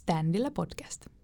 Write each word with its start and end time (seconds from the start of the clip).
Standilla 0.00 0.50
podcast. 0.50 1.19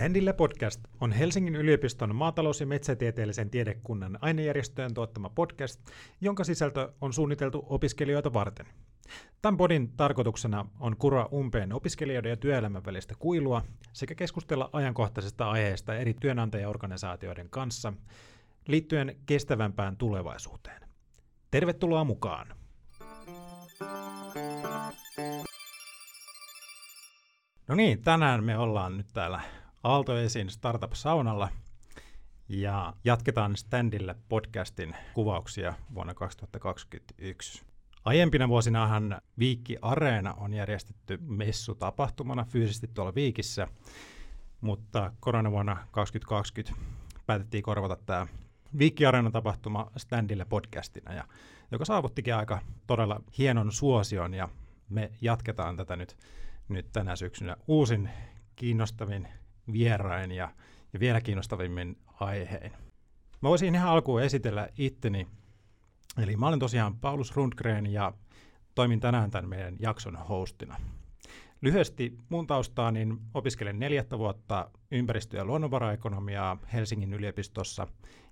Standille 0.00 0.32
podcast 0.32 0.80
on 1.00 1.12
Helsingin 1.12 1.56
yliopiston 1.56 2.14
maatalous- 2.14 2.60
ja 2.60 2.66
metsätieteellisen 2.66 3.50
tiedekunnan 3.50 4.18
ainejärjestöjen 4.20 4.94
tuottama 4.94 5.30
podcast, 5.30 5.80
jonka 6.20 6.44
sisältö 6.44 6.92
on 7.00 7.12
suunniteltu 7.12 7.66
opiskelijoita 7.68 8.32
varten. 8.32 8.66
Tämän 9.42 9.56
podin 9.56 9.92
tarkoituksena 9.96 10.66
on 10.78 10.96
kuroa 10.96 11.28
umpeen 11.32 11.72
opiskelijoiden 11.72 12.30
ja 12.30 12.36
työelämän 12.36 12.84
välistä 12.84 13.14
kuilua 13.18 13.62
sekä 13.92 14.14
keskustella 14.14 14.70
ajankohtaisesta 14.72 15.50
aiheesta 15.50 15.94
eri 15.94 16.14
työnantajaorganisaatioiden 16.14 17.50
kanssa 17.50 17.92
liittyen 18.66 19.16
kestävämpään 19.26 19.96
tulevaisuuteen. 19.96 20.82
Tervetuloa 21.50 22.04
mukaan! 22.04 22.46
No 27.68 27.74
niin, 27.74 28.02
tänään 28.02 28.44
me 28.44 28.58
ollaan 28.58 28.96
nyt 28.96 29.06
täällä 29.12 29.59
Aaltoesin 29.84 30.50
Startup-saunalla 30.50 31.48
ja 32.48 32.92
jatketaan 33.04 33.56
Standille 33.56 34.16
podcastin 34.28 34.96
kuvauksia 35.14 35.74
vuonna 35.94 36.14
2021. 36.14 37.62
Aiempina 38.04 38.48
vuosinahan 38.48 39.20
Viikki 39.38 39.76
Areena 39.82 40.34
on 40.34 40.54
järjestetty 40.54 41.18
messutapahtumana 41.22 42.44
fyysisesti 42.44 42.88
tuolla 42.94 43.14
Viikissä, 43.14 43.68
mutta 44.60 45.12
koronavuonna 45.20 45.76
2020 45.90 46.82
päätettiin 47.26 47.62
korvata 47.62 47.96
tämä 47.96 48.26
Viikki 48.78 49.06
Areena 49.06 49.30
tapahtuma 49.30 49.90
Standille 49.96 50.44
podcastina, 50.44 51.14
ja, 51.14 51.24
joka 51.70 51.84
saavuttikin 51.84 52.34
aika 52.34 52.58
todella 52.86 53.20
hienon 53.38 53.72
suosion, 53.72 54.34
ja 54.34 54.48
me 54.88 55.10
jatketaan 55.20 55.76
tätä 55.76 55.96
nyt, 55.96 56.16
nyt 56.68 56.86
tänä 56.92 57.16
syksynä 57.16 57.56
uusin 57.66 58.10
kiinnostavin 58.56 59.28
vierain 59.72 60.32
ja, 60.32 60.48
ja 60.92 61.00
vielä 61.00 61.20
kiinnostavimmin 61.20 61.96
aihein. 62.20 62.72
Mä 63.40 63.48
voisin 63.48 63.74
ihan 63.74 63.88
alkuun 63.88 64.22
esitellä 64.22 64.68
itteni. 64.78 65.26
Eli 66.22 66.36
mä 66.36 66.48
olen 66.48 66.58
tosiaan 66.58 66.96
Paulus 66.96 67.36
Rundgren 67.36 67.86
ja 67.86 68.12
toimin 68.74 69.00
tänään 69.00 69.30
tämän 69.30 69.48
meidän 69.48 69.76
jakson 69.78 70.16
hostina. 70.16 70.76
Lyhyesti 71.62 72.18
mun 72.28 72.46
taustaa, 72.46 72.90
niin 72.90 73.18
opiskelen 73.34 73.78
neljättä 73.78 74.18
vuotta 74.18 74.70
ympäristö- 74.90 75.36
ja 75.36 75.44
luonnonvaraekonomiaa 75.44 76.58
Helsingin 76.72 77.14
yliopistossa, 77.14 77.86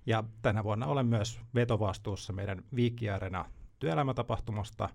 ja 0.05 0.23
tänä 0.41 0.63
vuonna 0.63 0.85
olen 0.85 1.05
myös 1.05 1.39
vetovastuussa 1.55 2.33
meidän 2.33 2.63
Viikkiarena 2.75 3.45
työelämätapahtumasta 3.79 4.89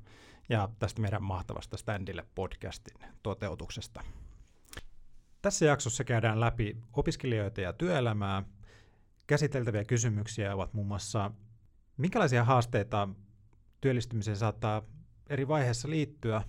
ja 0.49 0.69
tästä 0.79 1.01
meidän 1.01 1.23
mahtavasta 1.23 1.77
Standille 1.77 2.27
podcastin 2.35 2.97
toteutuksesta. 3.23 4.01
Tässä 5.45 5.65
jaksossa 5.65 6.05
käydään 6.05 6.41
läpi 6.41 6.77
opiskelijoita 6.93 7.61
ja 7.61 7.73
työelämää. 7.73 8.43
Käsiteltäviä 9.27 9.85
kysymyksiä 9.85 10.55
ovat 10.55 10.75
muun 10.75 10.87
muassa, 10.87 11.31
minkälaisia 11.97 12.45
haasteita 12.45 13.09
työllistymiseen 13.81 14.37
saattaa 14.37 14.83
eri 15.31 15.49
vaiheissa 15.49 15.91
liittyä, 15.91 16.43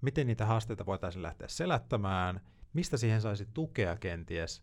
miten 0.00 0.26
niitä 0.26 0.46
haasteita 0.46 0.86
voitaisiin 0.86 1.22
lähteä 1.22 1.48
selättämään, 1.48 2.40
mistä 2.72 2.96
siihen 2.96 3.20
saisi 3.20 3.46
tukea 3.54 3.96
kenties, 3.96 4.62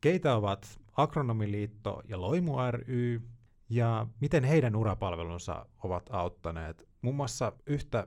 keitä 0.00 0.34
ovat 0.34 0.80
Agronomiliitto 0.96 2.02
ja 2.08 2.20
Loimu 2.20 2.52
ry, 2.70 3.22
ja 3.68 4.06
miten 4.20 4.44
heidän 4.44 4.76
urapalvelunsa 4.76 5.66
ovat 5.82 6.10
auttaneet 6.12 6.88
muun 7.02 7.16
muassa 7.16 7.52
yhtä 7.66 8.06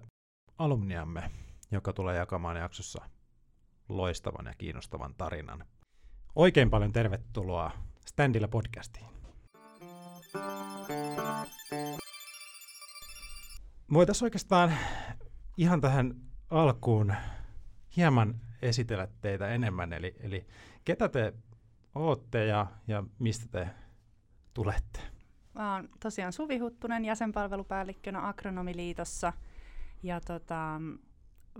alumniamme, 0.57 1.31
joka 1.71 1.93
tulee 1.93 2.17
jakamaan 2.17 2.57
jaksossa 2.57 3.12
loistavan 3.97 4.45
ja 4.45 4.53
kiinnostavan 4.57 5.15
tarinan. 5.17 5.65
Oikein 6.35 6.69
paljon 6.69 6.91
tervetuloa 6.91 7.71
Standilla 8.05 8.47
podcastiin. 8.47 9.05
Voitaisiin 13.93 14.25
oikeastaan 14.25 14.73
ihan 15.57 15.81
tähän 15.81 16.15
alkuun 16.49 17.13
hieman 17.97 18.41
esitellä 18.61 19.07
teitä 19.21 19.47
enemmän, 19.47 19.93
eli, 19.93 20.15
eli 20.19 20.47
ketä 20.85 21.09
te 21.09 21.33
ootte 21.95 22.45
ja, 22.45 22.67
ja 22.87 23.03
mistä 23.19 23.47
te 23.51 23.69
tulette? 24.53 24.99
Mä 25.53 25.75
oon 25.75 25.89
tosiaan 25.99 26.33
Suvi 26.33 26.57
Huttunen 26.57 27.05
jäsenpalvelupäällikkönä 27.05 28.27
Agronomiliitossa 28.27 29.33
ja 30.03 30.21
tota, 30.21 30.81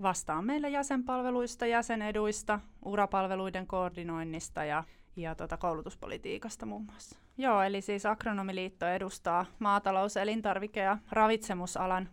vastaan 0.02 0.44
meille 0.44 0.68
jäsenpalveluista, 0.68 1.66
jäseneduista, 1.66 2.60
urapalveluiden 2.84 3.66
koordinoinnista 3.66 4.64
ja, 4.64 4.84
ja 5.16 5.34
tota 5.34 5.56
koulutuspolitiikasta 5.56 6.66
muun 6.66 6.84
muassa. 6.84 7.18
Joo, 7.38 7.62
eli 7.62 7.80
siis 7.80 8.06
Agronomiliitto 8.06 8.86
edustaa 8.86 9.46
maatalous-, 9.58 10.16
elintarvike- 10.16 10.80
ja 10.80 10.98
ravitsemusalan 11.10 12.08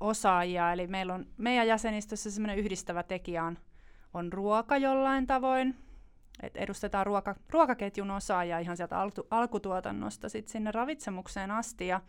osaajia, 0.00 0.72
eli 0.72 0.86
meillä 0.86 1.14
on 1.14 1.26
meidän 1.36 1.66
jäsenistössä 1.66 2.30
semmoinen 2.30 2.58
yhdistävä 2.58 3.02
tekijä 3.02 3.44
on, 3.44 3.58
on 4.14 4.32
ruoka 4.32 4.76
jollain 4.76 5.26
tavoin, 5.26 5.76
et 6.42 6.56
edustetaan 6.56 7.06
ruoka, 7.06 7.34
ruokaketjun 7.50 8.10
osaajia 8.10 8.58
ihan 8.58 8.76
sieltä 8.76 8.98
alku, 9.00 9.26
alkutuotannosta 9.30 10.28
sit 10.28 10.48
sinne 10.48 10.70
ravitsemukseen 10.72 11.50
asti, 11.50 11.86
ja 11.86 12.00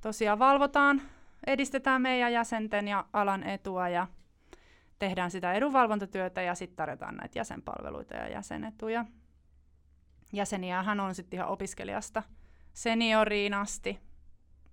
tosiaan 0.00 0.38
valvotaan 0.38 1.02
edistetään 1.46 2.02
meidän 2.02 2.32
jäsenten 2.32 2.88
ja 2.88 3.04
alan 3.12 3.42
etua 3.42 3.88
ja 3.88 4.06
tehdään 4.98 5.30
sitä 5.30 5.52
edunvalvontatyötä 5.52 6.42
ja 6.42 6.54
sitten 6.54 6.76
tarjotaan 6.76 7.16
näitä 7.16 7.38
jäsenpalveluita 7.38 8.14
ja 8.14 8.28
jäsenetuja. 8.28 9.04
Jäseniähän 10.32 11.00
on 11.00 11.14
sitten 11.14 11.36
ihan 11.36 11.48
opiskelijasta 11.48 12.22
senioriin 12.72 13.54
asti, 13.54 14.00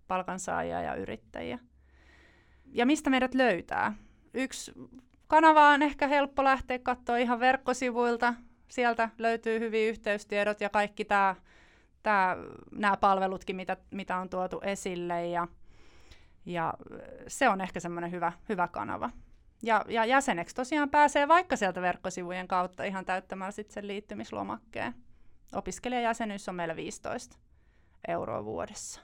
palkansaajia 0.08 0.82
ja 0.82 0.96
yrittäjiä. 0.96 1.60
Ja 2.66 2.86
mistä 2.86 3.10
meidät 3.10 3.34
löytää? 3.34 3.94
Yksi 4.34 4.72
kanava 5.28 5.70
on 5.70 5.82
ehkä 5.82 6.08
helppo 6.08 6.44
lähteä 6.44 6.80
katsoa 6.80 7.18
ihan 7.18 7.40
verkkosivuilta. 7.40 8.34
Sieltä 8.68 9.10
löytyy 9.18 9.60
hyvin 9.60 9.90
yhteystiedot 9.90 10.62
ja 10.62 10.70
kaikki 10.70 11.06
tää, 11.06 11.36
tää, 12.04 12.38
nämä 12.72 12.98
palvelutkin, 12.98 13.56
mitä, 13.56 13.78
mitä 13.92 14.18
on 14.18 14.30
tuotu 14.30 14.60
esille. 14.64 15.28
Ja 15.28 15.48
ja 16.46 16.74
se 17.28 17.50
on 17.50 17.62
ehkä 17.62 17.80
semmoinen 17.80 18.12
hyvä, 18.12 18.34
hyvä 18.50 18.68
kanava. 18.68 19.10
Ja, 19.64 19.86
ja 19.88 20.06
jäseneksi 20.06 20.56
tosiaan 20.56 20.90
pääsee 20.90 21.28
vaikka 21.28 21.56
sieltä 21.56 21.82
verkkosivujen 21.82 22.48
kautta 22.48 22.84
ihan 22.84 23.06
täyttämällä 23.06 23.52
sitten 23.52 23.74
sen 23.74 23.88
liittymislomakkeen. 23.88 24.94
Opiskelijajäsenyys 25.54 26.50
on 26.50 26.56
meillä 26.56 26.76
15 26.76 27.38
euroa 28.08 28.46
vuodessa. 28.46 29.02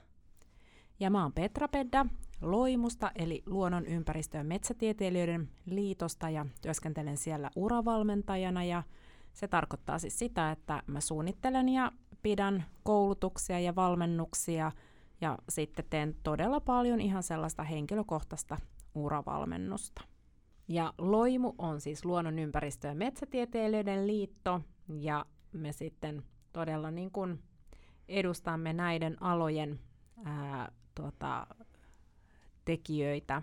Ja 1.00 1.10
mä 1.10 1.22
oon 1.22 1.32
Petra 1.32 1.68
Pedda 1.68 2.06
Loimusta, 2.40 3.10
eli 3.14 3.42
Luonnon 3.46 3.86
ympäristö- 3.86 4.38
ja 4.38 4.44
metsätieteilijöiden 4.44 5.48
liitosta, 5.66 6.30
ja 6.30 6.46
työskentelen 6.62 7.16
siellä 7.16 7.50
uravalmentajana, 7.56 8.64
ja 8.64 8.82
se 9.32 9.48
tarkoittaa 9.48 9.98
siis 9.98 10.18
sitä, 10.18 10.50
että 10.50 10.82
mä 10.86 11.00
suunnittelen 11.00 11.68
ja 11.68 11.92
pidän 12.22 12.64
koulutuksia 12.82 13.60
ja 13.60 13.76
valmennuksia– 13.76 14.72
ja 15.20 15.38
sitten 15.48 15.84
teen 15.90 16.16
todella 16.22 16.60
paljon 16.60 17.00
ihan 17.00 17.22
sellaista 17.22 17.62
henkilökohtaista 17.62 18.56
uravalmennusta. 18.94 20.02
Ja 20.68 20.94
Loimu 20.98 21.52
on 21.58 21.80
siis 21.80 22.04
luonnon 22.04 22.38
ympäristö- 22.38 22.88
ja 22.88 22.94
metsätieteilijöiden 22.94 24.06
liitto, 24.06 24.60
ja 24.88 25.26
me 25.52 25.72
sitten 25.72 26.22
todella 26.52 26.90
niin 26.90 27.10
kuin 27.10 27.42
edustamme 28.08 28.72
näiden 28.72 29.22
alojen 29.22 29.80
ää, 30.24 30.72
tota, 30.94 31.46
tekijöitä. 32.64 33.42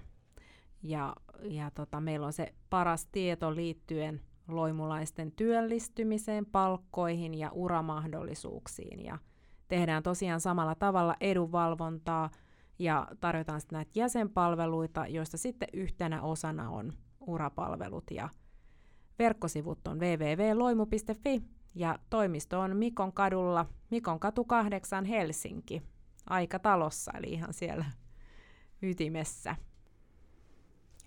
Ja, 0.83 1.15
ja 1.43 1.71
tota, 1.71 2.01
meillä 2.01 2.25
on 2.25 2.33
se 2.33 2.53
paras 2.69 3.07
tieto 3.11 3.55
liittyen 3.55 4.21
loimulaisten 4.47 5.31
työllistymiseen, 5.31 6.45
palkkoihin 6.45 7.33
ja 7.33 7.51
uramahdollisuuksiin. 7.51 9.05
Ja 9.05 9.17
tehdään 9.67 10.03
tosiaan 10.03 10.41
samalla 10.41 10.75
tavalla 10.75 11.15
edunvalvontaa 11.21 12.29
ja 12.79 13.07
tarjotaan 13.19 13.61
sitten 13.61 13.77
näitä 13.77 13.91
jäsenpalveluita, 13.95 15.07
joista 15.07 15.37
sitten 15.37 15.67
yhtenä 15.73 16.21
osana 16.21 16.69
on 16.69 16.93
urapalvelut 17.19 18.11
ja 18.11 18.29
verkkosivut 19.19 19.87
on 19.87 19.99
www.loimu.fi 19.99 21.41
ja 21.75 21.99
toimisto 22.09 22.59
on 22.59 22.77
Mikon 22.77 23.13
kadulla, 23.13 23.65
Mikon 23.89 24.19
katu 24.19 24.45
8 24.45 25.05
Helsinki, 25.05 25.81
aikatalossa, 26.29 27.11
eli 27.17 27.33
ihan 27.33 27.53
siellä 27.53 27.85
ytimessä. 28.81 29.55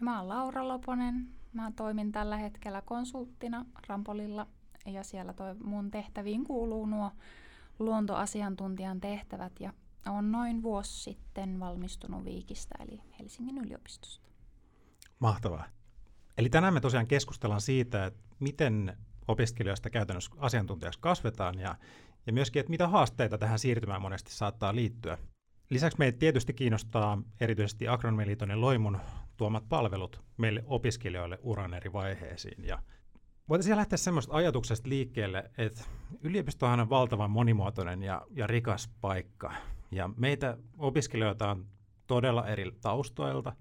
Mä 0.00 0.18
oon 0.18 0.28
Laura 0.28 0.68
Loponen. 0.68 1.28
Mä 1.52 1.72
toimin 1.76 2.12
tällä 2.12 2.36
hetkellä 2.36 2.82
konsulttina 2.82 3.66
Rampolilla 3.86 4.46
ja 4.86 5.04
siellä 5.04 5.32
toi 5.32 5.54
mun 5.54 5.90
tehtäviin 5.90 6.44
kuuluu 6.44 6.86
nuo 6.86 7.10
luontoasiantuntijan 7.78 9.00
tehtävät 9.00 9.52
ja 9.60 9.72
on 10.06 10.32
noin 10.32 10.62
vuosi 10.62 11.02
sitten 11.02 11.60
valmistunut 11.60 12.24
Viikistä 12.24 12.74
eli 12.80 13.00
Helsingin 13.20 13.58
yliopistosta. 13.58 14.28
Mahtavaa. 15.18 15.64
Eli 16.38 16.48
tänään 16.48 16.74
me 16.74 16.80
tosiaan 16.80 17.06
keskustellaan 17.06 17.60
siitä, 17.60 18.06
että 18.06 18.20
miten 18.40 18.96
opiskelijoista 19.28 19.90
käytännössä 19.90 20.30
asiantuntijaksi 20.38 21.00
kasvetaan 21.00 21.58
ja, 21.58 21.76
ja 22.26 22.32
myöskin, 22.32 22.60
että 22.60 22.70
mitä 22.70 22.88
haasteita 22.88 23.38
tähän 23.38 23.58
siirtymään 23.58 24.02
monesti 24.02 24.32
saattaa 24.32 24.74
liittyä. 24.74 25.18
Lisäksi 25.70 25.98
meitä 25.98 26.18
tietysti 26.18 26.54
kiinnostaa 26.54 27.22
erityisesti 27.40 27.88
Agronomiliiton 27.88 28.50
ja 28.50 28.60
Loimun 28.60 29.00
tuomat 29.36 29.68
palvelut 29.68 30.20
meille 30.36 30.64
opiskelijoille 30.66 31.38
uran 31.42 31.74
eri 31.74 31.92
vaiheisiin. 31.92 32.64
Ja 32.64 32.82
voitaisiin 33.48 33.76
lähteä 33.76 33.96
semmoista 33.96 34.36
ajatuksesta 34.36 34.88
liikkeelle, 34.88 35.50
että 35.58 35.84
yliopistohan 36.20 36.80
on 36.80 36.90
valtavan 36.90 37.30
monimuotoinen 37.30 38.02
ja, 38.02 38.22
ja 38.30 38.46
rikas 38.46 38.90
paikka. 39.00 39.52
Ja 39.90 40.10
meitä 40.16 40.56
opiskelijoita 40.78 41.50
on 41.50 41.66
todella 42.06 42.46
eri 42.46 42.72
taustoilta, 42.80 43.52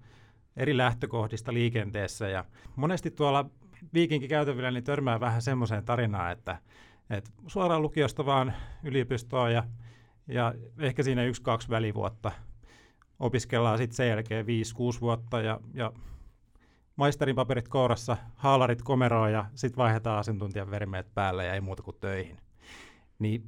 eri 0.56 0.76
lähtökohdista 0.76 1.52
liikenteessä. 1.52 2.28
Ja 2.28 2.44
monesti 2.76 3.10
tuolla 3.10 3.50
viikinkikäytävillä 3.94 4.70
niin 4.70 4.84
törmää 4.84 5.20
vähän 5.20 5.42
semmoiseen 5.42 5.84
tarinaan, 5.84 6.32
että, 6.32 6.58
että 7.10 7.30
suoraan 7.46 7.82
lukiosta 7.82 8.26
vaan 8.26 8.52
yliopistoa 8.84 9.50
ja, 9.50 9.64
ja 10.26 10.54
ehkä 10.78 11.02
siinä 11.02 11.24
yksi-kaksi 11.24 11.68
välivuotta 11.68 12.32
opiskellaan 13.20 13.78
sitten 13.78 13.96
sen 13.96 14.08
jälkeen 14.08 14.46
5-6 14.46 14.48
vuotta 15.00 15.40
ja, 15.40 15.60
ja 15.74 15.92
maisterin 16.98 17.36
paperit 17.36 17.68
kourassa, 17.68 18.16
haalarit 18.36 18.82
komeroon 18.82 19.32
ja 19.32 19.44
sitten 19.54 19.76
vaihdetaan 19.76 20.18
asiantuntijan 20.18 20.70
verimeet 20.70 21.14
päälle 21.14 21.44
ja 21.44 21.54
ei 21.54 21.60
muuta 21.60 21.82
kuin 21.82 21.96
töihin. 22.00 22.38
Niin 23.18 23.44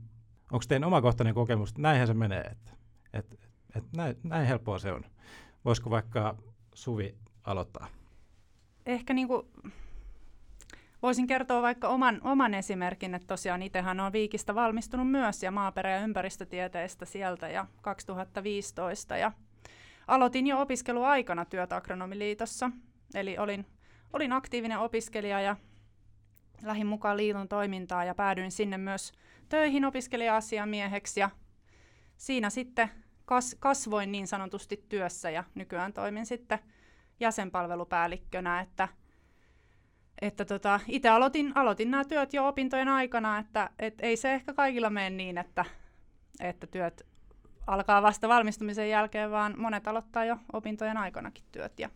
onko 0.52 0.64
teidän 0.68 0.86
omakohtainen 0.86 1.34
kokemus, 1.34 1.68
että 1.70 1.82
näinhän 1.82 2.06
se 2.06 2.14
menee, 2.14 2.40
että, 2.40 2.70
että, 3.12 3.36
että 3.76 3.96
näin, 3.96 4.16
näin 4.22 4.46
helppoa 4.46 4.78
se 4.78 4.92
on. 4.92 5.04
Voisiko 5.64 5.90
vaikka 5.90 6.36
Suvi 6.74 7.14
aloittaa? 7.44 7.86
Ehkä 8.86 9.14
niin 9.14 9.28
kuin 9.28 9.46
Voisin 11.02 11.26
kertoa 11.26 11.62
vaikka 11.62 11.88
oman, 11.88 12.20
oman 12.24 12.54
esimerkin, 12.54 13.14
että 13.14 13.26
tosiaan 13.26 13.62
itsehän 13.62 14.00
on 14.00 14.12
Viikistä 14.12 14.54
valmistunut 14.54 15.10
myös 15.10 15.42
ja 15.42 15.50
maaperä- 15.50 15.90
ja 15.90 16.00
ympäristötieteistä 16.00 17.04
sieltä 17.04 17.48
ja 17.48 17.66
2015 17.82 19.16
ja 19.16 19.32
aloitin 20.06 20.46
jo 20.46 20.60
opiskeluaikana 20.60 21.44
työtä 21.44 21.76
Agronomiliitossa, 21.76 22.70
eli 23.14 23.38
olin, 23.38 23.66
olin 24.12 24.32
aktiivinen 24.32 24.78
opiskelija 24.78 25.40
ja 25.40 25.56
lähin 26.62 26.86
mukaan 26.86 27.16
liiton 27.16 27.48
toimintaa 27.48 28.04
ja 28.04 28.14
päädyin 28.14 28.50
sinne 28.50 28.78
myös 28.78 29.12
töihin 29.48 29.84
opiskelija-asiamieheksi 29.84 31.20
ja 31.20 31.30
siinä 32.16 32.50
sitten 32.50 32.90
kas, 33.24 33.56
kasvoin 33.60 34.12
niin 34.12 34.26
sanotusti 34.26 34.84
työssä 34.88 35.30
ja 35.30 35.44
nykyään 35.54 35.92
toimin 35.92 36.26
sitten 36.26 36.58
jäsenpalvelupäällikkönä, 37.20 38.60
että 38.60 38.88
että 40.20 40.44
tota, 40.44 40.80
itse 40.88 41.08
aloitin, 41.08 41.52
aloitin 41.54 41.90
nämä 41.90 42.04
työt 42.04 42.32
jo 42.32 42.48
opintojen 42.48 42.88
aikana, 42.88 43.38
että 43.38 43.70
et 43.78 43.94
ei 44.00 44.16
se 44.16 44.34
ehkä 44.34 44.54
kaikilla 44.54 44.90
mene 44.90 45.10
niin, 45.10 45.38
että, 45.38 45.64
että 46.40 46.66
työt 46.66 47.06
alkaa 47.66 48.02
vasta 48.02 48.28
valmistumisen 48.28 48.90
jälkeen, 48.90 49.30
vaan 49.30 49.54
monet 49.56 49.88
aloittaa 49.88 50.24
jo 50.24 50.36
opintojen 50.52 50.96
aikanakin 50.96 51.44
työt 51.52 51.78
ja 51.78 51.90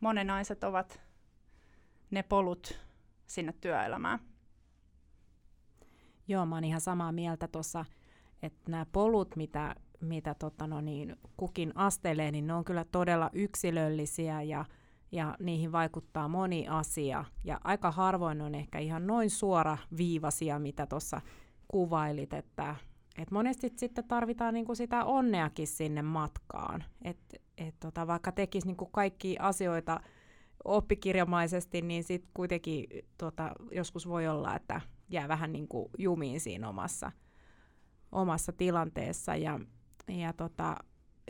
monenaiset 0.00 0.64
ovat 0.64 1.00
ne 2.10 2.22
polut 2.22 2.80
sinne 3.26 3.52
työelämään. 3.52 4.18
Joo, 6.28 6.46
mä 6.46 6.54
oon 6.54 6.64
ihan 6.64 6.80
samaa 6.80 7.12
mieltä 7.12 7.48
tuossa, 7.48 7.84
että 8.42 8.70
nämä 8.70 8.86
polut, 8.92 9.36
mitä, 9.36 9.74
mitä 10.00 10.34
tota 10.34 10.66
no 10.66 10.80
niin, 10.80 11.16
kukin 11.36 11.72
astelee, 11.74 12.30
niin 12.30 12.46
ne 12.46 12.54
on 12.54 12.64
kyllä 12.64 12.84
todella 12.84 13.30
yksilöllisiä 13.32 14.42
ja 14.42 14.64
ja 15.12 15.36
niihin 15.40 15.72
vaikuttaa 15.72 16.28
moni 16.28 16.68
asia. 16.68 17.24
Ja 17.44 17.60
aika 17.64 17.90
harvoin 17.90 18.40
on 18.40 18.54
ehkä 18.54 18.78
ihan 18.78 19.06
noin 19.06 19.30
suora 19.30 19.78
viivasia, 19.96 20.58
mitä 20.58 20.86
tuossa 20.86 21.20
kuvailit, 21.68 22.32
että 22.32 22.76
et 23.18 23.30
monesti 23.30 23.72
sitten 23.76 24.04
tarvitaan 24.08 24.54
niinku 24.54 24.74
sitä 24.74 25.04
onneakin 25.04 25.66
sinne 25.66 26.02
matkaan. 26.02 26.84
Et, 27.02 27.18
et 27.58 27.74
tota, 27.80 28.06
vaikka 28.06 28.32
tekisi 28.32 28.66
niinku 28.66 28.86
kaikki 28.86 29.36
asioita 29.38 30.00
oppikirjamaisesti, 30.64 31.82
niin 31.82 32.04
sitten 32.04 32.30
kuitenkin 32.34 32.86
tota, 33.18 33.50
joskus 33.70 34.08
voi 34.08 34.28
olla, 34.28 34.56
että 34.56 34.80
jää 35.08 35.28
vähän 35.28 35.52
niinku 35.52 35.90
jumiin 35.98 36.40
siinä 36.40 36.68
omassa, 36.68 37.12
omassa 38.12 38.52
tilanteessa. 38.52 39.36
Ja, 39.36 39.60
ja 40.08 40.32
tota, 40.32 40.76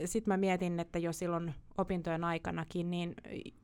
sitten 0.05 0.33
mä 0.33 0.37
mietin, 0.37 0.81
että 0.81 0.99
jo 0.99 1.13
silloin 1.13 1.55
opintojen 1.79 2.25
aikanakin, 2.25 2.91
niin 2.91 3.15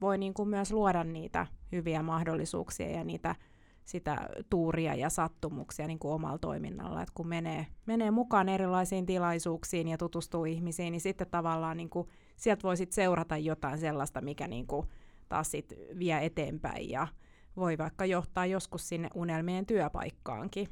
voi 0.01 0.19
niin 0.19 0.35
kuin 0.35 0.49
myös 0.49 0.73
luoda 0.73 1.05
niitä 1.05 1.47
hyviä 1.73 2.03
mahdollisuuksia 2.03 2.91
ja 2.91 3.05
niitä 3.05 3.35
sitä 3.85 4.29
tuuria 4.51 4.95
ja 4.95 5.11
sattumuksia 5.11 5.87
niin 5.87 5.99
kuin 5.99 6.15
omalla 6.15 6.39
toiminnalla. 6.39 7.03
Et 7.03 7.11
kun 7.15 7.29
menee, 7.29 7.67
menee 7.87 8.11
mukaan 8.11 8.49
erilaisiin 8.49 9.07
tilaisuuksiin 9.07 9.89
ja 9.89 9.99
tutustuu 9.99 10.45
ihmisiin, 10.45 10.93
niin 10.93 11.01
sitten 11.01 11.31
tavallaan 11.31 11.77
niin 11.77 11.91
kuin, 11.91 12.09
sieltä 12.37 12.63
voi 12.63 12.77
sit 12.77 12.93
seurata 12.93 13.37
jotain 13.37 13.79
sellaista, 13.79 14.21
mikä 14.21 14.49
niin 14.49 14.67
kuin, 14.67 14.87
taas 15.29 15.51
sit 15.51 15.75
vie 15.99 16.25
eteenpäin 16.25 16.91
ja 16.91 17.09
voi 17.57 17.79
vaikka 17.79 18.05
johtaa 18.05 18.47
joskus 18.47 18.89
sinne 18.89 19.09
unelmien 19.15 19.67
työpaikkaankin. 19.67 20.69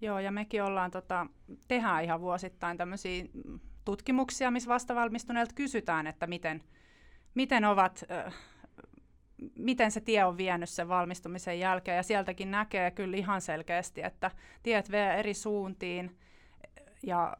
Joo, 0.00 0.18
ja 0.18 0.30
mekin 0.30 0.62
ollaan, 0.62 0.90
tota, 0.90 1.26
tehdään 1.68 2.04
ihan 2.04 2.20
vuosittain 2.20 2.76
tämmöisiä 2.76 3.24
tutkimuksia, 3.84 4.50
missä 4.50 4.68
vastavalmistuneilta 4.68 5.54
kysytään, 5.54 6.06
että 6.06 6.26
miten, 6.26 6.62
miten 7.34 7.64
ovat, 7.64 8.04
äh, 8.10 8.34
miten 9.58 9.90
se 9.90 10.00
tie 10.00 10.24
on 10.24 10.36
vienyt 10.36 10.68
sen 10.68 10.88
valmistumisen 10.88 11.60
jälkeen. 11.60 11.96
Ja 11.96 12.02
sieltäkin 12.02 12.50
näkee 12.50 12.90
kyllä 12.90 13.16
ihan 13.16 13.40
selkeästi, 13.40 14.02
että 14.02 14.30
tiet 14.62 14.90
vie 14.90 15.14
eri 15.14 15.34
suuntiin 15.34 16.18
ja 17.02 17.36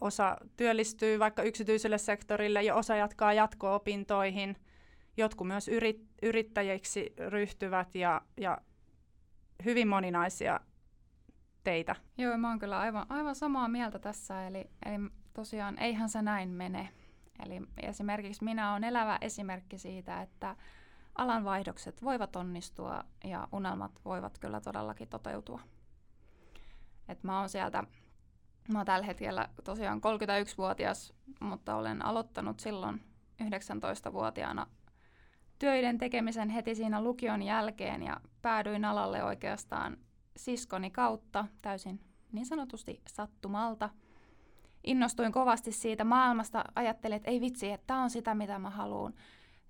osa 0.00 0.36
työllistyy 0.56 1.18
vaikka 1.18 1.42
yksityiselle 1.42 1.98
sektorille 1.98 2.62
ja 2.62 2.74
osa 2.74 2.96
jatkaa 2.96 3.32
jatko-opintoihin. 3.32 4.56
Jotkut 5.16 5.46
myös 5.46 5.68
yrit, 5.68 6.06
yrittäjiksi 6.22 7.14
ryhtyvät 7.28 7.94
ja, 7.94 8.22
ja 8.36 8.58
hyvin 9.64 9.88
moninaisia 9.88 10.60
teitä. 11.64 11.96
Joo, 12.18 12.36
mä 12.36 12.48
oon 12.48 12.58
kyllä 12.58 12.78
aivan, 12.78 13.06
aivan 13.08 13.34
samaa 13.34 13.68
mieltä 13.68 13.98
tässä. 13.98 14.46
Eli, 14.46 14.70
eli 14.86 15.10
tosiaan 15.32 15.78
eihän 15.78 16.08
se 16.08 16.22
näin 16.22 16.48
mene. 16.48 16.88
Eli 17.46 17.60
esimerkiksi 17.82 18.44
minä 18.44 18.70
olen 18.70 18.84
elävä 18.84 19.18
esimerkki 19.20 19.78
siitä, 19.78 20.22
että 20.22 20.56
alanvaihdokset 21.20 22.04
voivat 22.04 22.36
onnistua 22.36 23.04
ja 23.24 23.48
unelmat 23.52 24.00
voivat 24.04 24.38
kyllä 24.38 24.60
todellakin 24.60 25.08
toteutua. 25.08 25.60
Et 27.08 27.24
mä 27.24 27.40
oon 27.40 27.48
sieltä, 27.48 27.84
mä 28.72 28.78
oon 28.78 28.86
tällä 28.86 29.06
hetkellä 29.06 29.48
tosiaan 29.64 29.98
31-vuotias, 29.98 31.12
mutta 31.40 31.76
olen 31.76 32.04
aloittanut 32.04 32.60
silloin 32.60 33.02
19-vuotiaana 33.42 34.66
töiden 35.58 35.98
tekemisen 35.98 36.48
heti 36.48 36.74
siinä 36.74 37.02
lukion 37.02 37.42
jälkeen 37.42 38.02
ja 38.02 38.20
päädyin 38.42 38.84
alalle 38.84 39.24
oikeastaan 39.24 39.96
siskoni 40.36 40.90
kautta 40.90 41.46
täysin 41.62 42.00
niin 42.32 42.46
sanotusti 42.46 43.02
sattumalta– 43.06 43.90
innostuin 44.84 45.32
kovasti 45.32 45.72
siitä 45.72 46.04
maailmasta. 46.04 46.64
Ajattelin, 46.74 47.16
että 47.16 47.30
ei 47.30 47.40
vitsi, 47.40 47.70
että 47.70 47.86
tämä 47.86 48.02
on 48.02 48.10
sitä, 48.10 48.34
mitä 48.34 48.58
mä 48.58 48.70
haluan 48.70 49.14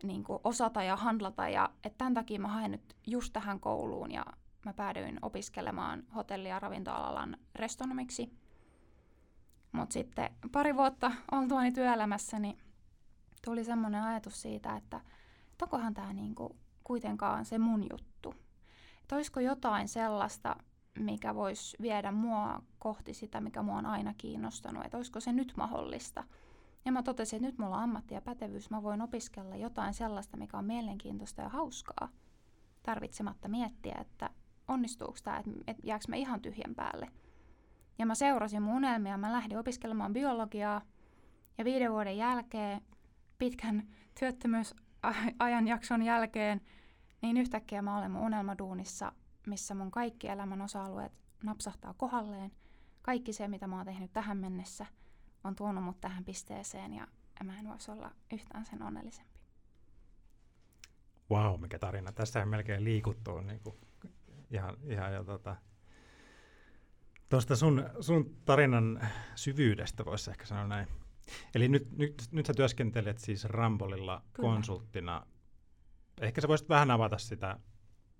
niin 0.03 0.25
osata 0.45 0.83
ja 0.83 0.97
handlata. 0.97 1.49
Ja 1.49 1.71
että 1.85 1.99
tämän 1.99 2.15
takia 2.15 2.41
mä 2.41 2.49
haen 2.49 2.71
nyt 2.71 2.97
just 3.07 3.33
tähän 3.33 3.61
kouluun. 3.61 4.13
Ja 4.13 4.27
mä 4.65 4.73
päädyin 4.73 5.19
opiskelemaan 5.23 6.03
hotelli- 6.15 6.49
ja 6.49 6.59
ravintoalalan 6.59 7.37
restonomiksi. 7.55 8.33
Mutta 9.73 9.93
sitten 9.93 10.31
pari 10.53 10.77
vuotta 10.77 11.13
oltuani 11.33 11.73
työelämässä, 11.73 12.39
niin 12.39 12.59
tuli 13.45 13.65
semmoinen 13.65 14.03
ajatus 14.03 14.43
siitä, 14.43 14.77
että 14.77 15.01
onkohan 15.63 15.95
tämä 15.95 16.13
niinku 16.13 16.57
kuitenkaan 16.85 17.45
se 17.45 17.59
mun 17.59 17.87
juttu. 17.91 18.35
Että 19.03 19.17
olisiko 19.17 19.41
jotain 19.41 19.89
sellaista, 19.89 20.57
mikä 20.99 21.35
voisi 21.35 21.77
viedä 21.83 22.13
mua 22.13 22.63
kohti 22.79 23.15
sitä, 23.15 23.41
mikä 23.41 23.63
mua 23.63 23.77
on 23.77 23.87
aina 23.87 24.15
kiinnostanut, 24.19 24.85
että 24.85 24.97
olisiko 24.97 25.21
se 25.21 25.33
nyt 25.33 25.53
mahdollista. 25.57 26.25
Ja 26.85 26.93
mä 26.93 27.03
totesin, 27.03 27.37
että 27.37 27.47
nyt 27.47 27.59
mulla 27.59 27.77
on 27.77 27.83
ammatti 27.83 28.15
ja 28.15 28.21
pätevyys, 28.21 28.71
mä 28.71 28.83
voin 28.83 29.03
opiskella 29.03 29.57
jotain 29.57 29.95
sellaista, 29.95 30.37
mikä 30.37 30.59
on 30.59 30.65
mielenkiintoista 30.65 31.43
ja 31.43 31.49
hauskaa, 31.49 32.09
tarvitsematta 32.83 33.49
miettiä, 33.49 33.97
että 34.01 34.31
onnistuuko 34.69 35.19
tämä, 35.25 35.43
että, 35.67 35.83
jääkö 35.85 36.05
mä 36.09 36.17
ihan 36.17 36.43
tyhjän 36.43 36.75
päälle. 36.75 37.09
Ja 37.99 38.07
mä 38.07 38.15
seurasin 38.15 38.63
mun 38.63 38.77
unelmia, 38.77 39.19
mä 39.19 39.33
lähdin 39.33 39.59
opiskelemaan 39.59 40.13
biologiaa, 40.13 40.83
ja 41.59 41.65
viiden 41.65 41.93
vuoden 41.93 42.17
jälkeen, 42.17 42.81
pitkän 43.39 43.89
työttömyysajanjakson 44.19 46.03
jälkeen, 46.03 46.61
niin 47.23 47.37
yhtäkkiä 47.37 47.83
mä 47.83 47.99
olen 47.99 48.11
mun 48.11 48.23
unelmaduunissa 48.23 49.13
missä 49.47 49.75
mun 49.75 49.91
kaikki 49.91 50.29
elämän 50.29 50.63
osa-alueet 50.63 51.13
napsahtaa 51.45 51.95
kohalleen. 51.95 52.53
Kaikki 53.03 53.33
se, 53.33 53.49
mitä 53.49 53.67
mä 53.67 53.77
oon 53.77 53.87
tehnyt 53.87 54.13
tähän 54.13 54.37
mennessä, 54.37 54.87
on 55.45 55.57
tuonut 55.57 55.85
mut 55.85 56.01
tähän 56.01 56.25
pisteeseen 56.25 56.95
ja 56.95 57.07
mä 57.45 57.59
en 57.59 57.69
voisi 57.69 57.91
olla 57.91 58.11
yhtään 58.33 58.67
sen 58.67 58.83
onnellisempi. 58.83 59.41
Wow, 61.31 61.61
mikä 61.61 61.79
tarina. 61.79 62.13
Tässähän 62.13 62.49
melkein 62.49 62.85
liikuttuu 62.85 63.41
niin 63.41 63.61
kuin, 63.61 63.77
ihan, 64.51 64.77
ihan 64.85 65.15
jo 65.15 65.25
tota, 65.25 65.57
tuosta 67.29 67.57
sun, 67.57 67.91
sun 68.01 68.37
tarinan 68.45 69.09
syvyydestä 69.35 70.05
voisi 70.05 70.31
ehkä 70.31 70.47
sanoa 70.47 70.67
näin. 70.67 70.89
Eli 71.55 71.69
nyt, 71.69 71.97
nyt, 71.99 72.29
nyt 72.33 72.47
sä 72.47 72.55
työskentelet 72.55 73.19
siis 73.19 73.45
Rambolilla 73.45 74.23
Kyllä. 74.33 74.49
konsulttina. 74.49 75.27
Ehkä 76.21 76.41
sä 76.41 76.49
voisit 76.49 76.69
vähän 76.69 76.91
avata 76.91 77.19
sitä 77.19 77.59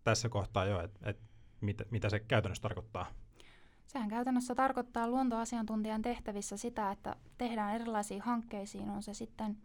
tässä 0.05 0.29
kohtaa 0.29 0.65
jo, 0.65 0.81
että 0.81 1.11
et 1.11 1.21
mitä, 1.61 1.85
mitä 1.91 2.11
se 2.11 2.21
käytännössä 2.21 2.63
tarkoittaa. 2.63 3.07
Sehän 3.93 4.09
käytännössä 4.09 4.55
tarkoittaa 4.55 5.09
luontoasiantuntijan 5.09 6.03
tehtävissä 6.03 6.57
sitä, 6.57 6.91
että 6.91 7.17
tehdään 7.39 7.75
erilaisiin 7.75 8.21
hankkeisiin, 8.21 8.91
on 8.91 9.03
se 9.03 9.15
sitten 9.15 9.57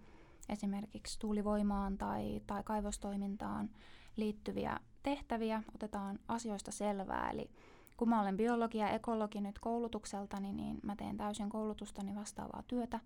esimerkiksi 0.50 1.20
tuulivoimaan 1.20 1.98
tai, 1.98 2.42
tai 2.48 2.64
kaivostoimintaan 2.64 3.70
liittyviä 4.16 4.80
tehtäviä, 5.04 5.64
otetaan 5.76 6.20
asioista 6.28 6.72
selvää. 6.72 7.30
Eli 7.32 7.50
kun 7.98 8.10
mä 8.10 8.22
olen 8.22 8.38
biologi 8.38 8.78
ja 8.78 8.90
ekologi 8.90 9.42
nyt 9.42 9.60
koulutukseltani, 9.60 10.54
niin 10.54 10.80
mä 10.84 10.96
teen 10.96 11.18
täysin 11.18 11.50
koulutustani 11.50 12.16
vastaavaa 12.16 12.64
työtä. 12.68 13.00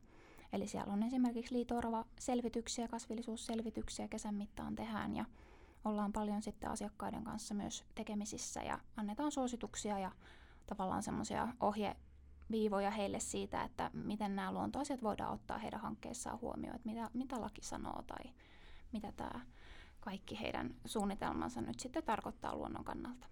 Eli 0.54 0.68
siellä 0.68 0.94
on 0.94 1.04
esimerkiksi 1.04 1.56
liitoorava 1.56 2.06
selvityksiä, 2.20 2.88
kasvillisuusselvityksiä 2.88 4.08
kesän 4.08 4.36
mittaan 4.36 4.76
tehdään 4.76 5.16
ja 5.16 5.26
ollaan 5.86 6.14
paljon 6.14 6.42
sitten 6.42 6.70
asiakkaiden 6.72 7.24
kanssa 7.24 7.54
myös 7.54 7.86
tekemisissä 7.96 8.64
ja 8.64 8.80
annetaan 8.98 9.32
suosituksia 9.32 10.00
ja 10.00 10.12
tavallaan 10.70 11.04
semmoisia 11.04 11.48
ohjeviivoja 11.60 12.92
heille 12.92 13.20
siitä, 13.20 13.64
että 13.64 13.92
miten 13.94 14.36
nämä 14.36 14.52
luontoasiat 14.52 15.04
voidaan 15.04 15.34
ottaa 15.34 15.58
heidän 15.58 15.82
hankkeissaan 15.82 16.42
huomioon, 16.42 16.76
että 16.76 16.90
mitä, 16.90 17.10
mitä 17.14 17.42
laki 17.42 17.62
sanoo 17.62 18.02
tai 18.02 18.32
mitä 18.92 19.12
tämä 19.12 19.42
kaikki 20.00 20.40
heidän 20.40 20.76
suunnitelmansa 20.86 21.62
nyt 21.62 21.80
sitten 21.80 22.04
tarkoittaa 22.04 22.56
luonnon 22.56 22.84
kannalta. 22.84 23.28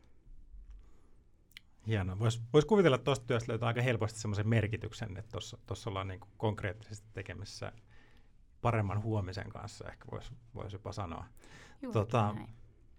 Hienoa. 1.87 2.19
Voisi 2.19 2.41
vois 2.53 2.65
kuvitella 2.65 2.97
tuosta 2.97 3.25
työstä 3.25 3.51
löytää 3.51 3.67
aika 3.67 3.81
helposti 3.81 4.19
semmoisen 4.19 4.47
merkityksen, 4.47 5.17
että 5.17 5.37
tuossa 5.65 5.89
ollaan 5.89 6.07
niin 6.07 6.19
konkreettisesti 6.37 7.07
tekemissä 7.13 7.71
paremman 8.61 9.03
huomisen 9.03 9.49
kanssa, 9.49 9.89
ehkä 9.89 10.05
voisi 10.11 10.31
vois 10.55 10.73
jopa 10.73 10.91
sanoa. 10.91 11.25
tota, 11.93 12.35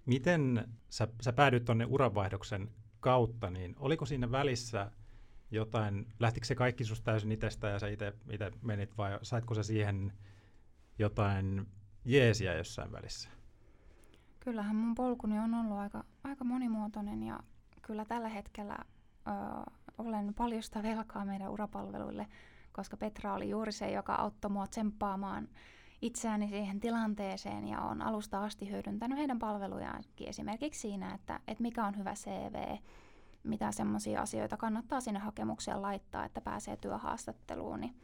miten 0.07 0.69
sä, 0.89 1.09
sä 1.21 1.33
päädyit 1.33 1.65
tuonne 1.65 1.87
uranvaihdoksen 1.87 2.71
kautta, 3.01 3.51
niin 3.51 3.77
oliko 3.79 4.07
siinä 4.07 4.31
välissä 4.31 4.91
jotain, 5.51 6.07
lähtikö 6.21 6.47
se 6.47 6.55
kaikki 6.55 6.85
susta 6.85 7.05
täysin 7.05 7.33
itsestä 7.33 7.69
ja 7.69 7.79
sä 7.79 7.89
itse 7.89 8.13
menit 8.63 8.99
vai 8.99 9.19
saitko 9.23 9.55
sä 9.55 9.63
siihen 9.63 10.13
jotain 10.99 11.67
jeesiä 12.05 12.55
jossain 12.55 12.93
välissä? 12.93 13.29
Kyllähän 14.41 14.77
mun 14.77 14.95
polkuni 14.95 15.39
on 15.39 15.55
ollut 15.55 15.79
aika, 15.79 16.05
aika 16.25 16.45
monimuotoinen 16.45 17.23
ja 17.23 17.41
kyllä 17.83 18.05
tällä 18.05 18.29
hetkellä 18.29 18.77
ö, 19.27 19.31
olen 19.99 20.35
paljosta 20.35 20.83
velkaa 20.83 21.25
meidän 21.25 21.51
urapalveluille, 21.51 22.27
koska 22.73 22.97
Petra 22.97 23.35
oli 23.35 23.51
juuri 23.51 23.73
se, 23.73 23.91
joka 23.91 24.15
auttoi 24.15 24.51
mua 24.51 24.67
tsemppaamaan 24.67 25.49
itseäni 26.03 26.49
siihen 26.49 26.81
tilanteeseen 26.81 27.69
ja 27.69 27.81
on 27.81 28.03
alusta 28.03 28.45
asti 28.45 28.71
hyödyntänyt 28.71 29.19
heidän 29.19 29.39
palvelujaankin 29.39 30.29
esimerkiksi 30.29 30.81
siinä, 30.81 31.15
että, 31.15 31.41
että 31.49 31.63
mikä 31.63 31.87
on 31.87 31.99
hyvä 31.99 32.15
CV, 32.15 32.77
mitä 33.43 33.73
semmoisia 33.73 34.23
asioita 34.23 34.57
kannattaa 34.57 35.01
sinne 35.01 35.21
hakemukseen 35.21 35.83
laittaa, 35.83 36.25
että 36.25 36.41
pääsee 36.41 36.77
työhaastatteluun, 36.77 37.81
niin 37.81 37.97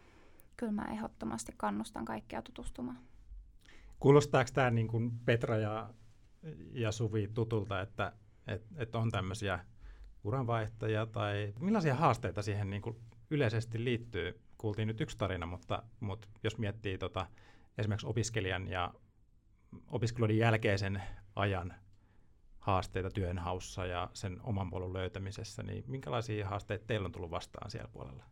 kyllä 0.56 0.72
mä 0.72 0.84
ehdottomasti 0.92 1.52
kannustan 1.56 2.04
kaikkia 2.04 2.42
tutustumaan. 2.42 2.98
Kuulostaako 4.00 4.50
tämä 4.54 4.70
niin 4.70 4.88
kuin 4.88 5.12
Petra 5.24 5.56
ja, 5.56 5.90
ja 6.72 6.92
Suvi 6.92 7.30
tutulta, 7.34 7.80
että, 7.80 8.12
että, 8.46 8.74
että 8.76 8.98
on 8.98 9.10
tämmöisiä 9.10 9.58
uranvaihtajia 10.24 11.06
tai 11.06 11.52
millaisia 11.60 11.94
haasteita 11.94 12.42
siihen 12.42 12.70
niin 12.70 12.82
kuin 12.82 12.96
yleisesti 13.30 13.84
liittyy? 13.84 14.40
Kuultiin 14.58 14.88
nyt 14.88 15.00
yksi 15.00 15.18
tarina, 15.18 15.46
mutta, 15.46 15.82
mutta 16.00 16.28
jos 16.42 16.58
miettii 16.58 16.98
tota, 16.98 17.26
esimerkiksi 17.78 18.06
opiskelijan 18.06 18.68
ja 18.68 18.94
opiskeluiden 19.90 20.38
jälkeisen 20.38 21.02
ajan 21.36 21.74
haasteita 22.58 23.10
työnhaussa 23.10 23.86
ja 23.86 24.10
sen 24.12 24.40
oman 24.42 24.70
polun 24.70 24.92
löytämisessä, 24.92 25.62
niin 25.62 25.84
minkälaisia 25.86 26.48
haasteita 26.48 26.86
teillä 26.86 27.06
on 27.06 27.12
tullut 27.12 27.30
vastaan 27.30 27.70
siellä 27.70 27.88
puolella? 27.88 28.24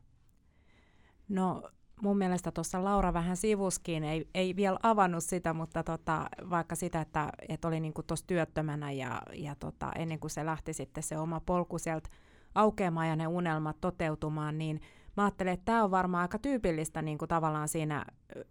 No 1.29 1.71
mun 2.03 2.19
mielestä 2.19 2.53
tuossa 2.53 2.85
Laura 2.85 3.13
vähän 3.13 3.37
sivuskin, 3.37 4.05
ei, 4.05 4.29
ei 4.35 4.57
vielä 4.57 4.79
avannut 4.83 5.25
sitä, 5.25 5.53
mutta 5.53 5.83
tota, 5.83 6.27
vaikka 6.51 6.75
sitä, 6.75 7.01
että, 7.01 7.33
että 7.49 7.69
oli 7.69 7.81
niinku 7.81 8.03
tuossa 8.03 8.27
työttömänä 8.27 8.93
ja, 8.93 9.23
ja 9.33 9.55
tota, 9.55 9.93
ennen 9.97 10.21
kuin 10.21 10.31
se 10.31 10.47
lähti 10.47 10.73
sitten 10.73 11.03
se 11.03 11.19
oma 11.19 11.41
polku 11.41 11.79
sieltä 11.79 12.11
aukeamaan 12.55 13.09
ja 13.09 13.17
ne 13.17 13.27
unelmat 13.27 13.81
toteutumaan, 13.81 14.59
niin 14.59 14.81
mä 15.17 15.25
ajattelen, 15.25 15.53
että 15.53 15.65
tämä 15.65 15.85
on 15.85 15.91
varmaan 15.91 16.23
aika 16.23 16.39
tyypillistä 16.39 17.03
niin 17.03 17.19
kuin 17.19 17.29
tavallaan 17.29 17.69
siinä, 17.69 18.05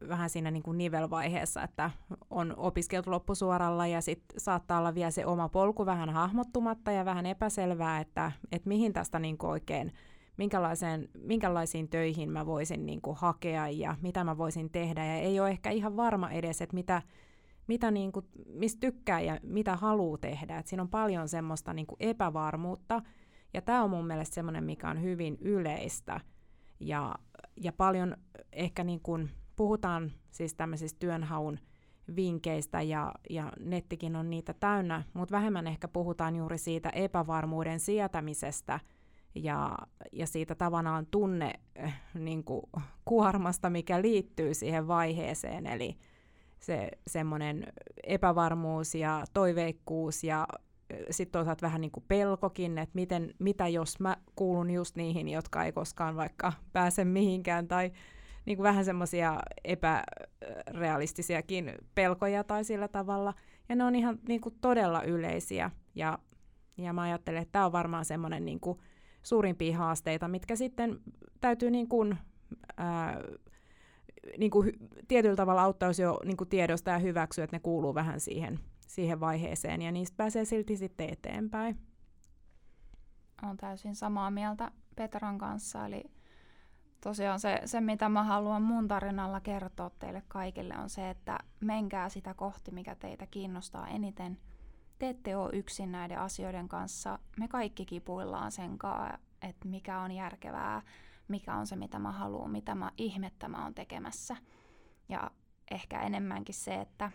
vähän 0.09 0.29
siinä 0.29 0.51
niin 0.51 0.63
kuin 0.63 0.77
nivelvaiheessa, 0.77 1.63
että 1.63 1.91
on 2.29 2.53
opiskeltu 2.57 3.11
loppusuoralla 3.11 3.87
ja 3.87 4.01
sitten 4.01 4.39
saattaa 4.39 4.79
olla 4.79 4.95
vielä 4.95 5.11
se 5.11 5.25
oma 5.25 5.49
polku 5.49 5.85
vähän 5.85 6.09
hahmottumatta 6.09 6.91
ja 6.91 7.05
vähän 7.05 7.25
epäselvää, 7.25 7.99
että, 7.99 8.31
että 8.51 8.67
mihin 8.67 8.93
tästä 8.93 9.19
niin 9.19 9.37
kuin 9.37 9.51
oikein, 9.51 9.93
minkälaiseen, 10.37 11.09
minkälaisiin 11.19 11.89
töihin 11.89 12.31
mä 12.31 12.45
voisin 12.45 12.85
niin 12.85 13.01
kuin 13.01 13.17
hakea 13.17 13.69
ja 13.69 13.95
mitä 14.01 14.23
mä 14.23 14.37
voisin 14.37 14.69
tehdä. 14.69 15.05
Ja 15.05 15.15
ei 15.15 15.39
ole 15.39 15.49
ehkä 15.49 15.69
ihan 15.69 15.97
varma 15.97 16.31
edes, 16.31 16.61
että 16.61 16.75
mitä, 16.75 17.01
mitä 17.67 17.91
niin 17.91 18.11
kuin, 18.11 18.25
mistä 18.45 18.79
tykkää 18.79 19.21
ja 19.21 19.39
mitä 19.43 19.75
haluaa 19.75 20.17
tehdä. 20.17 20.57
Et 20.57 20.67
siinä 20.67 20.83
on 20.83 20.89
paljon 20.89 21.29
semmoista 21.29 21.73
niin 21.73 21.87
kuin 21.87 21.97
epävarmuutta. 21.99 23.01
Ja 23.53 23.61
tämä 23.61 23.83
on 23.83 23.89
mun 23.89 24.07
mielestä 24.07 24.35
semmoinen, 24.35 24.63
mikä 24.63 24.89
on 24.89 25.01
hyvin 25.01 25.37
yleistä– 25.41 26.19
ja, 26.81 27.15
ja 27.55 27.73
paljon 27.73 28.17
ehkä 28.51 28.83
niin 28.83 28.99
kuin 28.99 29.31
puhutaan 29.55 30.11
siis 30.31 30.53
tämmöisistä 30.53 30.99
työnhaun 30.99 31.59
vinkkeistä 32.15 32.81
ja, 32.81 33.13
ja 33.29 33.51
nettikin 33.59 34.15
on 34.15 34.29
niitä 34.29 34.53
täynnä, 34.53 35.03
mutta 35.13 35.35
vähemmän 35.35 35.67
ehkä 35.67 35.87
puhutaan 35.87 36.35
juuri 36.35 36.57
siitä 36.57 36.89
epävarmuuden 36.89 37.79
sietämisestä 37.79 38.79
ja, 39.35 39.77
ja 40.11 40.27
siitä 40.27 40.55
tavallaan 40.55 41.05
tunne 41.05 41.53
äh, 41.83 42.01
niin 42.13 42.43
kuin 42.43 42.63
kuormasta, 43.05 43.69
mikä 43.69 44.01
liittyy 44.01 44.53
siihen 44.53 44.87
vaiheeseen, 44.87 45.67
eli 45.67 45.97
se 46.59 46.91
semmoinen 47.07 47.63
epävarmuus 48.03 48.95
ja 48.95 49.23
toiveikkuus 49.33 50.23
ja 50.23 50.47
sitten 51.09 51.31
toisaalta 51.31 51.65
vähän 51.65 51.81
niin 51.81 51.91
kuin 51.91 52.03
pelkokin, 52.07 52.77
että 52.77 52.95
miten, 52.95 53.33
mitä 53.39 53.67
jos 53.67 53.99
mä 53.99 54.17
kuulun 54.35 54.71
just 54.71 54.95
niihin, 54.95 55.29
jotka 55.29 55.63
ei 55.63 55.71
koskaan 55.71 56.15
vaikka 56.15 56.53
pääse 56.73 57.05
mihinkään, 57.05 57.67
tai 57.67 57.91
niin 58.45 58.57
kuin 58.57 58.63
vähän 58.63 58.85
semmoisia 58.85 59.39
epärealistisiakin 59.63 61.73
pelkoja 61.95 62.43
tai 62.43 62.63
sillä 62.63 62.87
tavalla. 62.87 63.33
Ja 63.69 63.75
ne 63.75 63.83
on 63.83 63.95
ihan 63.95 64.19
niin 64.27 64.41
kuin 64.41 64.55
todella 64.61 65.03
yleisiä, 65.03 65.71
ja, 65.95 66.19
ja 66.77 66.93
mä 66.93 67.01
ajattelen, 67.01 67.41
että 67.41 67.51
tämä 67.51 67.65
on 67.65 67.71
varmaan 67.71 68.05
semmoinen 68.05 68.45
niin 68.45 68.59
kuin 68.59 68.79
suurimpia 69.23 69.77
haasteita, 69.77 70.27
mitkä 70.27 70.55
sitten 70.55 70.99
täytyy 71.41 71.71
niin 71.71 71.87
kuin, 71.87 72.17
ää, 72.77 73.21
niin 74.37 74.51
kuin 74.51 74.71
tietyllä 75.07 75.35
tavalla 75.35 75.63
auttaa, 75.63 75.89
jos 75.89 75.99
jo 75.99 76.19
niin 76.25 76.37
kuin 76.37 76.49
tiedosta 76.49 76.91
ja 76.91 76.99
hyväksyä, 76.99 77.43
että 77.43 77.55
ne 77.55 77.59
kuuluu 77.59 77.95
vähän 77.95 78.19
siihen 78.19 78.59
siihen 78.91 79.19
vaiheeseen 79.19 79.81
ja 79.81 79.91
niistä 79.91 80.17
pääsee 80.17 80.45
silti 80.45 80.77
sitten 80.77 81.09
eteenpäin. 81.09 81.79
Olen 83.43 83.57
täysin 83.57 83.95
samaa 83.95 84.31
mieltä 84.31 84.71
Petran 84.95 85.37
kanssa, 85.37 85.85
eli 85.85 86.03
tosiaan 87.03 87.39
se, 87.39 87.61
se, 87.65 87.81
mitä 87.81 88.09
mä 88.09 88.23
haluan 88.23 88.61
mun 88.61 88.87
tarinalla 88.87 89.39
kertoa 89.41 89.89
teille 89.89 90.23
kaikille, 90.27 90.73
on 90.77 90.89
se, 90.89 91.09
että 91.09 91.37
menkää 91.59 92.09
sitä 92.09 92.33
kohti, 92.33 92.71
mikä 92.71 92.95
teitä 92.95 93.27
kiinnostaa 93.27 93.87
eniten. 93.87 94.37
Te 94.99 95.09
ette 95.09 95.37
ole 95.37 95.49
yksin 95.53 95.91
näiden 95.91 96.19
asioiden 96.19 96.67
kanssa. 96.67 97.19
Me 97.37 97.47
kaikki 97.47 97.85
kipuillaan 97.85 98.51
sen 98.51 98.77
kanssa, 98.77 99.19
että 99.41 99.67
mikä 99.67 99.99
on 99.99 100.11
järkevää, 100.11 100.81
mikä 101.27 101.55
on 101.55 101.67
se, 101.67 101.75
mitä 101.75 101.99
mä 101.99 102.11
haluan, 102.11 102.51
mitä 102.51 102.75
mä 102.75 102.91
ihmettä 102.97 103.49
mä 103.49 103.63
oon 103.63 103.73
tekemässä. 103.73 104.35
Ja 105.09 105.31
ehkä 105.71 106.01
enemmänkin 106.01 106.55
se, 106.55 106.81
että 106.81 107.11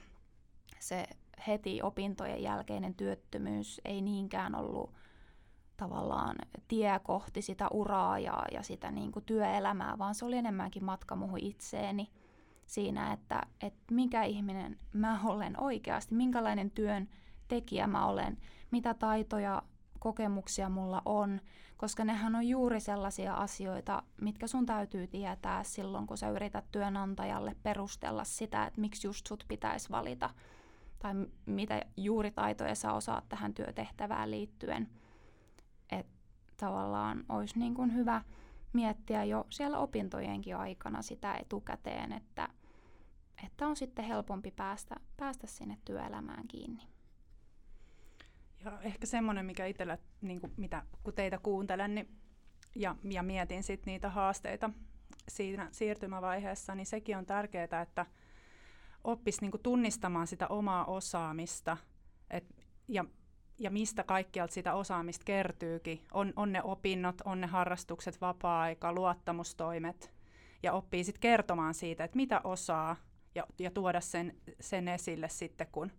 se 0.78 1.06
heti 1.46 1.82
opintojen 1.82 2.42
jälkeinen 2.42 2.94
työttömyys 2.94 3.80
ei 3.84 4.02
niinkään 4.02 4.54
ollut 4.54 4.94
tavallaan 5.76 6.36
tie 6.68 7.00
kohti 7.02 7.42
sitä 7.42 7.68
uraa 7.68 8.18
ja, 8.18 8.42
ja 8.52 8.62
sitä 8.62 8.90
niin 8.90 9.12
kuin 9.12 9.24
työelämää, 9.24 9.98
vaan 9.98 10.14
se 10.14 10.24
oli 10.24 10.36
enemmänkin 10.36 10.84
matka 10.84 11.16
muuhun 11.16 11.38
itseeni 11.38 12.10
siinä, 12.66 13.12
että, 13.12 13.42
että 13.60 13.94
mikä 13.94 14.24
ihminen 14.24 14.78
mä 14.92 15.20
olen 15.24 15.60
oikeasti, 15.60 16.14
minkälainen 16.14 16.70
työn 16.70 17.08
tekijä 17.48 17.86
mä 17.86 18.06
olen, 18.06 18.38
mitä 18.70 18.94
taitoja, 18.94 19.62
kokemuksia 19.98 20.68
mulla 20.68 21.02
on, 21.04 21.40
koska 21.76 22.04
nehän 22.04 22.34
on 22.34 22.48
juuri 22.48 22.80
sellaisia 22.80 23.34
asioita, 23.34 24.02
mitkä 24.20 24.46
sun 24.46 24.66
täytyy 24.66 25.06
tietää 25.06 25.64
silloin, 25.64 26.06
kun 26.06 26.18
sä 26.18 26.30
yrität 26.30 26.64
työnantajalle 26.72 27.56
perustella 27.62 28.24
sitä, 28.24 28.66
että 28.66 28.80
miksi 28.80 29.06
just 29.06 29.26
sut 29.26 29.44
pitäisi 29.48 29.90
valita 29.90 30.30
tai 30.98 31.14
mitä 31.46 31.82
juuri 31.96 32.30
taitoja 32.30 32.74
sä 32.74 32.92
osaat 32.92 33.28
tähän 33.28 33.54
työtehtävään 33.54 34.30
liittyen. 34.30 34.88
Että 35.90 36.12
tavallaan 36.56 37.24
olisi 37.28 37.58
niin 37.58 37.74
kuin 37.74 37.94
hyvä 37.94 38.22
miettiä 38.72 39.24
jo 39.24 39.46
siellä 39.50 39.78
opintojenkin 39.78 40.56
aikana 40.56 41.02
sitä 41.02 41.34
etukäteen, 41.34 42.12
että, 42.12 42.48
että 43.46 43.66
on 43.66 43.76
sitten 43.76 44.04
helpompi 44.04 44.50
päästä, 44.50 44.94
päästä 45.16 45.46
sinne 45.46 45.78
työelämään 45.84 46.48
kiinni. 46.48 46.82
Ja 48.64 48.80
ehkä 48.80 49.06
semmoinen, 49.06 49.46
mikä 49.46 49.66
itsellä, 49.66 49.98
niin 50.20 50.40
kuin 50.40 50.52
mitä, 50.56 50.82
kun 51.02 51.14
teitä 51.14 51.38
kuuntelen 51.38 51.94
niin, 51.94 52.08
ja, 52.74 52.96
ja 53.10 53.22
mietin 53.22 53.62
sit 53.62 53.86
niitä 53.86 54.10
haasteita 54.10 54.70
siinä 55.28 55.68
siirtymävaiheessa, 55.72 56.74
niin 56.74 56.86
sekin 56.86 57.16
on 57.16 57.26
tärkeää, 57.26 57.82
että 57.82 58.06
oppisi 59.06 59.40
niin 59.40 59.50
kuin 59.50 59.62
tunnistamaan 59.62 60.26
sitä 60.26 60.48
omaa 60.48 60.84
osaamista 60.84 61.76
et, 62.30 62.44
ja, 62.88 63.04
ja 63.58 63.70
mistä 63.70 64.04
kaikkialta 64.04 64.54
sitä 64.54 64.74
osaamista 64.74 65.24
kertyykin. 65.24 66.00
On, 66.12 66.32
on 66.36 66.52
ne 66.52 66.62
opinnot, 66.62 67.20
on 67.24 67.40
ne 67.40 67.46
harrastukset, 67.46 68.20
vapaa-aika, 68.20 68.92
luottamustoimet 68.92 70.12
ja 70.62 70.72
oppii 70.72 71.04
sitten 71.04 71.20
kertomaan 71.20 71.74
siitä, 71.74 72.04
että 72.04 72.16
mitä 72.16 72.40
osaa 72.44 72.96
ja, 73.34 73.46
ja 73.58 73.70
tuoda 73.70 74.00
sen, 74.00 74.36
sen 74.60 74.88
esille 74.88 75.28
sitten, 75.28 75.66
kun 75.72 75.92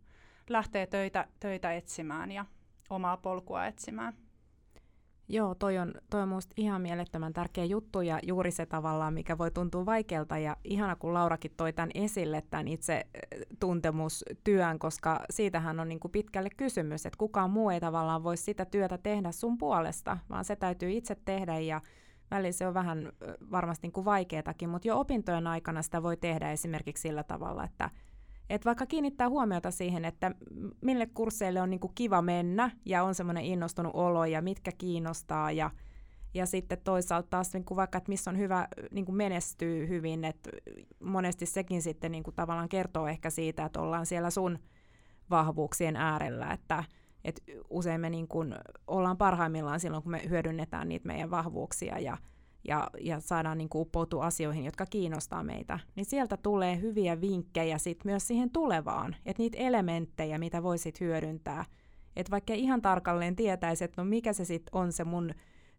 lähtee 0.50 0.88
töitä, 0.88 1.28
töitä 1.40 1.74
etsimään 1.74 2.32
ja 2.32 2.46
omaa 2.90 3.18
polkua 3.18 3.66
etsimään. 3.66 4.14
Joo, 5.30 5.56
toi 5.56 5.78
on, 5.78 5.94
toi 6.10 6.22
on 6.22 6.30
musta 6.30 6.54
ihan 6.58 6.82
mielettömän 6.82 7.34
tärkeä 7.34 7.66
juttu 7.66 8.02
ja 8.02 8.20
juuri 8.24 8.52
se 8.52 8.66
tavallaan, 8.66 9.14
mikä 9.14 9.38
voi 9.38 9.52
tuntua 9.52 9.86
vaikealta 9.86 10.38
ja 10.38 10.58
ihana 10.64 10.96
kun 10.96 11.14
Laurakin 11.14 11.52
toi 11.58 11.74
tämän 11.74 11.90
esille, 11.96 12.44
tämän 12.50 12.68
itse 12.68 12.94
eh, 13.14 13.40
tuntemustyön, 13.60 14.80
koska 14.80 15.20
siitähän 15.30 15.80
on 15.80 15.90
niin 15.90 16.00
kuin 16.00 16.12
pitkälle 16.12 16.50
kysymys, 16.58 17.06
että 17.06 17.18
kukaan 17.18 17.50
muu 17.50 17.70
ei 17.70 17.80
tavallaan 17.80 18.24
voi 18.24 18.38
sitä 18.38 18.66
työtä 18.66 18.98
tehdä 18.98 19.32
sun 19.32 19.58
puolesta, 19.58 20.18
vaan 20.30 20.46
se 20.46 20.56
täytyy 20.56 20.92
itse 20.92 21.16
tehdä 21.26 21.60
ja 21.60 21.82
välillä 22.32 22.52
se 22.52 22.68
on 22.68 22.74
vähän 22.74 23.06
eh, 23.08 23.34
varmasti 23.52 23.88
niin 23.88 24.06
vaikeatakin, 24.06 24.70
mutta 24.70 24.88
jo 24.88 25.00
opintojen 25.00 25.48
aikana 25.48 25.82
sitä 25.82 26.04
voi 26.04 26.18
tehdä 26.18 26.52
esimerkiksi 26.52 27.02
sillä 27.02 27.24
tavalla, 27.24 27.64
että 27.64 27.90
et 28.50 28.66
vaikka 28.66 28.86
kiinnittää 28.86 29.30
huomiota 29.30 29.72
siihen, 29.72 30.06
että 30.06 30.32
mille 30.82 31.06
kursseille 31.06 31.62
on 31.62 31.70
niinku 31.70 31.92
kiva 31.96 32.22
mennä 32.22 32.72
ja 32.86 33.04
on 33.04 33.16
semmoinen 33.16 33.44
innostunut 33.44 33.96
olo 33.96 34.26
ja 34.26 34.42
mitkä 34.42 34.72
kiinnostaa 34.78 35.52
ja, 35.52 35.72
ja 36.34 36.46
sitten 36.46 36.78
toisaalta 36.84 37.28
taas 37.30 37.54
niinku 37.54 37.76
vaikka, 37.76 37.98
että 37.98 38.10
missä 38.10 38.32
on 38.32 38.38
hyvä 38.38 38.68
niinku 38.92 39.12
menestyy 39.12 39.88
hyvin, 39.88 40.24
että 40.24 40.50
monesti 41.04 41.46
sekin 41.46 41.82
sitten 41.82 42.12
niinku 42.12 42.32
tavallaan 42.32 42.70
kertoo 42.70 43.08
ehkä 43.08 43.30
siitä, 43.30 43.66
että 43.66 43.82
ollaan 43.82 44.06
siellä 44.06 44.30
sun 44.30 44.60
vahvuuksien 45.30 45.96
äärellä, 45.96 46.52
että 46.52 46.84
et 47.24 47.44
usein 47.70 48.02
me 48.02 48.10
niinku 48.10 48.46
ollaan 48.88 49.18
parhaimmillaan 49.18 49.80
silloin, 49.80 50.04
kun 50.04 50.12
me 50.12 50.22
hyödynnetään 50.30 50.90
niitä 50.90 51.08
meidän 51.08 51.32
vahvuuksia 51.32 52.00
ja 52.00 52.18
ja, 52.68 52.90
ja 53.02 53.20
saadaan 53.20 53.58
niin 53.58 53.70
uppoutua 53.76 54.26
asioihin, 54.26 54.66
jotka 54.66 54.86
kiinnostaa 54.86 55.44
meitä, 55.44 55.80
niin 55.96 56.06
sieltä 56.06 56.38
tulee 56.38 56.82
hyviä 56.82 57.22
vinkkejä 57.22 57.78
sit 57.78 58.06
myös 58.06 58.28
siihen 58.28 58.50
tulevaan, 58.50 59.16
että 59.26 59.44
niitä 59.44 59.58
elementtejä, 59.58 60.38
mitä 60.38 60.64
voisit 60.64 61.00
hyödyntää, 61.00 61.66
että 62.16 62.32
vaikka 62.32 62.54
ihan 62.54 62.82
tarkalleen 62.82 63.36
tietäisi, 63.36 63.84
että 63.84 64.02
no 64.02 64.10
mikä 64.10 64.34
se 64.34 64.46
sitten 64.46 64.76
on 64.76 64.92
se 64.92 65.04
mun 65.04 65.32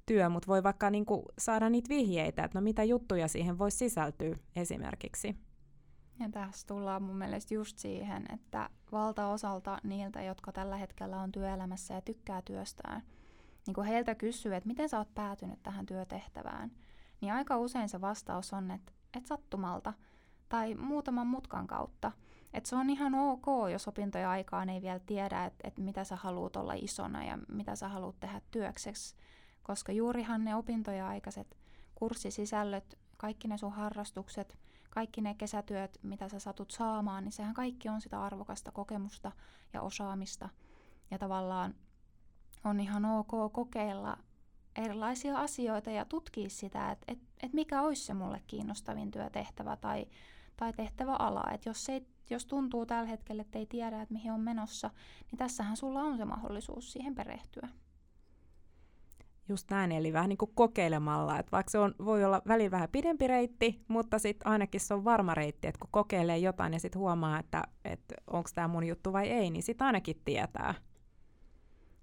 työ, 0.06 0.28
mutta 0.28 0.46
voi 0.46 0.62
vaikka 0.62 0.90
niin 0.90 1.06
saada 1.38 1.70
niitä 1.70 1.88
vihjeitä, 1.88 2.44
että 2.44 2.58
no 2.58 2.62
mitä 2.62 2.84
juttuja 2.84 3.28
siihen 3.28 3.58
voisi 3.58 3.76
sisältyä 3.76 4.36
esimerkiksi. 4.56 5.36
Ja 6.20 6.28
tässä 6.30 6.66
tullaan 6.66 7.02
mun 7.02 7.16
mielestä 7.16 7.54
just 7.54 7.78
siihen, 7.78 8.24
että 8.34 8.70
valtaosalta 8.92 9.78
niiltä, 9.82 10.22
jotka 10.22 10.52
tällä 10.52 10.76
hetkellä 10.76 11.20
on 11.20 11.32
työelämässä 11.32 11.94
ja 11.94 12.00
tykkää 12.00 12.42
työstään, 12.42 13.02
niin 13.68 13.74
kun 13.74 13.84
heiltä 13.84 14.14
kysyy, 14.14 14.54
että 14.54 14.66
miten 14.66 14.88
sä 14.88 14.98
oot 14.98 15.14
päätynyt 15.14 15.62
tähän 15.62 15.86
työtehtävään, 15.86 16.70
niin 17.20 17.32
aika 17.32 17.56
usein 17.56 17.88
se 17.88 18.00
vastaus 18.00 18.52
on, 18.52 18.70
että, 18.70 18.92
että 19.16 19.28
sattumalta 19.28 19.92
tai 20.48 20.74
muutaman 20.74 21.26
mutkan 21.26 21.66
kautta. 21.66 22.12
Että 22.54 22.68
se 22.68 22.76
on 22.76 22.90
ihan 22.90 23.14
ok, 23.14 23.46
jos 23.72 23.88
opintoja 23.88 24.30
aikaan 24.30 24.68
ei 24.68 24.82
vielä 24.82 24.98
tiedä, 24.98 25.44
että, 25.44 25.68
että 25.68 25.80
mitä 25.80 26.04
sä 26.04 26.16
haluat 26.16 26.56
olla 26.56 26.72
isona 26.72 27.24
ja 27.24 27.38
mitä 27.48 27.76
sä 27.76 27.88
haluat 27.88 28.20
tehdä 28.20 28.40
työkseksi, 28.50 29.16
koska 29.62 29.92
juurihan 29.92 30.44
ne 30.44 30.54
opintoja 30.54 31.08
aikaiset 31.08 31.56
kurssisisällöt, 31.94 32.98
kaikki 33.16 33.48
ne 33.48 33.58
sun 33.58 33.72
harrastukset, 33.72 34.58
kaikki 34.90 35.20
ne 35.20 35.34
kesätyöt, 35.34 35.98
mitä 36.02 36.28
sä 36.28 36.38
satut 36.38 36.70
saamaan, 36.70 37.24
niin 37.24 37.32
sehän 37.32 37.54
kaikki 37.54 37.88
on 37.88 38.00
sitä 38.00 38.22
arvokasta 38.22 38.72
kokemusta 38.72 39.32
ja 39.72 39.82
osaamista. 39.82 40.48
Ja 41.10 41.18
tavallaan 41.18 41.74
on 42.64 42.80
ihan 42.80 43.04
ok 43.04 43.52
kokeilla 43.52 44.16
erilaisia 44.76 45.38
asioita 45.38 45.90
ja 45.90 46.04
tutkia 46.04 46.50
sitä, 46.50 46.90
että 46.90 47.04
et, 47.08 47.18
et 47.42 47.52
mikä 47.52 47.82
olisi 47.82 48.02
se 48.02 48.14
mulle 48.14 48.42
kiinnostavin 48.46 49.10
työtehtävä 49.10 49.76
tai, 49.76 50.06
tai 50.56 50.72
tehtävä 50.72 51.16
ala. 51.18 51.44
Et 51.52 51.66
jos, 51.66 51.88
ei, 51.88 52.06
jos 52.30 52.46
tuntuu 52.46 52.86
tällä 52.86 53.08
hetkellä, 53.08 53.42
että 53.42 53.58
ei 53.58 53.66
tiedä, 53.66 54.02
että 54.02 54.14
mihin 54.14 54.32
on 54.32 54.40
menossa, 54.40 54.90
niin 55.30 55.38
tässähän 55.38 55.76
sulla 55.76 56.00
on 56.00 56.16
se 56.16 56.24
mahdollisuus 56.24 56.92
siihen 56.92 57.14
perehtyä. 57.14 57.68
Just 59.48 59.70
näin, 59.70 59.92
eli 59.92 60.12
vähän 60.12 60.28
niin 60.28 60.38
kuin 60.38 60.50
kokeilemalla, 60.54 61.38
että 61.38 61.52
vaikka 61.52 61.70
se 61.70 61.78
on, 61.78 61.94
voi 62.04 62.24
olla 62.24 62.42
välillä 62.48 62.70
vähän 62.70 62.88
pidempi 62.92 63.26
reitti, 63.26 63.84
mutta 63.88 64.18
sitten 64.18 64.46
ainakin 64.50 64.80
se 64.80 64.94
on 64.94 65.04
varma 65.04 65.34
reitti, 65.34 65.68
että 65.68 65.78
kun 65.78 65.88
kokeilee 65.90 66.38
jotain 66.38 66.72
ja 66.72 66.80
sitten 66.80 66.98
huomaa, 66.98 67.38
että, 67.38 67.62
että 67.84 68.14
onko 68.26 68.50
tämä 68.54 68.68
mun 68.68 68.84
juttu 68.84 69.12
vai 69.12 69.28
ei, 69.28 69.50
niin 69.50 69.62
sitten 69.62 69.86
ainakin 69.86 70.20
tietää. 70.24 70.74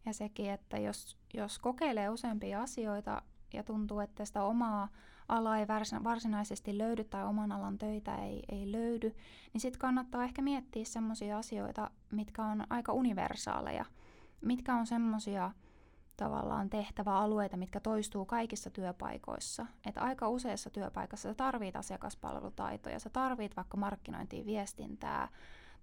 Ja 0.06 0.14
sekin, 0.14 0.50
että 0.50 0.78
jos, 0.78 1.18
jos 1.34 1.60
kokeilee 1.60 2.10
useampia 2.10 2.62
asioita 2.62 3.22
ja 3.54 3.64
tuntuu, 3.64 4.00
että 4.00 4.26
sitä 4.26 4.44
omaa 4.44 4.88
alaa 5.28 5.58
ei 5.58 5.68
varsinaisesti 6.04 6.78
löydy 6.78 7.04
tai 7.04 7.26
oman 7.26 7.52
alan 7.52 7.78
töitä 7.78 8.16
ei, 8.16 8.44
ei 8.50 8.72
löydy, 8.72 9.16
niin 9.54 9.62
sitten 9.62 9.80
kannattaa 9.80 10.24
ehkä 10.24 10.42
miettiä 10.42 10.86
sellaisia 10.86 11.38
asioita, 11.38 11.92
mitkä 12.12 12.44
on 12.44 12.64
aika 12.70 12.94
universaaleja. 12.94 13.86
Mitkä 14.42 14.76
on 14.76 14.88
semmoisia 14.88 15.52
tavallaan 16.18 16.70
tehtäväalueita, 16.70 17.58
mitkä 17.58 17.80
toistuu 17.80 18.26
kaikissa 18.26 18.70
työpaikoissa. 18.70 19.66
Että 19.86 20.02
aika 20.02 20.30
useassa 20.30 20.70
työpaikassa 20.70 21.30
sä 21.30 21.36
tarvit 21.36 21.76
asiakaspalvelutaitoja, 21.76 23.00
sä 23.00 23.10
tarvit 23.10 23.56
vaikka 23.56 23.78
markkinointia, 23.78 24.46
viestintää, 24.46 25.28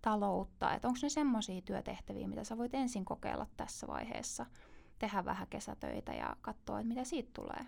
taloutta, 0.03 0.75
että 0.75 0.89
onko 0.89 0.99
ne 1.03 1.09
semmoisia 1.09 1.63
työtehtäviä, 1.63 2.29
mitä 2.29 2.45
sä 2.45 2.59
voit 2.59 2.75
ensin 2.75 3.05
kokeilla 3.05 3.47
tässä 3.57 3.87
vaiheessa, 3.87 4.47
tehdä 4.99 5.25
vähän 5.25 5.47
kesätöitä 5.49 6.13
ja 6.13 6.37
katsoa, 6.41 6.81
että 6.81 6.89
mitä 6.89 7.05
siitä 7.05 7.31
tulee. 7.35 7.67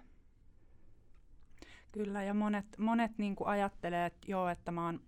Kyllä, 1.93 2.23
ja 2.23 2.35
monet, 2.35 2.67
monet 2.79 3.19
niin 3.19 3.37
kuin 3.37 3.49
ajattelee, 3.49 4.07
että 4.07 4.31
joo, 4.31 4.49
että 4.49 4.71
mä 4.73 4.85
oon 4.85 5.01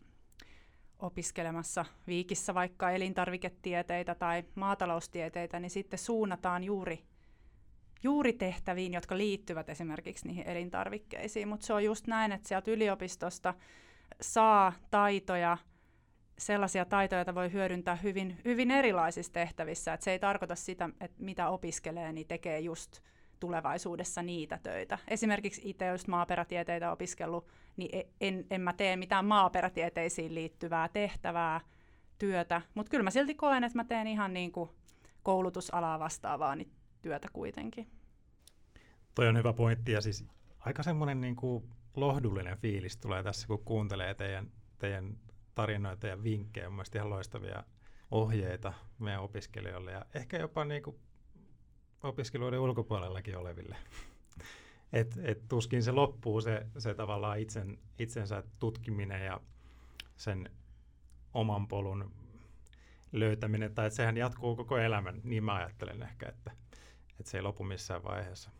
opiskelemassa 0.98 1.84
viikissä 2.06 2.54
vaikka 2.54 2.90
elintarviketieteitä 2.90 4.14
tai 4.14 4.44
maataloustieteitä, 4.54 5.60
niin 5.60 5.70
sitten 5.70 5.98
suunnataan 5.98 6.64
juuri, 6.64 7.04
juuri 8.02 8.32
tehtäviin, 8.32 8.94
jotka 8.94 9.16
liittyvät 9.16 9.68
esimerkiksi 9.68 10.26
niihin 10.26 10.46
elintarvikkeisiin. 10.46 11.48
Mutta 11.48 11.66
se 11.66 11.72
on 11.72 11.84
just 11.84 12.06
näin, 12.06 12.32
että 12.32 12.48
sieltä 12.48 12.70
yliopistosta 12.70 13.54
saa 14.20 14.72
taitoja, 14.90 15.58
sellaisia 16.38 16.84
taitoja, 16.84 17.18
joita 17.18 17.34
voi 17.34 17.52
hyödyntää 17.52 17.96
hyvin, 17.96 18.40
hyvin 18.44 18.70
erilaisissa 18.70 19.32
tehtävissä. 19.32 19.92
Et 19.92 20.02
se 20.02 20.10
ei 20.10 20.18
tarkoita 20.18 20.54
sitä, 20.54 20.88
että 21.00 21.22
mitä 21.22 21.48
opiskelee, 21.48 22.12
niin 22.12 22.26
tekee 22.26 22.60
just 22.60 23.00
tulevaisuudessa 23.40 24.22
niitä 24.22 24.58
töitä. 24.62 24.98
Esimerkiksi 25.08 25.60
itse, 25.64 25.86
jos 25.86 26.08
maaperätieteitä 26.08 26.92
opiskellut, 26.92 27.48
niin 27.76 27.90
e, 27.92 28.06
en, 28.20 28.46
en 28.50 28.60
mä 28.60 28.72
tee 28.72 28.96
mitään 28.96 29.24
maaperätieteisiin 29.24 30.34
liittyvää 30.34 30.88
tehtävää, 30.88 31.60
työtä, 32.18 32.62
mutta 32.74 32.90
kyllä 32.90 33.02
mä 33.02 33.10
silti 33.10 33.34
koen, 33.34 33.64
että 33.64 33.78
mä 33.78 33.84
teen 33.84 34.06
ihan 34.06 34.32
niin 34.32 34.52
kuin 34.52 34.70
koulutusalaa 35.22 35.98
vastaavaa 35.98 36.56
niin 36.56 36.70
työtä 37.02 37.28
kuitenkin. 37.32 37.90
Toi 39.14 39.28
on 39.28 39.36
hyvä 39.36 39.52
pointti 39.52 39.92
ja 39.92 40.00
siis 40.00 40.24
aika 40.58 40.82
semmoinen 40.82 41.20
niin 41.20 41.36
kuin 41.36 41.64
lohdullinen 41.96 42.58
fiilis 42.58 42.96
tulee 42.96 43.22
tässä, 43.22 43.46
kun 43.46 43.64
kuuntelee 43.64 44.14
teidän, 44.14 44.50
teidän 44.78 45.16
tarinoita 45.56 46.06
ja 46.06 46.22
vinkkejä, 46.22 46.70
mun 46.70 46.84
ihan 46.94 47.10
loistavia 47.10 47.64
ohjeita 48.10 48.72
meidän 48.98 49.22
opiskelijoille 49.22 49.92
ja 49.92 50.06
ehkä 50.14 50.38
jopa 50.38 50.64
niin 50.64 50.82
kuin 50.82 50.96
opiskeluiden 52.02 52.60
ulkopuolellakin 52.60 53.36
oleville. 53.36 53.76
Et, 54.92 55.18
et 55.22 55.48
tuskin 55.48 55.82
se 55.82 55.92
loppuu 55.92 56.40
se, 56.40 56.66
se 56.78 56.94
tavallaan 56.94 57.38
itsen, 57.38 57.78
itsensä 57.98 58.42
tutkiminen 58.58 59.24
ja 59.24 59.40
sen 60.16 60.50
oman 61.34 61.68
polun 61.68 62.12
löytäminen, 63.12 63.74
tai 63.74 63.86
että 63.86 63.96
sehän 63.96 64.16
jatkuu 64.16 64.56
koko 64.56 64.78
elämän, 64.78 65.20
niin 65.24 65.44
mä 65.44 65.54
ajattelen 65.54 66.02
ehkä, 66.02 66.28
että, 66.28 66.50
että 67.20 67.30
se 67.30 67.38
ei 67.38 67.42
lopu 67.42 67.64
missään 67.64 68.04
vaiheessa. 68.04 68.50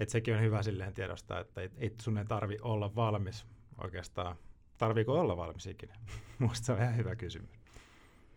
Et 0.00 0.08
sekin 0.08 0.34
on 0.34 0.40
hyvä 0.40 0.62
silleen 0.62 0.94
tiedostaa, 0.94 1.40
että 1.40 1.60
ei, 1.60 1.70
ei 1.76 1.94
sun 2.02 2.18
ei 2.18 2.24
tarvi 2.24 2.58
olla 2.62 2.94
valmis 2.94 3.46
oikeastaan. 3.78 4.36
Tarviiko 4.84 5.20
olla 5.20 5.36
valmis 5.36 5.66
ikinä? 5.66 5.94
Minusta 6.38 6.66
se 6.66 6.72
on 6.72 6.78
ihan 6.78 6.96
hyvä 6.96 7.16
kysymys. 7.16 7.50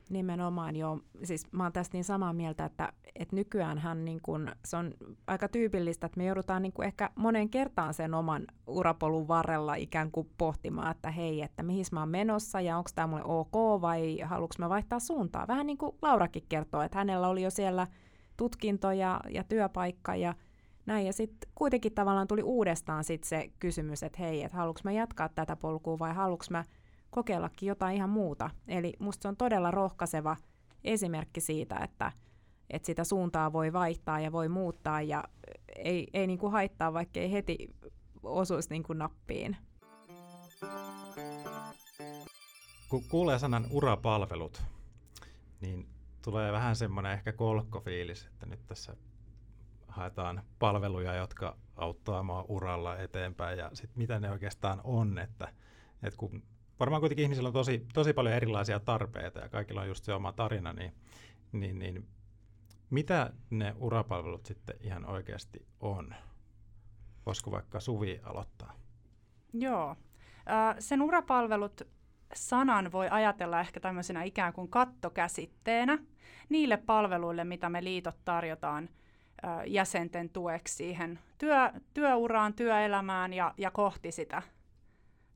Nimenomaan 0.10 0.76
joo. 0.76 1.00
Siis 1.24 1.52
mä 1.52 1.64
oon 1.64 1.74
tästä 1.74 1.98
niin 1.98 2.04
samaa 2.04 2.34
mieltä, 2.34 2.66
että, 2.66 2.94
että 3.16 3.36
nykyäänhän 3.36 4.06
niin 4.06 4.20
kun, 4.22 4.52
se 4.66 4.78
on 4.78 4.94
aika 5.28 5.48
tyypillistä, 5.48 6.06
että 6.06 6.18
me 6.18 6.26
joudutaan 6.26 6.62
niin 6.62 6.84
ehkä 6.84 7.10
monen 7.16 7.50
kertaan 7.50 7.94
sen 7.94 8.14
oman 8.14 8.48
urapolun 8.68 9.28
varrella 9.28 9.76
ikään 9.76 10.12
kuin 10.12 10.30
pohtimaan, 10.38 10.92
että 10.92 11.12
hei, 11.12 11.42
että 11.42 11.64
mihin 11.64 11.86
mä 11.92 12.00
oon 12.00 12.10
menossa 12.10 12.62
ja 12.62 12.78
onko 12.78 12.90
tämä 12.96 13.08
mulle 13.08 13.24
ok 13.26 13.82
vai 13.82 14.20
haluanko 14.20 14.56
mä 14.60 14.70
vaihtaa 14.70 15.00
suuntaa. 15.00 15.48
Vähän 15.48 15.68
niin 15.68 15.78
kuin 15.78 15.96
Laurakin 16.02 16.44
kertoo, 16.50 16.82
että 16.82 16.98
hänellä 16.98 17.28
oli 17.28 17.44
jo 17.44 17.50
siellä 17.50 17.88
tutkinto 18.38 18.92
ja, 18.92 19.22
ja 19.30 19.44
työpaikka 19.44 20.16
ja 20.16 20.34
näin. 20.88 21.06
Ja 21.06 21.14
sitten 21.14 21.52
kuitenkin 21.56 21.94
tavallaan 21.94 22.28
tuli 22.28 22.44
uudestaan 22.44 23.04
sit 23.04 23.24
se 23.24 23.52
kysymys, 23.60 24.04
että 24.04 24.18
hei, 24.20 24.44
että 24.44 24.58
haluanko 24.58 24.82
mä 24.84 24.92
jatkaa 24.92 25.30
tätä 25.30 25.56
polkua 25.56 26.00
vai 26.00 26.14
haluanko 26.14 26.46
mä 26.50 26.64
kokeillakin 27.10 27.68
jotain 27.68 27.96
ihan 27.96 28.10
muuta. 28.10 28.50
Eli 28.68 28.94
musta 29.00 29.22
se 29.22 29.28
on 29.28 29.38
todella 29.38 29.72
rohkaiseva 29.72 30.38
esimerkki 30.84 31.42
siitä, 31.42 31.76
että, 31.76 32.12
että 32.70 32.86
sitä 32.86 33.04
suuntaa 33.04 33.54
voi 33.54 33.74
vaihtaa 33.74 34.20
ja 34.20 34.32
voi 34.32 34.50
muuttaa 34.50 35.02
ja 35.02 35.24
ei, 35.76 36.08
ei 36.14 36.28
niin 36.28 36.40
kuin 36.40 36.52
haittaa, 36.52 36.94
vaikka 36.94 37.20
ei 37.20 37.32
heti 37.32 37.76
osuisi 38.24 38.70
niin 38.70 38.84
kuin 38.84 39.00
nappiin. 39.00 39.58
Kun 42.90 43.04
kuulee 43.12 43.40
sanan 43.40 43.66
urapalvelut, 43.72 44.64
niin 45.62 45.88
tulee 46.24 46.52
vähän 46.52 46.76
semmoinen 46.76 47.12
ehkä 47.12 47.32
kolkkofiilis, 47.32 48.26
että 48.26 48.46
nyt 48.46 48.68
tässä 48.68 48.96
haetaan 49.98 50.42
palveluja, 50.60 51.16
jotka 51.16 51.58
auttaa 51.76 52.24
mua 52.24 52.46
uralla 52.48 52.98
eteenpäin 52.98 53.60
ja 53.60 53.70
sitten 53.74 53.98
mitä 53.98 54.20
ne 54.20 54.32
oikeastaan 54.32 54.82
on, 54.84 55.20
että, 55.20 55.48
että 56.04 56.18
kun 56.18 56.44
varmaan 56.80 57.02
kuitenkin 57.02 57.24
ihmisillä 57.24 57.48
on 57.48 57.54
tosi, 57.54 57.86
tosi 57.94 58.14
paljon 58.14 58.36
erilaisia 58.36 58.80
tarpeita 58.80 59.40
ja 59.40 59.50
kaikilla 59.50 59.82
on 59.82 59.88
just 59.88 60.04
se 60.04 60.14
oma 60.14 60.32
tarina, 60.32 60.74
niin, 60.74 60.94
niin, 61.52 61.80
niin 61.80 62.08
mitä 62.90 63.34
ne 63.50 63.76
urapalvelut 63.78 64.46
sitten 64.46 64.76
ihan 64.82 65.06
oikeasti 65.06 65.66
on? 65.80 66.16
Voisiko 67.26 67.52
vaikka 67.52 67.80
Suvi 67.80 68.20
aloittaa? 68.24 68.74
Joo. 69.54 69.96
Sen 70.80 71.02
urapalvelut 71.02 71.82
sanan 72.36 72.92
voi 72.92 73.08
ajatella 73.10 73.60
ehkä 73.60 73.80
tämmöisenä 73.80 74.24
ikään 74.24 74.54
kuin 74.54 74.70
kattokäsitteenä 74.70 75.98
niille 76.50 76.78
palveluille, 76.78 77.44
mitä 77.44 77.70
me 77.70 77.84
liitot 77.84 78.18
tarjotaan 78.26 78.90
jäsenten 79.68 80.30
tueksi 80.30 80.76
siihen 80.76 81.20
työ, 81.38 81.72
työuraan, 81.94 82.54
työelämään 82.54 83.34
ja, 83.34 83.54
ja 83.58 83.72
kohti 83.72 84.12
sitä 84.12 84.42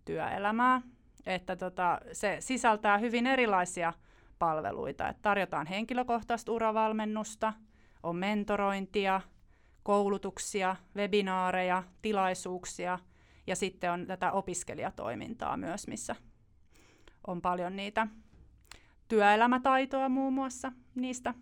työelämää 0.05 0.81
että 1.25 1.55
tota, 1.55 1.99
se 2.11 2.37
sisältää 2.39 2.97
hyvin 2.97 3.27
erilaisia 3.27 3.93
palveluita. 4.39 5.09
Et 5.09 5.21
tarjotaan 5.21 5.67
henkilökohtaista 5.67 6.51
uravalmennusta, 6.51 7.53
on 8.03 8.15
mentorointia, 8.15 9.21
koulutuksia, 9.83 10.75
webinaareja, 10.95 11.83
tilaisuuksia 12.01 12.99
ja 13.47 13.55
sitten 13.55 13.91
on 13.91 14.07
tätä 14.07 14.31
opiskelijatoimintaa 14.31 15.57
myös, 15.57 15.87
missä 15.87 16.15
on 17.27 17.41
paljon 17.41 17.75
niitä 17.75 18.07
työelämätaitoa 19.07 20.09
muun 20.09 20.33
muassa 20.33 20.71
niistä 20.95 21.33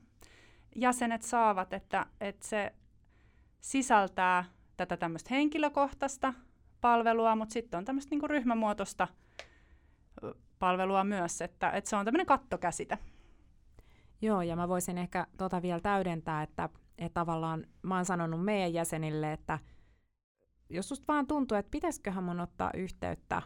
jäsenet 0.75 1.21
saavat, 1.21 1.73
että, 1.73 2.05
että 2.21 2.47
se 2.47 2.73
sisältää 3.61 4.45
tätä 4.77 4.97
tämmöistä 4.97 5.33
henkilökohtaista 5.33 6.33
palvelua, 6.81 7.35
mutta 7.35 7.53
sitten 7.53 7.77
on 7.77 7.85
tämmöistä 7.85 8.09
niinku 8.09 8.27
ryhmämuotoista 8.27 9.07
palvelua 10.59 11.03
myös, 11.03 11.41
että, 11.41 11.71
että 11.71 11.89
se 11.89 11.95
on 11.95 12.05
tämmöinen 12.05 12.25
kattokäsite. 12.25 12.97
Joo, 14.21 14.41
ja 14.41 14.55
mä 14.55 14.67
voisin 14.67 14.97
ehkä 14.97 15.27
tota 15.37 15.61
vielä 15.61 15.79
täydentää, 15.79 16.43
että, 16.43 16.69
että 16.97 17.13
tavallaan 17.13 17.65
mä 17.81 17.95
oon 17.95 18.05
sanonut 18.05 18.45
meidän 18.45 18.73
jäsenille, 18.73 19.33
että 19.33 19.59
jos 20.69 20.89
susta 20.89 21.13
vaan 21.13 21.27
tuntuu, 21.27 21.57
että 21.57 21.71
pitäisiköhän 21.71 22.23
mun 22.23 22.39
ottaa 22.39 22.71
yhteyttä 22.73 23.41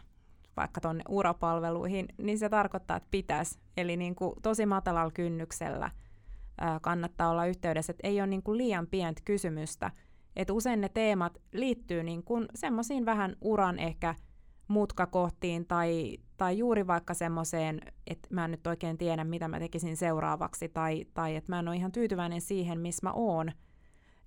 vaikka 0.56 0.80
tuonne 0.80 1.04
urapalveluihin, 1.08 2.08
niin 2.18 2.38
se 2.38 2.48
tarkoittaa, 2.48 2.96
että 2.96 3.08
pitäisi. 3.10 3.58
Eli 3.76 3.96
niin 3.96 4.14
kuin 4.14 4.34
tosi 4.42 4.66
matalalla 4.66 5.10
kynnyksellä 5.10 5.90
kannattaa 6.82 7.30
olla 7.30 7.46
yhteydessä, 7.46 7.90
että 7.90 8.08
ei 8.08 8.20
ole 8.20 8.26
niin 8.26 8.42
kuin 8.42 8.58
liian 8.58 8.86
pientä 8.86 9.22
kysymystä. 9.24 9.90
Että 10.36 10.52
usein 10.52 10.80
ne 10.80 10.88
teemat 10.88 11.38
liittyy 11.52 12.02
niin 12.02 12.22
kuin 12.22 12.46
semmoisiin 12.54 13.06
vähän 13.06 13.36
uran 13.40 13.78
ehkä 13.78 14.14
mutkakohtiin 14.68 15.66
tai, 15.66 16.18
tai 16.36 16.58
juuri 16.58 16.86
vaikka 16.86 17.14
semmoiseen, 17.14 17.80
että 18.06 18.28
mä 18.30 18.44
en 18.44 18.50
nyt 18.50 18.66
oikein 18.66 18.98
tiedä, 18.98 19.24
mitä 19.24 19.48
mä 19.48 19.58
tekisin 19.58 19.96
seuraavaksi, 19.96 20.68
tai, 20.68 21.04
tai 21.14 21.36
että 21.36 21.52
mä 21.52 21.58
en 21.58 21.68
ole 21.68 21.76
ihan 21.76 21.92
tyytyväinen 21.92 22.40
siihen, 22.40 22.80
missä 22.80 23.06
mä 23.06 23.12
oon. 23.12 23.52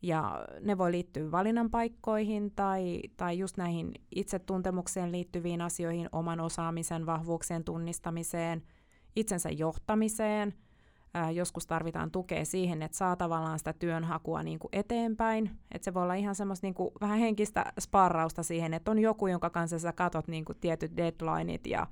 Ja 0.01 0.45
ne 0.61 0.77
voi 0.77 0.91
liittyä 0.91 1.31
valinnan 1.31 1.69
paikkoihin 1.69 2.51
tai, 2.55 3.01
tai 3.17 3.39
just 3.39 3.57
näihin 3.57 3.91
itsetuntemukseen 4.15 5.11
liittyviin 5.11 5.61
asioihin, 5.61 6.09
oman 6.11 6.39
osaamisen, 6.39 7.05
vahvuuksien 7.05 7.63
tunnistamiseen, 7.63 8.63
itsensä 9.15 9.49
johtamiseen– 9.49 10.53
ää, 11.13 11.31
joskus 11.31 11.67
tarvitaan 11.67 12.11
tukea 12.11 12.45
siihen, 12.45 12.81
että 12.81 12.97
saa 12.97 13.15
tavallaan 13.15 13.59
sitä 13.59 13.73
työnhakua 13.73 14.43
niin 14.43 14.59
kuin 14.59 14.69
eteenpäin. 14.71 15.51
Että 15.71 15.85
se 15.85 15.93
voi 15.93 16.03
olla 16.03 16.13
ihan 16.13 16.35
semmoista 16.35 16.67
niin 16.67 16.73
kuin, 16.73 16.91
vähän 17.01 17.19
henkistä 17.19 17.65
sparrausta 17.79 18.43
siihen, 18.43 18.73
että 18.73 18.91
on 18.91 18.99
joku, 18.99 19.27
jonka 19.27 19.49
kanssa 19.49 19.79
sä 19.79 19.93
katot 19.93 20.27
niin 20.27 20.45
kuin 20.45 20.57
tietyt 20.61 20.97
deadlineit 20.97 21.67
ja, 21.67 21.87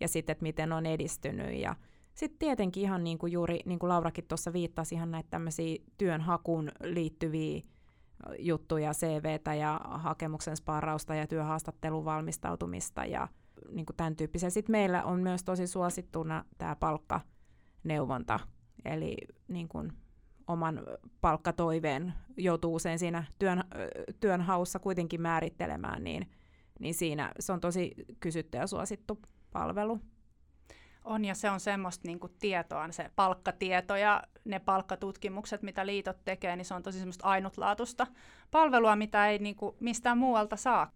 ja 0.00 0.08
sitten, 0.08 0.32
että 0.32 0.42
miten 0.42 0.72
on 0.72 0.86
edistynyt. 0.86 1.54
Ja 1.54 1.76
sitten 2.14 2.38
tietenkin 2.38 2.82
ihan 2.82 3.04
niin 3.04 3.18
kuin 3.18 3.32
juuri, 3.32 3.60
niin 3.64 3.78
kuin 3.78 3.88
Laurakin 3.88 4.24
tuossa 4.28 4.52
viittasi, 4.52 4.94
ihan 4.94 5.10
näitä 5.10 5.30
tämmöisiä 5.30 5.76
työnhakuun 5.98 6.70
liittyviä 6.82 7.60
juttuja, 8.38 8.92
CVtä 8.92 9.54
ja 9.54 9.80
hakemuksen 9.84 10.56
sparrausta 10.56 11.14
ja 11.14 11.26
työhaastattelun 11.26 12.04
valmistautumista 12.04 13.04
ja 13.04 13.28
niin 13.70 13.86
kuin 13.86 13.96
tämän 13.96 14.16
tyyppisiä. 14.16 14.50
Sitten 14.50 14.72
meillä 14.72 15.04
on 15.04 15.20
myös 15.20 15.44
tosi 15.44 15.66
suosittuna 15.66 16.44
tämä 16.58 16.76
palkkaneuvonta, 16.76 18.40
Eli 18.84 19.16
niin 19.48 19.68
kuin 19.68 19.92
oman 20.46 20.82
palkkatoiveen 21.20 22.14
joutuu 22.36 22.74
usein 22.74 22.98
siinä 22.98 23.24
työn, 23.38 23.64
työnhaussa 24.20 24.78
kuitenkin 24.78 25.22
määrittelemään, 25.22 26.04
niin, 26.04 26.30
niin 26.80 26.94
siinä 26.94 27.32
se 27.40 27.52
on 27.52 27.60
tosi 27.60 27.94
kysytty 28.20 28.58
ja 28.58 28.66
suosittu 28.66 29.18
palvelu. 29.52 30.00
On 31.04 31.24
ja 31.24 31.34
se 31.34 31.50
on 31.50 31.60
semmoista 31.60 32.08
niin 32.08 32.20
kuin 32.20 32.32
tietoa, 32.38 32.92
se 32.92 33.10
palkkatieto 33.16 33.96
ja 33.96 34.22
ne 34.44 34.58
palkkatutkimukset, 34.58 35.62
mitä 35.62 35.86
liitot 35.86 36.24
tekee, 36.24 36.56
niin 36.56 36.64
se 36.64 36.74
on 36.74 36.82
tosi 36.82 36.98
semmoista 36.98 37.26
ainutlaatuista 37.26 38.06
palvelua, 38.50 38.96
mitä 38.96 39.28
ei 39.28 39.38
niin 39.38 39.56
kuin 39.56 39.76
mistään 39.80 40.18
muualta 40.18 40.56
saa. 40.56 40.92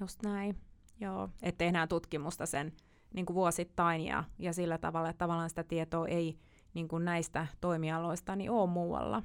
Just 0.00 0.22
näin, 0.22 0.56
joo. 1.00 1.28
Että 1.42 1.58
tehdään 1.58 1.88
tutkimusta 1.88 2.46
sen 2.46 2.72
niin 3.14 3.26
kuin 3.26 3.34
vuosittain 3.34 4.00
ja, 4.00 4.24
ja 4.38 4.52
sillä 4.52 4.78
tavalla, 4.78 5.10
että 5.10 5.18
tavallaan 5.18 5.48
sitä 5.48 5.64
tietoa 5.64 6.06
ei 6.06 6.38
niin 6.74 6.88
kuin 6.88 7.04
näistä 7.04 7.46
toimialoista 7.60 8.36
niin 8.36 8.50
ole 8.50 8.70
muualla. 8.70 9.22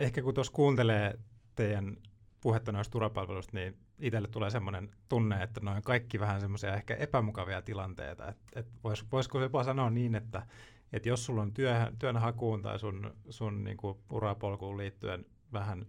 Ehkä 0.00 0.22
kun 0.22 0.34
tuossa 0.34 0.52
kuuntelee 0.52 1.18
teidän 1.54 1.96
puhetta 2.40 2.72
noista 2.72 2.92
turvapalveluista, 2.92 3.56
niin 3.56 3.76
itselle 3.98 4.28
tulee 4.28 4.50
semmoinen 4.50 4.90
tunne, 5.08 5.42
että 5.42 5.60
noin 5.60 5.82
kaikki 5.82 6.20
vähän 6.20 6.40
semmoisia 6.40 6.74
ehkä 6.74 6.94
epämukavia 6.94 7.62
tilanteita. 7.62 8.28
Et, 8.28 8.38
et 8.54 8.66
vois, 8.84 9.06
voisiko 9.12 9.40
jopa 9.40 9.64
sanoa 9.64 9.90
niin, 9.90 10.14
että 10.14 10.46
et 10.92 11.06
jos 11.06 11.26
sulla 11.26 11.42
on 11.42 11.52
työ, 11.52 11.92
työnhakuun 11.98 12.62
tai 12.62 12.78
sun, 12.78 13.16
sun 13.30 13.64
niinku 13.64 14.00
urapolkuun 14.10 14.78
liittyen 14.78 15.26
vähän 15.52 15.86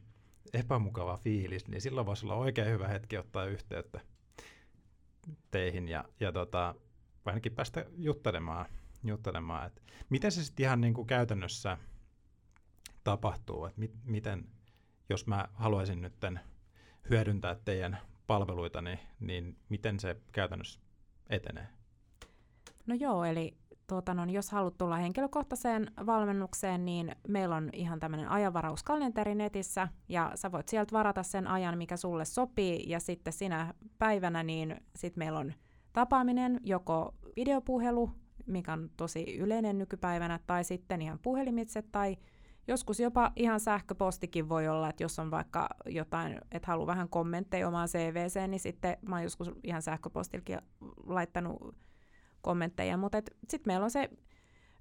epämukava 0.53 1.17
fiilis, 1.17 1.67
niin 1.67 1.81
silloin 1.81 2.05
voisi 2.05 2.25
olla 2.25 2.35
oikein 2.35 2.71
hyvä 2.71 2.87
hetki 2.87 3.17
ottaa 3.17 3.45
yhteyttä 3.45 3.99
teihin 5.51 5.87
ja, 5.87 6.05
ja 6.19 6.31
tota, 6.31 6.75
ainakin 7.25 7.55
päästä 7.55 7.85
juttelemaan 7.97 8.65
juttelemaan. 9.09 9.67
Et 9.67 9.81
miten 10.09 10.31
se 10.31 10.43
sitten 10.43 10.63
ihan 10.63 10.81
niin 10.81 10.93
kuin 10.93 11.07
käytännössä 11.07 11.77
tapahtuu, 13.03 13.65
että 13.65 13.79
mi- 13.79 13.95
miten, 14.03 14.47
jos 15.09 15.27
mä 15.27 15.47
haluaisin 15.53 16.01
nyt 16.01 16.13
hyödyntää 17.09 17.55
teidän 17.55 17.97
palveluita, 18.27 18.81
niin, 18.81 18.99
niin 19.19 19.57
miten 19.69 19.99
se 19.99 20.15
käytännössä 20.31 20.79
etenee? 21.29 21.67
No 22.85 22.95
joo, 22.95 23.23
eli 23.23 23.57
tuota, 23.87 24.13
no, 24.13 24.25
jos 24.25 24.51
haluat 24.51 24.77
tulla 24.77 24.95
henkilökohtaiseen 24.95 25.91
valmennukseen, 26.05 26.85
niin 26.85 27.15
meillä 27.27 27.55
on 27.55 27.69
ihan 27.73 27.99
tämmöinen 27.99 28.29
ajanvarauskalenteri 28.29 29.35
netissä, 29.35 29.87
ja 30.09 30.31
sä 30.35 30.51
voit 30.51 30.69
sieltä 30.69 30.91
varata 30.91 31.23
sen 31.23 31.47
ajan, 31.47 31.77
mikä 31.77 31.97
sulle 31.97 32.25
sopii, 32.25 32.89
ja 32.89 32.99
sitten 32.99 33.33
sinä 33.33 33.73
päivänä, 33.97 34.43
niin 34.43 34.81
sitten 34.95 35.21
meillä 35.21 35.39
on 35.39 35.53
tapaaminen, 35.93 36.59
joko 36.63 37.15
videopuhelu 37.35 38.11
mikä 38.47 38.73
on 38.73 38.89
tosi 38.97 39.37
yleinen 39.37 39.77
nykypäivänä, 39.77 40.39
tai 40.47 40.63
sitten 40.63 41.01
ihan 41.01 41.19
puhelimitse 41.19 41.81
tai 41.81 42.17
joskus 42.67 42.99
jopa 42.99 43.31
ihan 43.35 43.59
sähköpostikin 43.59 44.49
voi 44.49 44.67
olla, 44.67 44.89
että 44.89 45.03
jos 45.03 45.19
on 45.19 45.31
vaikka 45.31 45.69
jotain, 45.85 46.39
että 46.51 46.67
haluaa 46.67 46.87
vähän 46.87 47.09
kommentteja 47.09 47.67
omaan 47.67 47.87
CVC, 47.87 48.47
niin 48.47 48.59
sitten 48.59 48.97
mä 49.07 49.15
oon 49.15 49.23
joskus 49.23 49.51
ihan 49.63 49.81
sähköpostilkin 49.81 50.59
laittanut 51.05 51.75
kommentteja, 52.41 52.97
mutta 52.97 53.17
sitten 53.49 53.71
meillä 53.71 53.83
on 53.83 53.91
se 53.91 54.09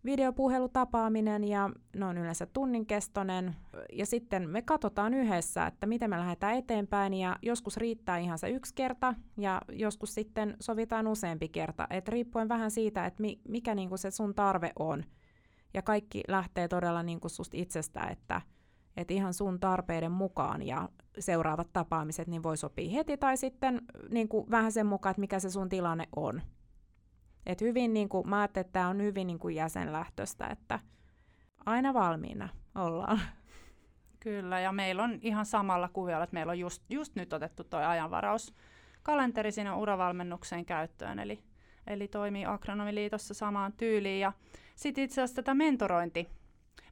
videopuhelutapaaminen 0.04 1.44
ja 1.44 1.70
ne 1.96 2.04
on 2.04 2.18
yleensä 2.18 2.46
tunnin 2.46 2.86
kestoinen 2.86 3.56
ja 3.92 4.06
sitten 4.06 4.50
me 4.50 4.62
katsotaan 4.62 5.14
yhdessä, 5.14 5.66
että 5.66 5.86
miten 5.86 6.10
me 6.10 6.18
lähdetään 6.18 6.54
eteenpäin 6.54 7.14
ja 7.14 7.36
joskus 7.42 7.76
riittää 7.76 8.18
ihan 8.18 8.38
se 8.38 8.48
yksi 8.50 8.74
kerta 8.74 9.14
ja 9.36 9.62
joskus 9.72 10.14
sitten 10.14 10.56
sovitaan 10.60 11.06
useampi 11.06 11.48
kerta, 11.48 11.86
että 11.90 12.10
riippuen 12.10 12.48
vähän 12.48 12.70
siitä, 12.70 13.06
että 13.06 13.20
mi, 13.20 13.40
mikä 13.48 13.74
niinku 13.74 13.96
se 13.96 14.10
sun 14.10 14.34
tarve 14.34 14.72
on. 14.78 15.04
Ja 15.74 15.82
kaikki 15.82 16.22
lähtee 16.28 16.68
todella 16.68 17.02
niinku 17.02 17.28
susta 17.28 17.56
itsestä, 17.56 18.00
että 18.00 18.40
et 18.96 19.10
ihan 19.10 19.34
sun 19.34 19.60
tarpeiden 19.60 20.12
mukaan 20.12 20.62
ja 20.62 20.88
seuraavat 21.18 21.72
tapaamiset 21.72 22.28
niin 22.28 22.42
voi 22.42 22.56
sopia 22.56 22.90
heti 22.90 23.16
tai 23.16 23.36
sitten 23.36 23.82
niinku 24.10 24.46
vähän 24.50 24.72
sen 24.72 24.86
mukaan, 24.86 25.10
että 25.10 25.20
mikä 25.20 25.38
se 25.40 25.50
sun 25.50 25.68
tilanne 25.68 26.08
on. 26.16 26.42
Et 27.46 27.60
hyvin, 27.60 27.94
niin 27.94 28.08
kuin, 28.08 28.28
mä 28.28 28.40
ajattelin, 28.40 28.66
että 28.66 28.72
tämä 28.72 28.88
on 28.88 29.02
hyvin 29.02 29.26
niin 29.26 29.38
kuin 29.38 29.54
jäsenlähtöistä, 29.54 30.46
että 30.46 30.78
aina 31.66 31.94
valmiina 31.94 32.48
ollaan. 32.74 33.20
Kyllä, 34.20 34.60
ja 34.60 34.72
meillä 34.72 35.02
on 35.02 35.18
ihan 35.22 35.46
samalla 35.46 35.88
kuviolla, 35.88 36.24
että 36.24 36.34
meillä 36.34 36.50
on 36.50 36.58
just, 36.58 36.82
just 36.90 37.16
nyt 37.16 37.32
otettu 37.32 37.64
tuo 37.64 37.80
ajanvaraus 37.80 38.54
kalenteri 39.02 39.52
sinne 39.52 39.72
uravalmennukseen 39.72 40.64
käyttöön, 40.64 41.18
eli, 41.18 41.42
eli 41.86 42.08
toimii 42.08 42.46
Agronomiliitossa 42.46 43.34
samaan 43.34 43.72
tyyliin. 43.72 44.20
Ja 44.20 44.32
sitten 44.76 45.04
itse 45.04 45.22
asiassa 45.22 45.42
tätä 45.42 45.54
mentorointi, 45.54 46.28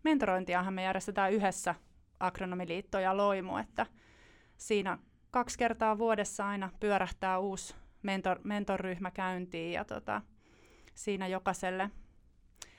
mentorointiahan 0.05 0.75
me 0.75 0.83
järjestetään 0.83 1.33
yhdessä 1.33 1.75
Agronomiliitto 2.21 2.99
ja 2.99 3.17
Loimu, 3.17 3.57
että 3.57 3.87
siinä 4.57 4.99
kaksi 5.31 5.59
kertaa 5.59 5.99
vuodessa 5.99 6.49
aina 6.49 6.71
pyörähtää 6.81 7.39
uusi 7.39 7.75
mentor, 8.03 8.39
mentorryhmä 8.45 9.11
käyntiin 9.11 9.73
ja 9.73 9.85
tota, 9.85 10.23
siinä 10.95 11.27
jokaiselle 11.27 11.91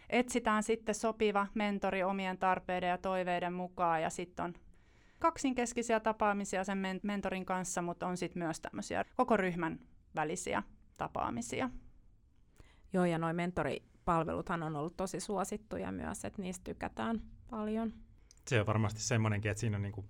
etsitään 0.09 0.63
sitten 0.63 0.95
sopiva 0.95 1.47
mentori 1.53 2.03
omien 2.03 2.37
tarpeiden 2.37 2.89
ja 2.89 2.97
toiveiden 2.97 3.53
mukaan 3.53 4.01
ja 4.01 4.09
sitten 4.09 4.45
on 4.45 4.53
kaksinkeskisiä 5.19 5.99
tapaamisia 5.99 6.63
sen 6.63 6.77
men- 6.77 6.99
mentorin 7.03 7.45
kanssa, 7.45 7.81
mutta 7.81 8.07
on 8.07 8.17
sitten 8.17 8.43
myös 8.43 8.59
tämmöisiä 8.59 9.05
koko 9.15 9.37
ryhmän 9.37 9.79
välisiä 10.15 10.63
tapaamisia. 10.97 11.69
Joo, 12.93 13.05
ja 13.05 13.17
noin 13.17 13.35
mentoripalveluthan 13.35 14.63
on 14.63 14.75
ollut 14.75 14.97
tosi 14.97 15.19
suosittuja 15.19 15.91
myös, 15.91 16.25
että 16.25 16.41
niistä 16.41 16.63
tykätään 16.63 17.21
paljon. 17.49 17.93
Se 18.47 18.59
on 18.59 18.65
varmasti 18.65 19.01
semmoinenkin, 19.01 19.51
että 19.51 19.61
siinä 19.61 19.77
on 19.77 19.81
niinku 19.81 20.05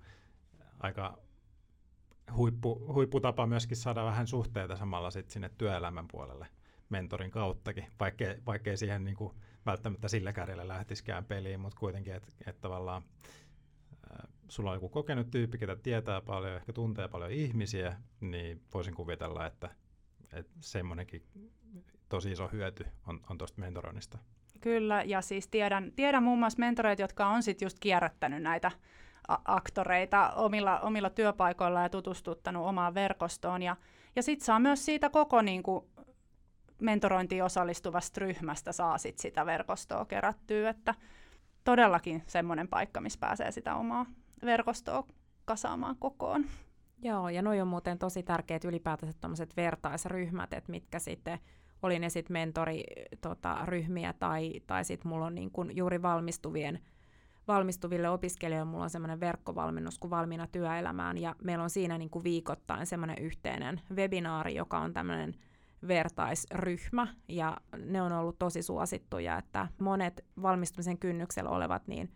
aika 0.80 1.18
huippu, 2.36 2.94
huipputapa 2.94 3.48
myöskin 3.48 3.78
saada 3.78 4.06
vähän 4.06 4.28
suhteita 4.28 4.76
samalla 4.76 5.12
sit 5.12 5.30
sinne 5.30 5.50
työelämän 5.58 6.08
puolelle 6.08 6.48
mentorin 6.89 7.32
kauttakin, 7.32 7.86
vaikkei, 8.00 8.36
vaikkei 8.46 8.78
siihen 8.78 9.04
niin 9.04 9.15
kuin 9.15 9.34
välttämättä 9.65 10.08
sillä 10.08 10.34
kädellä 10.34 10.67
lähtisikään 10.67 11.26
peliin, 11.26 11.60
mutta 11.60 11.80
kuitenkin, 11.80 12.15
että 12.15 12.32
et 12.48 12.62
tavallaan 12.62 13.04
äh, 14.12 14.30
sulla 14.50 14.69
on 14.69 14.76
joku 14.76 14.89
kokenut 14.89 15.32
tyyppi, 15.32 15.58
ketä 15.58 15.76
tietää 15.76 16.22
paljon, 16.22 16.56
ehkä 16.56 16.74
tuntee 16.74 17.08
paljon 17.08 17.32
ihmisiä, 17.32 17.96
niin 18.22 18.62
voisin 18.74 18.96
kuvitella, 18.96 19.46
että, 19.46 19.69
että 20.34 20.52
semmoinenkin 20.60 21.24
tosi 22.10 22.32
iso 22.32 22.50
hyöty 22.52 22.86
on, 23.08 23.19
on 23.30 23.38
tuosta 23.38 23.62
mentoroinnista. 23.62 24.17
Kyllä, 24.62 25.04
ja 25.04 25.22
siis 25.22 25.48
tiedän, 25.48 25.91
tiedän 25.96 26.24
muun 26.24 26.39
muassa 26.39 26.60
mentoreita, 26.60 27.02
jotka 27.02 27.28
on 27.28 27.43
sitten 27.43 27.65
just 27.65 27.78
kierrättänyt 27.80 28.43
näitä 28.43 28.72
aktoreita 29.46 30.30
omilla, 30.30 30.80
omilla 30.80 31.10
työpaikoilla 31.10 31.82
ja 31.82 31.89
tutustuttanut 31.89 32.67
omaan 32.67 32.93
verkostoon. 32.93 33.62
Ja, 33.62 33.76
ja 34.15 34.24
sitten 34.24 34.46
saa 34.46 34.60
myös 34.60 34.86
siitä 34.86 35.10
koko 35.10 35.41
niin 35.41 35.63
kuin, 35.63 35.86
mentorointiin 36.84 37.43
osallistuvasta 37.43 38.22
ryhmästä 38.22 38.72
saa 38.72 38.98
sit 38.98 39.17
sitä 39.17 39.46
verkostoa 39.46 40.06
kerättyä, 40.06 40.69
että 40.69 40.96
todellakin 41.63 42.24
semmoinen 42.28 42.67
paikka, 42.67 43.02
missä 43.02 43.19
pääsee 43.19 43.52
sitä 43.52 43.76
omaa 43.76 44.06
verkostoa 44.46 45.04
kasaamaan 45.46 45.96
kokoon. 46.00 46.46
Joo, 47.02 47.30
ja 47.30 47.41
noi 47.41 47.62
on 47.62 47.67
muuten 47.67 48.00
tosi 48.00 48.24
tärkeät 48.24 48.65
ylipäätänsä 48.65 49.17
tämmöiset 49.22 49.58
vertaisryhmät, 49.58 50.54
että 50.54 50.72
mitkä 50.72 51.00
sitten, 51.00 51.39
oli 51.82 52.00
ne 52.00 52.10
sitten 52.10 52.34
mentoriryhmiä 52.34 54.13
tota, 54.13 54.19
tai, 54.19 54.62
tai 54.67 54.86
sitten 54.86 55.10
mulla 55.10 55.26
on 55.26 55.36
niin 55.36 55.52
kun 55.52 55.76
juuri 55.76 56.02
valmistuvien 56.02 56.80
valmistuville 57.48 58.10
opiskelijoille 58.10 58.72
mulla 58.72 58.84
on 58.84 58.89
semmoinen 58.89 59.19
verkkovalmennus 59.19 60.00
kuin 60.00 60.12
Valmiina 60.12 60.48
työelämään, 60.48 61.17
ja 61.17 61.36
meillä 61.43 61.63
on 61.63 61.69
siinä 61.69 61.98
niin 61.98 62.10
kuin 62.10 62.24
viikoittain 62.24 62.86
semmoinen 62.86 63.17
yhteinen 63.19 63.82
webinaari, 63.96 64.56
joka 64.56 64.80
on 64.80 64.93
tämmöinen 64.93 65.36
vertaisryhmä, 65.88 67.08
ja 67.28 67.58
ne 67.78 68.02
on 68.02 68.12
ollut 68.12 68.39
tosi 68.39 68.62
suosittuja, 68.62 69.38
että 69.38 69.67
monet 69.80 70.26
valmistumisen 70.41 71.00
kynnyksellä 71.00 71.50
olevat 71.50 71.88
niin 71.88 72.12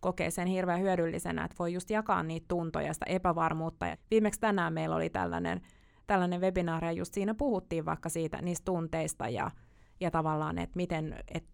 kokee 0.00 0.30
sen 0.30 0.48
hirveän 0.48 0.80
hyödyllisenä, 0.80 1.44
että 1.44 1.56
voi 1.58 1.72
just 1.72 1.90
jakaa 1.90 2.22
niitä 2.22 2.44
tuntoja 2.48 2.86
ja 2.86 2.94
sitä 2.94 3.06
epävarmuutta. 3.08 3.86
Ja 3.86 3.96
viimeksi 4.10 4.40
tänään 4.40 4.72
meillä 4.72 4.96
oli 4.96 5.10
tällainen, 5.10 5.60
tällainen 6.06 6.40
webinaari, 6.40 6.86
ja 6.86 6.92
just 6.92 7.14
siinä 7.14 7.34
puhuttiin 7.34 7.84
vaikka 7.84 8.08
siitä 8.08 8.42
niistä 8.42 8.64
tunteista 8.64 9.28
ja 9.28 9.50
ja 10.02 10.10
tavallaan, 10.10 10.58
että 10.58 10.76
miten, 10.76 11.14
et, 11.34 11.44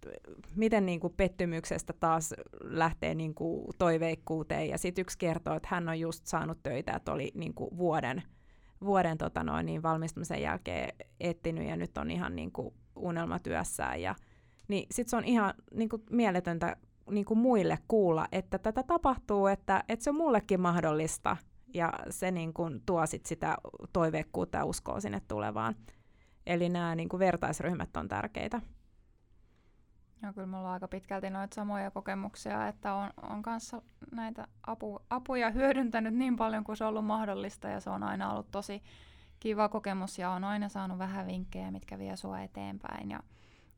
miten 0.56 0.86
niin 0.86 1.00
kuin 1.00 1.14
pettymyksestä 1.16 1.92
taas 1.92 2.34
lähtee 2.60 3.14
niin 3.14 3.34
kuin 3.34 3.66
toiveikkuuteen. 3.78 4.68
Ja 4.68 4.78
sitten 4.78 5.02
yksi 5.02 5.18
kertoo, 5.18 5.56
että 5.56 5.68
hän 5.70 5.88
on 5.88 6.00
just 6.00 6.26
saanut 6.26 6.58
töitä, 6.62 6.92
että 6.92 7.12
oli 7.12 7.30
niin 7.34 7.54
kuin 7.54 7.76
vuoden, 7.76 8.22
vuoden 8.84 9.18
tota 9.18 9.44
noin, 9.44 9.66
niin 9.66 9.82
valmistumisen 9.82 10.42
jälkeen 10.42 10.94
etsinyt 11.20 11.68
ja 11.68 11.76
nyt 11.76 11.98
on 11.98 12.10
ihan 12.10 12.36
niin 12.36 12.52
kuin 12.52 12.74
unelmatyössään. 12.96 14.02
Ja, 14.02 14.14
niin 14.68 14.86
sitten 14.90 15.10
se 15.10 15.16
on 15.16 15.24
ihan 15.24 15.54
niin 15.74 15.88
kuin 15.88 16.02
mieletöntä 16.10 16.76
niin 17.10 17.24
kuin 17.24 17.38
muille 17.38 17.78
kuulla, 17.88 18.28
että 18.32 18.58
tätä 18.58 18.82
tapahtuu, 18.82 19.46
että, 19.46 19.84
että 19.88 20.04
se 20.04 20.10
on 20.10 20.16
mullekin 20.16 20.60
mahdollista. 20.60 21.36
Ja 21.74 21.92
se 22.10 22.30
niin 22.30 22.54
kuin 22.54 22.82
tuo 22.86 23.06
sit 23.06 23.26
sitä 23.26 23.56
toiveikkuutta 23.92 24.58
ja 24.58 24.64
uskoa 24.64 25.00
sinne 25.00 25.20
tulevaan. 25.28 25.74
Eli 26.46 26.68
nämä 26.68 26.94
niin 26.94 27.08
kuin 27.08 27.18
vertaisryhmät 27.18 27.96
on 27.96 28.08
tärkeitä. 28.08 28.60
Joo, 30.22 30.32
kyllä 30.32 30.46
mulla 30.46 30.68
on 30.68 30.74
aika 30.74 30.88
pitkälti 30.88 31.30
noita 31.30 31.54
samoja 31.54 31.90
kokemuksia, 31.90 32.68
että 32.68 32.94
on, 32.94 33.10
on 33.22 33.42
kanssa 33.42 33.82
näitä 34.12 34.48
apu, 34.66 35.00
apuja 35.10 35.50
hyödyntänyt 35.50 36.14
niin 36.14 36.36
paljon 36.36 36.64
kuin 36.64 36.76
se 36.76 36.84
on 36.84 36.88
ollut 36.88 37.04
mahdollista 37.04 37.68
ja 37.68 37.80
se 37.80 37.90
on 37.90 38.02
aina 38.02 38.32
ollut 38.32 38.50
tosi 38.50 38.82
kiva 39.40 39.68
kokemus 39.68 40.18
ja 40.18 40.30
on 40.30 40.44
aina 40.44 40.68
saanut 40.68 40.98
vähän 40.98 41.26
vinkkejä, 41.26 41.70
mitkä 41.70 41.98
vie 41.98 42.16
sua 42.16 42.40
eteenpäin. 42.40 43.10
Ja 43.10 43.20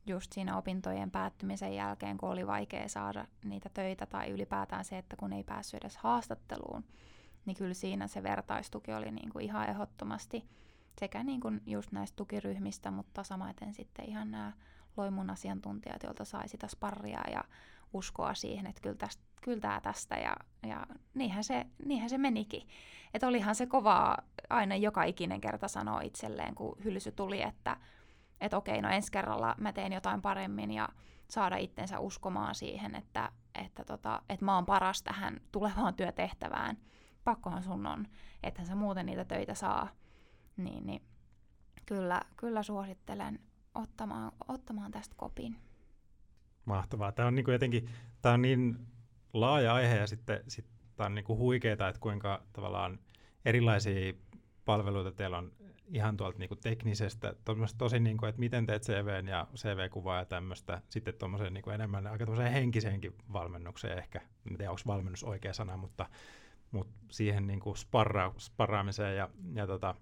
just 0.05 0.33
siinä 0.33 0.57
opintojen 0.57 1.11
päättymisen 1.11 1.75
jälkeen, 1.75 2.17
kun 2.17 2.29
oli 2.29 2.47
vaikea 2.47 2.89
saada 2.89 3.27
niitä 3.45 3.69
töitä 3.73 4.05
tai 4.05 4.29
ylipäätään 4.29 4.85
se, 4.85 4.97
että 4.97 5.15
kun 5.15 5.33
ei 5.33 5.43
päässyt 5.43 5.83
edes 5.83 5.97
haastatteluun, 5.97 6.83
niin 7.45 7.57
kyllä 7.57 7.73
siinä 7.73 8.07
se 8.07 8.23
vertaistuki 8.23 8.93
oli 8.93 9.11
niin 9.11 9.29
kuin 9.29 9.45
ihan 9.45 9.69
ehdottomasti 9.69 10.45
sekä 10.99 11.23
niin 11.23 11.41
kuin 11.41 11.61
just 11.65 11.91
näistä 11.91 12.15
tukiryhmistä, 12.15 12.91
mutta 12.91 13.23
samaten 13.23 13.73
sitten 13.73 14.09
ihan 14.09 14.31
nämä 14.31 14.51
loimun 14.97 15.29
asiantuntijat, 15.29 16.03
joilta 16.03 16.25
sai 16.25 16.49
sitä 16.49 16.67
sparria 16.67 17.21
ja 17.31 17.43
uskoa 17.93 18.33
siihen, 18.33 18.67
että 18.67 18.81
kyllä, 18.81 18.95
tästä, 18.95 19.23
kyllä 19.41 19.61
tämä 19.61 19.81
tästä 19.81 20.15
ja, 20.15 20.35
ja 20.67 20.85
niinhän, 21.13 21.43
se, 21.43 21.65
niinhän 21.85 22.09
se 22.09 22.17
menikin. 22.17 22.67
Että 23.13 23.27
olihan 23.27 23.55
se 23.55 23.65
kovaa 23.65 24.17
aina 24.49 24.75
joka 24.75 25.03
ikinen 25.03 25.41
kerta 25.41 25.67
sanoa 25.67 26.01
itselleen, 26.01 26.55
kun 26.55 26.77
hylsy 26.83 27.11
tuli, 27.11 27.41
että 27.41 27.77
et 28.41 28.53
okei, 28.53 28.81
no 28.81 28.89
ensi 28.89 29.11
kerralla 29.11 29.55
mä 29.57 29.73
teen 29.73 29.93
jotain 29.93 30.21
paremmin 30.21 30.71
ja 30.71 30.89
saada 31.29 31.57
itsensä 31.57 31.99
uskomaan 31.99 32.55
siihen, 32.55 32.95
että, 32.95 33.31
että, 33.55 33.85
tota, 33.85 34.21
että 34.29 34.45
mä 34.45 34.55
oon 34.55 34.65
paras 34.65 35.03
tähän 35.03 35.41
tulevaan 35.51 35.93
työtehtävään. 35.93 36.77
Pakkohan 37.23 37.63
sun 37.63 37.85
on, 37.85 38.07
että 38.43 38.65
sä 38.65 38.75
muuten 38.75 39.05
niitä 39.05 39.25
töitä 39.25 39.53
saa 39.53 39.89
niin, 40.57 40.85
niin 40.85 41.01
kyllä, 41.85 42.21
kyllä 42.37 42.63
suosittelen 42.63 43.39
ottamaan, 43.75 44.31
ottamaan 44.47 44.91
tästä 44.91 45.15
kopin. 45.17 45.55
Mahtavaa. 46.65 47.11
Tämä 47.11 47.27
on 47.27 47.35
niin 47.35 47.45
kuin 47.45 47.53
jotenkin 47.53 47.89
tämä 48.21 48.33
on 48.33 48.41
niin 48.41 48.87
laaja 49.33 49.73
aihe 49.73 49.95
ja 49.95 50.07
sitten, 50.07 50.43
sitten 50.47 50.73
tämä 50.95 51.05
on 51.05 51.15
niin 51.15 51.25
kuin 51.25 51.39
huikeaa, 51.39 51.73
että 51.73 52.01
kuinka 52.01 52.43
tavallaan 52.53 52.99
erilaisia 53.45 54.13
palveluita 54.65 55.11
teillä 55.11 55.37
on 55.37 55.51
ihan 55.93 56.17
tuolta 56.17 56.39
niin 56.39 56.49
kuin 56.49 56.59
teknisestä, 56.59 57.33
tosi 57.77 57.99
niin 57.99 58.17
kuin, 58.17 58.29
että 58.29 58.39
miten 58.39 58.65
teet 58.65 58.83
CVn 58.83 59.27
ja 59.27 59.47
CV-kuvaa 59.55 60.17
ja 60.17 60.25
tämmöistä, 60.25 60.81
sitten 60.89 61.13
tuommoiseen 61.13 61.53
niin 61.53 61.63
kuin 61.63 61.73
enemmän 61.73 62.07
aika 62.07 62.35
henkiseenkin 62.35 63.15
valmennukseen 63.33 63.97
ehkä, 63.97 64.21
en 64.49 64.57
tiedä 64.57 64.71
onko 64.71 64.81
valmennus 64.87 65.23
oikea 65.23 65.53
sana, 65.53 65.77
mutta, 65.77 66.05
mutta 66.71 66.93
siihen 67.11 67.47
niin 67.47 67.59
kuin 67.59 67.77
sparra, 67.77 68.33
sparraamiseen 68.37 69.17
ja, 69.17 69.29
ja 69.53 69.67
tota, 69.67 69.95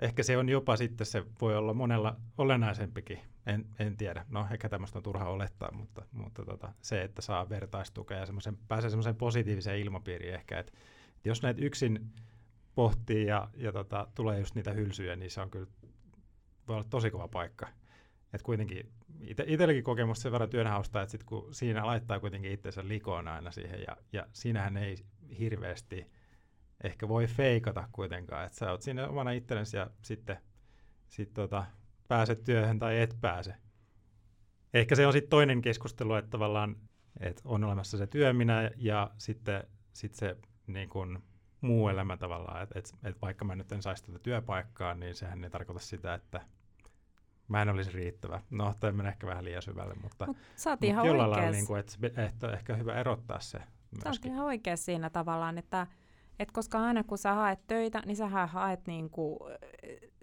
ehkä 0.00 0.22
se 0.22 0.38
on 0.38 0.48
jopa 0.48 0.76
sitten, 0.76 1.06
se 1.06 1.24
voi 1.40 1.56
olla 1.56 1.74
monella 1.74 2.16
olennaisempikin 2.38 3.18
En, 3.46 3.66
en 3.78 3.96
tiedä. 3.96 4.26
No 4.28 4.46
ehkä 4.52 4.68
tämmöistä 4.68 4.98
on 4.98 5.02
turha 5.02 5.28
olettaa, 5.28 5.72
mutta, 5.72 6.02
mutta 6.12 6.44
tota, 6.44 6.72
se, 6.82 7.02
että 7.02 7.22
saa 7.22 7.48
vertaistukea 7.48 8.18
ja 8.18 8.26
pääsee 8.68 8.90
semmoiseen 8.90 9.16
positiiviseen 9.16 9.80
ilmapiiriin 9.80 10.34
ehkä, 10.34 10.58
että 10.58 10.72
jos 11.24 11.42
näitä 11.42 11.62
yksin 11.62 12.12
pohtii 12.74 13.26
ja, 13.26 13.48
ja 13.56 13.72
tota, 13.72 14.08
tulee 14.14 14.38
just 14.38 14.54
niitä 14.54 14.72
hylsyjä, 14.72 15.16
niin 15.16 15.30
se 15.30 15.40
on 15.40 15.50
kyllä, 15.50 15.66
voi 16.68 16.76
olla 16.76 16.86
tosi 16.90 17.10
kova 17.10 17.28
paikka. 17.28 17.68
Et 18.32 18.42
kuitenkin 18.42 18.92
ite, 19.20 19.44
itselläkin 19.46 19.84
kokemus 19.84 20.22
sen 20.22 20.32
verran 20.32 20.50
työnhausta, 20.50 21.02
että 21.02 21.10
sit 21.10 21.24
kun 21.24 21.54
siinä 21.54 21.86
laittaa 21.86 22.20
kuitenkin 22.20 22.52
itsensä 22.52 22.88
likoon 22.88 23.28
aina 23.28 23.50
siihen, 23.50 23.80
ja, 23.80 23.96
ja 24.12 24.26
siinähän 24.32 24.76
ei 24.76 24.96
hirveästi 25.38 26.06
ehkä 26.84 27.08
voi 27.08 27.26
feikata 27.26 27.88
kuitenkaan, 27.92 28.46
että 28.46 28.58
sä 28.58 28.70
oot 28.70 28.82
siinä 28.82 29.08
omana 29.08 29.30
itsellesi 29.30 29.76
ja 29.76 29.90
sitten 30.02 30.36
sit 31.08 31.34
tota, 31.34 31.66
pääset 32.08 32.44
työhön 32.44 32.78
tai 32.78 33.00
et 33.00 33.16
pääse. 33.20 33.54
Ehkä 34.74 34.94
se 34.94 35.06
on 35.06 35.12
sitten 35.12 35.30
toinen 35.30 35.62
keskustelu, 35.62 36.14
että 36.14 36.30
tavallaan 36.30 36.76
että 37.20 37.42
on 37.44 37.64
olemassa 37.64 37.98
se 37.98 38.06
työminä 38.06 38.70
ja 38.76 39.10
sitten 39.18 39.64
sit 39.92 40.14
se 40.14 40.36
niin 40.66 40.88
kun, 40.88 41.22
muu 41.60 41.88
elämä 41.88 42.16
tavallaan, 42.16 42.62
että 42.62 42.78
et, 42.78 42.94
et 43.04 43.22
vaikka 43.22 43.44
mä 43.44 43.56
nyt 43.56 43.72
en 43.72 43.82
saisi 43.82 44.04
tätä 44.04 44.18
työpaikkaa, 44.18 44.94
niin 44.94 45.14
sehän 45.14 45.44
ei 45.44 45.50
tarkoita 45.50 45.80
sitä, 45.80 46.14
että 46.14 46.40
mä 47.48 47.62
en 47.62 47.68
olisi 47.68 47.90
riittävä. 47.90 48.40
No, 48.50 48.74
toi 48.80 48.92
menee 48.92 49.12
ehkä 49.12 49.26
vähän 49.26 49.44
liian 49.44 49.62
syvälle, 49.62 49.94
mutta, 50.02 50.26
Mut 50.26 50.36
sä 50.56 50.70
oot 50.70 50.80
mutta 50.80 50.86
ihan 50.86 51.06
jollain 51.06 51.30
lailla, 51.30 51.50
niin 51.50 51.66
kuin, 51.66 51.80
että, 51.80 52.22
että 52.26 52.52
ehkä 52.52 52.76
hyvä 52.76 52.94
erottaa 52.94 53.40
se 53.40 53.58
Sä 54.02 54.08
oot 54.08 54.24
ihan 54.24 54.46
oikea 54.46 54.76
siinä 54.76 55.10
tavallaan, 55.10 55.58
että 55.58 55.86
et 56.38 56.52
koska 56.52 56.80
aina 56.80 57.04
kun 57.04 57.18
sä 57.18 57.34
haet 57.34 57.66
töitä, 57.66 58.02
niin 58.06 58.16
sä 58.16 58.28
haet 58.28 58.86
niinku 58.86 59.38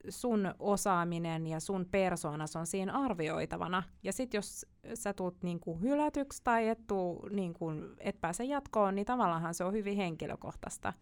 sun 0.10 0.54
osaaminen 0.60 1.48
ja 1.48 1.60
sun 1.60 1.86
persoonas 1.91 2.56
on 2.56 2.67
siinä 2.67 2.93
arvioitavana. 2.93 3.84
Ja 4.04 4.13
sitten 4.13 4.38
jos 4.38 4.65
sä 4.93 5.13
tuut 5.13 5.43
niinku 5.43 5.80
hylätyksi 5.80 6.41
tai 6.43 6.67
et, 6.67 6.88
tuu, 6.88 7.28
niinku, 7.32 7.72
et 8.00 8.22
pääse 8.22 8.43
jatkoon, 8.43 8.95
niin 8.95 9.06
tavallaan 9.06 9.54
se 9.54 9.63
on 9.63 9.74
hyvin 9.74 9.98
henkilökohtaista. 9.98 10.93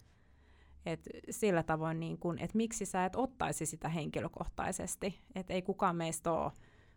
Et 0.85 1.09
sillä 1.29 1.63
tavoin, 1.63 1.99
niinku, 1.99 2.31
että 2.31 2.57
miksi 2.57 2.85
sä 2.85 3.05
et 3.05 3.15
ottaisi 3.15 3.65
sitä 3.65 3.89
henkilökohtaisesti. 3.89 5.19
Että 5.35 5.53
ei 5.53 5.61
kukaan 5.61 5.95
meistä 5.95 6.31
ole 6.31 6.51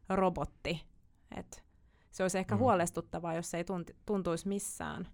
robotti. 0.09 0.85
Et 1.37 1.65
se 2.11 2.23
olisi 2.25 2.39
ehkä 2.39 2.55
Mm. 2.55 2.59
huolestuttavaa, 2.59 3.35
jos 3.35 3.51
se 3.51 3.57
ei 3.57 3.65
tunti, 3.65 3.97
tuntuisi 4.07 4.49
missään. 4.49 5.09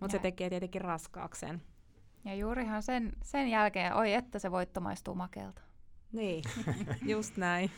Mutta 0.00 0.12
se 0.12 0.18
tekee 0.18 0.50
tietenkin 0.50 0.80
raskaaksi 0.80 1.40
sen. 1.40 1.62
Ja 2.24 2.34
juurihan 2.34 2.82
sen, 2.82 3.12
sen 3.22 3.48
jälkeen, 3.48 3.94
oi 3.94 4.12
että 4.12 4.38
se 4.38 4.50
voitto 4.50 4.80
maistuu 4.80 5.14
makeelta. 5.14 5.62
Niin, 6.12 6.44
just 7.12 7.36
näin. 7.36 7.70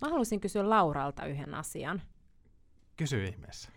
Mä 0.00 0.08
haluaisin 0.08 0.40
kysyä 0.40 0.70
Lauralta 0.70 1.26
yhden 1.26 1.54
asian. 1.54 2.02
Kysy 2.96 3.24
ihmeessä. 3.24 3.70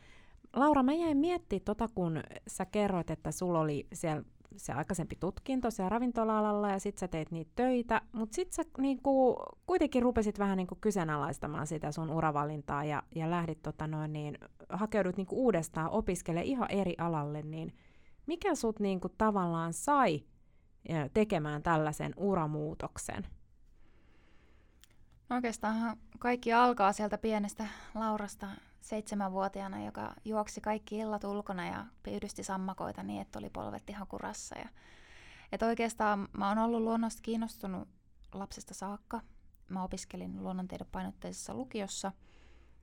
Laura, 0.54 0.84
mä 0.84 0.94
jäin 0.94 1.18
miettimään 1.18 1.66
tota, 1.66 1.88
kun 1.88 2.24
sä 2.48 2.66
kerroit, 2.66 3.10
että 3.10 3.32
sulla 3.32 3.60
oli 3.60 3.88
siellä 3.94 4.24
se 4.58 4.74
aikaisempi 4.74 5.16
tutkinto 5.20 5.72
siellä 5.72 5.90
ravintola-alalla 5.90 6.70
ja 6.70 6.80
sit 6.80 6.98
sä 6.98 7.08
teit 7.08 7.32
niitä 7.32 7.52
töitä, 7.56 8.02
mutta 8.12 8.36
sit 8.36 8.54
sä 8.54 8.64
niinku, 8.78 9.36
kuitenkin 9.68 10.04
rupesit 10.04 10.40
vähän 10.40 10.58
niinku 10.58 10.78
kyseenalaistamaan 10.82 11.68
sitä 11.68 11.92
sun 11.92 12.10
uravalintaa 12.10 12.84
ja, 12.84 13.04
ja 13.16 13.30
lähdit 13.30 13.62
tota 13.62 13.88
noin, 13.88 14.14
niin, 14.14 14.38
hakeudut 14.70 15.18
niinku 15.18 15.44
uudestaan 15.44 15.90
opiskelemaan 15.90 16.48
ihan 16.48 16.72
eri 16.72 16.96
alalle, 16.98 17.42
niin 17.42 17.76
mikä 18.26 18.56
sut 18.56 18.80
niinku 18.80 19.10
tavallaan 19.10 19.74
sai 19.74 20.24
tekemään 21.14 21.64
tällaisen 21.64 22.14
uramuutoksen? 22.18 23.28
No 25.30 25.36
Oikeastaan 25.36 25.98
kaikki 26.20 26.54
alkaa 26.54 26.94
sieltä 26.94 27.18
pienestä 27.18 27.68
Laurasta 27.96 28.48
seitsemänvuotiaana, 28.86 29.86
joka 29.86 30.14
juoksi 30.26 30.62
kaikki 30.62 30.98
illat 30.98 31.24
ulkona 31.24 31.68
ja 31.68 31.86
pyydysti 32.04 32.44
sammakoita 32.44 33.04
niin, 33.04 33.22
että 33.22 33.40
oli 33.40 33.50
polvet 33.50 33.90
ihan 33.90 34.08
kurassa. 34.08 34.58
Ja, 34.60 34.70
et 35.52 35.62
oikeastaan 35.62 36.28
mä 36.38 36.50
oon 36.50 36.58
ollut 36.58 36.82
luonnosta 36.82 37.22
kiinnostunut 37.22 37.88
lapsesta 38.34 38.74
saakka. 38.74 39.22
Mä 39.70 39.84
opiskelin 39.84 40.44
luonnontiedon 40.44 40.88
painotteisessa 40.92 41.54
lukiossa, 41.54 42.12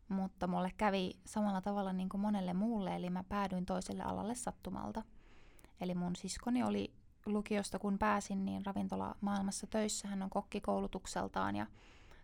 mutta 0.09 0.47
mulle 0.47 0.73
kävi 0.77 1.13
samalla 1.27 1.61
tavalla 1.61 1.93
niin 1.93 2.09
kuin 2.09 2.21
monelle 2.21 2.55
muulle, 2.55 2.97
eli 2.97 3.11
mä 3.11 3.25
päädyin 3.25 3.67
toiselle 3.67 4.03
alalle 4.03 4.35
sattumalta. 4.35 5.03
Eli 5.81 5.95
mun 5.95 6.17
siskoni 6.17 6.63
oli 6.63 6.95
lukiosta, 7.27 7.79
kun 7.79 7.99
pääsin, 7.99 8.45
niin 8.45 8.67
ravintola 8.67 9.17
maailmassa 9.21 9.67
töissä. 9.67 10.09
Hän 10.09 10.23
on 10.23 10.31
kokkikoulutukseltaan 10.31 11.57
ja 11.57 11.67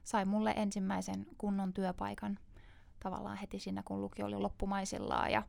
sai 0.05 0.25
mulle 0.25 0.55
ensimmäisen 0.57 1.27
kunnon 1.39 1.73
työpaikan 1.73 2.39
tavallaan 3.01 3.37
heti 3.37 3.59
siinä, 3.59 3.83
kun 3.83 4.01
lukio 4.01 4.27
oli 4.27 4.37
loppumaisillaan. 4.37 5.33
Ja 5.33 5.43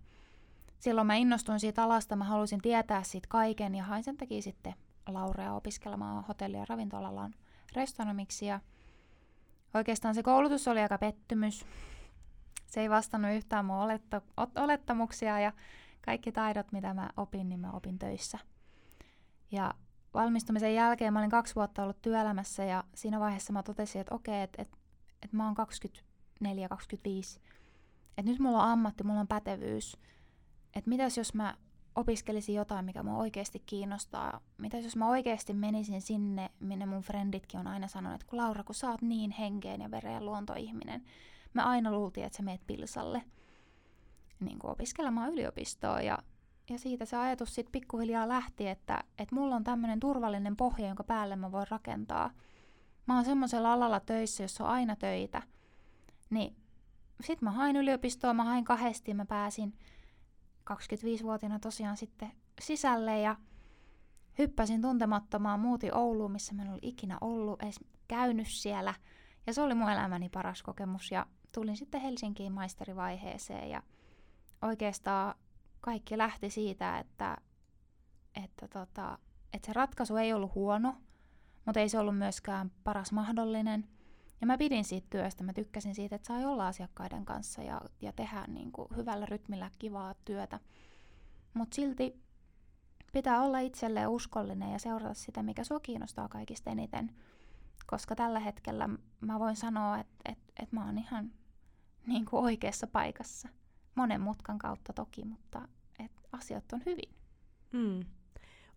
silloin 0.79 1.07
mä 1.07 1.15
innostuin 1.15 1.59
siitä 1.59 1.83
alasta, 1.83 2.15
mä 2.15 2.23
halusin 2.23 2.61
tietää 2.61 3.03
siitä 3.03 3.27
kaiken 3.29 3.75
ja 3.75 3.83
hain 3.83 4.03
sen 4.03 4.17
takia 4.17 4.41
sitten 4.41 4.75
Laurea 5.07 5.53
opiskelemaan 5.53 6.23
hotelli- 6.27 6.57
ja 6.57 6.65
ravintolallaan 6.69 7.35
restonomiksi. 7.75 8.45
Ja 8.45 8.59
oikeastaan 9.73 10.15
se 10.15 10.23
koulutus 10.23 10.67
oli 10.67 10.79
aika 10.79 10.97
pettymys. 10.97 11.65
Se 12.67 12.81
ei 12.81 12.89
vastannut 12.89 13.31
yhtään 13.31 13.65
mun 13.65 13.77
olettamuksia 14.55 15.39
ja 15.39 15.53
kaikki 16.05 16.31
taidot, 16.31 16.71
mitä 16.71 16.93
mä 16.93 17.09
opin, 17.17 17.49
niin 17.49 17.59
mä 17.59 17.71
opin 17.71 17.99
töissä. 17.99 18.37
Ja 19.51 19.73
valmistumisen 20.13 20.75
jälkeen 20.75 21.13
mä 21.13 21.19
olin 21.19 21.29
kaksi 21.29 21.55
vuotta 21.55 21.83
ollut 21.83 22.01
työelämässä 22.01 22.63
ja 22.63 22.83
siinä 22.95 23.19
vaiheessa 23.19 23.53
mä 23.53 23.63
totesin, 23.63 24.01
että 24.01 24.15
okei, 24.15 24.41
että 24.41 24.61
et, 24.61 24.77
et 25.21 25.33
mä 25.33 25.45
oon 25.45 25.55
24-25. 26.43 27.39
Että 28.17 28.31
nyt 28.31 28.39
mulla 28.39 28.63
on 28.63 28.69
ammatti, 28.69 29.03
mulla 29.03 29.19
on 29.19 29.27
pätevyys. 29.27 29.97
Että 30.75 30.89
mitäs 30.89 31.17
jos 31.17 31.33
mä 31.33 31.57
opiskelisin 31.95 32.55
jotain, 32.55 32.85
mikä 32.85 33.03
mua 33.03 33.17
oikeasti 33.17 33.63
kiinnostaa. 33.65 34.39
Mitäs 34.57 34.83
jos 34.83 34.95
mä 34.95 35.09
oikeasti 35.09 35.53
menisin 35.53 36.01
sinne, 36.01 36.49
minne 36.59 36.85
mun 36.85 37.01
frenditkin 37.01 37.59
on 37.59 37.67
aina 37.67 37.87
sanonut, 37.87 38.21
että 38.21 38.29
kun 38.29 38.37
Laura, 38.37 38.63
kun 38.63 38.75
sä 38.75 38.89
oot 38.89 39.01
niin 39.01 39.31
henkeen 39.31 39.81
ja 39.81 39.91
vereen 39.91 40.25
luontoihminen. 40.25 41.03
Me 41.53 41.61
aina 41.61 41.91
luultiin, 41.91 42.25
että 42.25 42.37
sä 42.37 42.43
meet 42.43 42.61
pilsalle 42.67 43.23
niin 44.39 44.59
kuin 44.59 44.71
opiskelemaan 44.71 45.33
yliopistoa 45.33 46.01
ja 46.01 46.17
ja 46.69 46.79
siitä 46.79 47.05
se 47.05 47.17
ajatus 47.17 47.55
sitten 47.55 47.71
pikkuhiljaa 47.71 48.29
lähti, 48.29 48.67
että, 48.67 49.03
että 49.17 49.35
mulla 49.35 49.55
on 49.55 49.63
tämmöinen 49.63 49.99
turvallinen 49.99 50.55
pohja, 50.55 50.87
jonka 50.87 51.03
päälle 51.03 51.35
mä 51.35 51.51
voin 51.51 51.67
rakentaa. 51.69 52.31
Mä 53.05 53.15
oon 53.15 53.25
semmoisella 53.25 53.73
alalla 53.73 53.99
töissä, 53.99 54.43
jossa 54.43 54.63
on 54.63 54.69
aina 54.69 54.95
töitä. 54.95 55.41
Niin 56.29 56.55
sit 57.21 57.41
mä 57.41 57.51
hain 57.51 57.75
yliopistoa, 57.75 58.33
mä 58.33 58.43
hain 58.43 58.65
kahdesti, 58.65 59.13
mä 59.13 59.25
pääsin 59.25 59.73
25-vuotiaana 60.71 61.59
tosiaan 61.59 61.97
sitten 61.97 62.31
sisälle 62.61 63.19
ja 63.19 63.35
hyppäsin 64.37 64.81
tuntemattomaan, 64.81 65.59
muutin 65.59 65.95
Ouluun, 65.95 66.31
missä 66.31 66.53
mä 66.53 66.61
en 66.61 66.67
ollut 66.67 66.83
ikinä 66.83 67.17
ollut, 67.21 67.63
edes 67.63 67.79
käynyt 68.07 68.47
siellä. 68.47 68.93
Ja 69.47 69.53
se 69.53 69.61
oli 69.61 69.73
mun 69.73 69.91
elämäni 69.91 70.29
paras 70.29 70.63
kokemus 70.63 71.11
ja 71.11 71.25
tulin 71.53 71.77
sitten 71.77 72.01
Helsinkiin 72.01 72.51
maisterivaiheeseen 72.51 73.69
ja 73.69 73.83
oikeastaan 74.61 75.35
kaikki 75.81 76.17
lähti 76.17 76.49
siitä, 76.49 76.99
että, 76.99 77.37
että, 78.43 78.67
tota, 78.67 79.17
että 79.53 79.65
se 79.65 79.73
ratkaisu 79.73 80.15
ei 80.15 80.33
ollut 80.33 80.55
huono, 80.55 80.95
mutta 81.65 81.79
ei 81.79 81.89
se 81.89 81.99
ollut 81.99 82.17
myöskään 82.17 82.71
paras 82.83 83.11
mahdollinen. 83.11 83.87
Ja 84.41 84.47
mä 84.47 84.57
pidin 84.57 84.83
siitä 84.83 85.07
työstä, 85.09 85.43
mä 85.43 85.53
tykkäsin 85.53 85.95
siitä, 85.95 86.15
että 86.15 86.27
sai 86.27 86.45
olla 86.45 86.67
asiakkaiden 86.67 87.25
kanssa 87.25 87.63
ja, 87.63 87.81
ja 88.01 88.13
tehdä 88.13 88.45
niin 88.47 88.71
kuin 88.71 88.87
hyvällä 88.95 89.25
rytmillä 89.25 89.71
kivaa 89.79 90.13
työtä. 90.25 90.59
Mutta 91.53 91.75
silti 91.75 92.21
pitää 93.13 93.41
olla 93.41 93.59
itselleen 93.59 94.09
uskollinen 94.09 94.71
ja 94.71 94.79
seurata 94.79 95.13
sitä, 95.13 95.43
mikä 95.43 95.63
sua 95.63 95.79
kiinnostaa 95.79 96.29
kaikista 96.29 96.69
eniten. 96.69 97.15
Koska 97.87 98.15
tällä 98.15 98.39
hetkellä 98.39 98.89
mä 99.21 99.39
voin 99.39 99.55
sanoa, 99.55 99.99
että, 99.99 100.15
että, 100.25 100.53
että 100.59 100.75
mä 100.75 100.85
oon 100.85 100.97
ihan 100.97 101.31
niin 102.07 102.25
kuin 102.25 102.43
oikeassa 102.43 102.87
paikassa 102.87 103.49
monen 103.95 104.21
mutkan 104.21 104.57
kautta 104.57 104.93
toki, 104.93 105.25
mutta 105.25 105.67
et 105.99 106.11
asiat 106.31 106.73
on 106.73 106.81
hyvin. 106.85 107.15
Mm. 107.71 108.05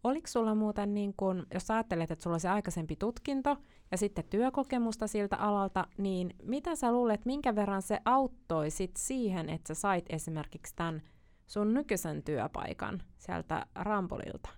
Oliko 0.04 0.26
sulla 0.26 0.54
muuten, 0.54 0.94
niin 0.94 1.14
kun, 1.16 1.46
jos 1.54 1.70
ajattelet, 1.70 2.10
että 2.10 2.22
sulla 2.22 2.34
on 2.34 2.40
se 2.40 2.48
aikaisempi 2.48 2.96
tutkinto 2.96 3.56
ja 3.90 3.96
sitten 3.96 4.24
työkokemusta 4.30 5.06
siltä 5.06 5.36
alalta, 5.36 5.86
niin 5.98 6.34
mitä 6.42 6.76
sä 6.76 6.92
luulet, 6.92 7.24
minkä 7.24 7.54
verran 7.54 7.82
se 7.82 8.00
auttoi 8.04 8.70
sit 8.70 8.96
siihen, 8.96 9.50
että 9.50 9.74
sä 9.74 9.80
sait 9.80 10.04
esimerkiksi 10.08 10.76
tämän 10.76 11.02
sun 11.46 11.74
nykyisen 11.74 12.22
työpaikan 12.22 13.02
sieltä 13.18 13.66
Rampolilta? 13.74 14.48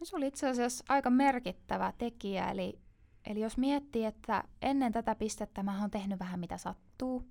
No, 0.00 0.06
se 0.06 0.16
oli 0.16 0.26
itse 0.26 0.48
asiassa 0.48 0.84
aika 0.88 1.10
merkittävä 1.10 1.92
tekijä, 1.98 2.50
eli, 2.50 2.78
eli 3.26 3.40
jos 3.40 3.56
miettii, 3.56 4.04
että 4.04 4.44
ennen 4.62 4.92
tätä 4.92 5.14
pistettä 5.14 5.62
mä 5.62 5.80
oon 5.80 5.90
tehnyt 5.90 6.18
vähän 6.18 6.40
mitä 6.40 6.56
sattuu, 6.56 7.28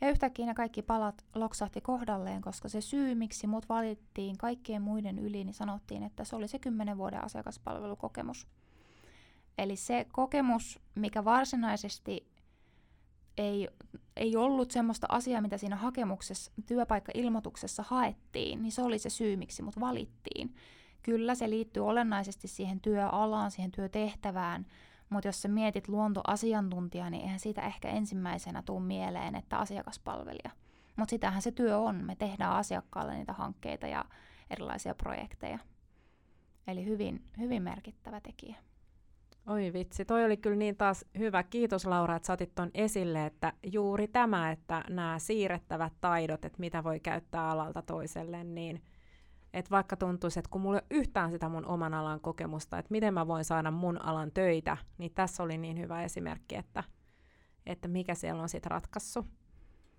ja 0.00 0.10
yhtäkkiä 0.10 0.46
ne 0.46 0.54
kaikki 0.54 0.82
palat 0.82 1.24
loksahti 1.34 1.80
kohdalleen, 1.80 2.42
koska 2.42 2.68
se 2.68 2.80
syy, 2.80 3.14
miksi 3.14 3.46
mut 3.46 3.68
valittiin 3.68 4.38
kaikkien 4.38 4.82
muiden 4.82 5.18
yli, 5.18 5.44
niin 5.44 5.54
sanottiin, 5.54 6.02
että 6.02 6.24
se 6.24 6.36
oli 6.36 6.48
se 6.48 6.58
10 6.58 6.98
vuoden 6.98 7.24
asiakaspalvelukokemus. 7.24 8.46
Eli 9.58 9.76
se 9.76 10.06
kokemus, 10.12 10.80
mikä 10.94 11.24
varsinaisesti 11.24 12.26
ei, 13.38 13.68
ei 14.16 14.36
ollut 14.36 14.70
semmoista 14.70 15.06
asiaa, 15.10 15.40
mitä 15.40 15.58
siinä 15.58 15.76
hakemuksessa, 15.76 16.52
työpaikkailmoituksessa 16.66 17.84
haettiin, 17.86 18.62
niin 18.62 18.72
se 18.72 18.82
oli 18.82 18.98
se 18.98 19.10
syy, 19.10 19.36
miksi 19.36 19.62
mut 19.62 19.80
valittiin. 19.80 20.54
Kyllä 21.02 21.34
se 21.34 21.50
liittyy 21.50 21.86
olennaisesti 21.86 22.48
siihen 22.48 22.80
työalaan, 22.80 23.50
siihen 23.50 23.72
työtehtävään, 23.72 24.66
mutta 25.10 25.28
jos 25.28 25.42
sä 25.42 25.48
mietit 25.48 25.88
luontoasiantuntijaa, 25.88 27.10
niin 27.10 27.22
eihän 27.22 27.40
siitä 27.40 27.62
ehkä 27.62 27.88
ensimmäisenä 27.88 28.62
tuu 28.62 28.80
mieleen, 28.80 29.34
että 29.34 29.58
asiakaspalvelija. 29.58 30.50
Mutta 30.96 31.10
sitähän 31.10 31.42
se 31.42 31.52
työ 31.52 31.78
on. 31.78 32.04
Me 32.04 32.16
tehdään 32.16 32.52
asiakkaalle 32.52 33.14
niitä 33.14 33.32
hankkeita 33.32 33.86
ja 33.86 34.04
erilaisia 34.50 34.94
projekteja. 34.94 35.58
Eli 36.66 36.84
hyvin, 36.84 37.24
hyvin 37.38 37.62
merkittävä 37.62 38.20
tekijä. 38.20 38.56
Oi 39.46 39.72
vitsi, 39.72 40.04
toi 40.04 40.24
oli 40.24 40.36
kyllä 40.36 40.56
niin 40.56 40.76
taas 40.76 41.04
hyvä. 41.18 41.42
Kiitos 41.42 41.86
Laura, 41.86 42.16
että 42.16 42.26
saatit 42.26 42.54
tuon 42.54 42.70
esille, 42.74 43.26
että 43.26 43.52
juuri 43.72 44.08
tämä, 44.08 44.50
että 44.50 44.84
nämä 44.88 45.18
siirrettävät 45.18 45.92
taidot, 46.00 46.44
että 46.44 46.60
mitä 46.60 46.84
voi 46.84 47.00
käyttää 47.00 47.50
alalta 47.50 47.82
toiselle, 47.82 48.44
niin 48.44 48.82
että 49.56 49.70
vaikka 49.70 49.96
tuntuisi, 49.96 50.38
että 50.38 50.50
kun 50.50 50.60
mulla 50.60 50.78
ei 50.78 50.86
ole 50.90 51.00
yhtään 51.00 51.30
sitä 51.30 51.48
mun 51.48 51.66
oman 51.66 51.94
alan 51.94 52.20
kokemusta, 52.20 52.78
että 52.78 52.92
miten 52.92 53.14
mä 53.14 53.26
voin 53.26 53.44
saada 53.44 53.70
mun 53.70 54.04
alan 54.04 54.30
töitä, 54.32 54.76
niin 54.98 55.12
tässä 55.14 55.42
oli 55.42 55.58
niin 55.58 55.78
hyvä 55.78 56.02
esimerkki, 56.02 56.56
että, 56.56 56.84
että 57.66 57.88
mikä 57.88 58.14
siellä 58.14 58.42
on 58.42 58.48
sitten 58.48 58.70
ratkaissut. 58.70 59.26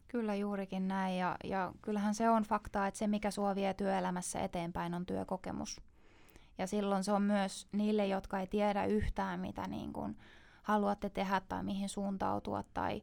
Kyllä 0.08 0.36
juurikin 0.36 0.88
näin, 0.88 1.18
ja, 1.18 1.36
ja 1.43 1.74
kyllähän 1.82 2.16
se 2.16 2.30
on 2.30 2.43
fakta, 2.43 2.88
että 2.88 2.97
se 2.97 3.08
mikä 3.08 3.32
sua 3.32 3.55
vie 3.55 3.74
työelämässä 3.74 4.39
eteenpäin 4.39 4.93
on 4.93 5.05
työkokemus. 5.05 5.82
Ja 6.58 6.68
silloin 6.68 7.03
se 7.03 7.12
on 7.12 7.22
myös 7.22 7.68
niille, 7.72 8.08
jotka 8.08 8.39
ei 8.39 8.47
tiedä 8.47 8.86
yhtään, 8.86 9.39
mitä 9.39 9.68
niin 9.68 9.93
kuin 9.93 10.18
haluatte 10.64 11.10
tehdä 11.10 11.41
tai 11.49 11.64
mihin 11.64 11.89
suuntautua 11.89 12.64
tai 12.74 13.01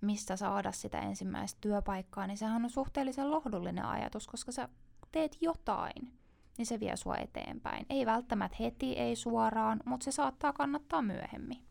mistä 0.00 0.36
saada 0.36 0.72
sitä 0.72 0.98
ensimmäistä 0.98 1.58
työpaikkaa, 1.60 2.26
niin 2.26 2.38
sehän 2.38 2.64
on 2.64 2.70
suhteellisen 2.70 3.30
lohdullinen 3.30 3.84
ajatus, 3.84 4.26
koska 4.26 4.52
sä 4.52 4.68
teet 5.12 5.36
jotain, 5.40 6.12
niin 6.58 6.66
se 6.66 6.80
vie 6.80 6.96
sua 6.96 7.16
eteenpäin. 7.16 7.86
Ei 7.90 8.06
välttämättä 8.06 8.56
heti, 8.60 8.92
ei 8.92 9.16
suoraan, 9.16 9.80
mutta 9.84 10.04
se 10.04 10.12
saattaa 10.12 10.52
kannattaa 10.52 11.02
myöhemmin. 11.02 11.66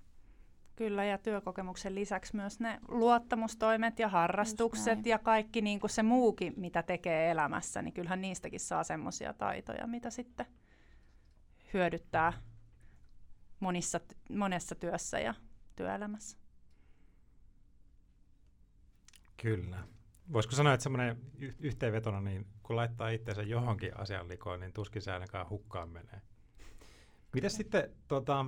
Kyllä, 0.75 1.05
ja 1.05 1.17
työkokemuksen 1.17 1.95
lisäksi 1.95 2.35
myös 2.35 2.59
ne 2.59 2.79
luottamustoimet 2.87 3.99
ja 3.99 4.07
harrastukset 4.07 5.05
ja 5.05 5.19
kaikki 5.19 5.61
niin 5.61 5.79
kuin 5.79 5.89
se 5.89 6.03
muukin, 6.03 6.53
mitä 6.57 6.83
tekee 6.83 7.31
elämässä, 7.31 7.81
niin 7.81 7.93
kyllähän 7.93 8.21
niistäkin 8.21 8.59
saa 8.59 8.83
semmoisia 8.83 9.33
taitoja, 9.33 9.87
mitä 9.87 10.09
sitten 10.09 10.45
hyödyttää 11.73 12.33
monissa, 13.59 13.99
monessa 14.29 14.75
työssä 14.75 15.19
ja 15.19 15.33
työelämässä. 15.75 16.37
Kyllä. 19.41 19.94
Voisiko 20.33 20.55
sanoa, 20.55 20.73
että 20.73 20.83
semmoinen 20.83 21.17
yhteenvetona, 21.59 22.21
niin 22.21 22.47
kun 22.63 22.75
laittaa 22.75 23.09
itseensä 23.09 23.43
johonkin 23.43 23.97
asian 23.97 24.27
likoon, 24.27 24.59
niin 24.59 24.73
tuskin 24.73 25.01
se 25.01 25.11
ainakaan 25.11 25.49
hukkaan 25.49 25.89
menee. 25.89 26.21
Mitäs 27.33 27.55
sitten, 27.55 27.91
tota, 28.07 28.45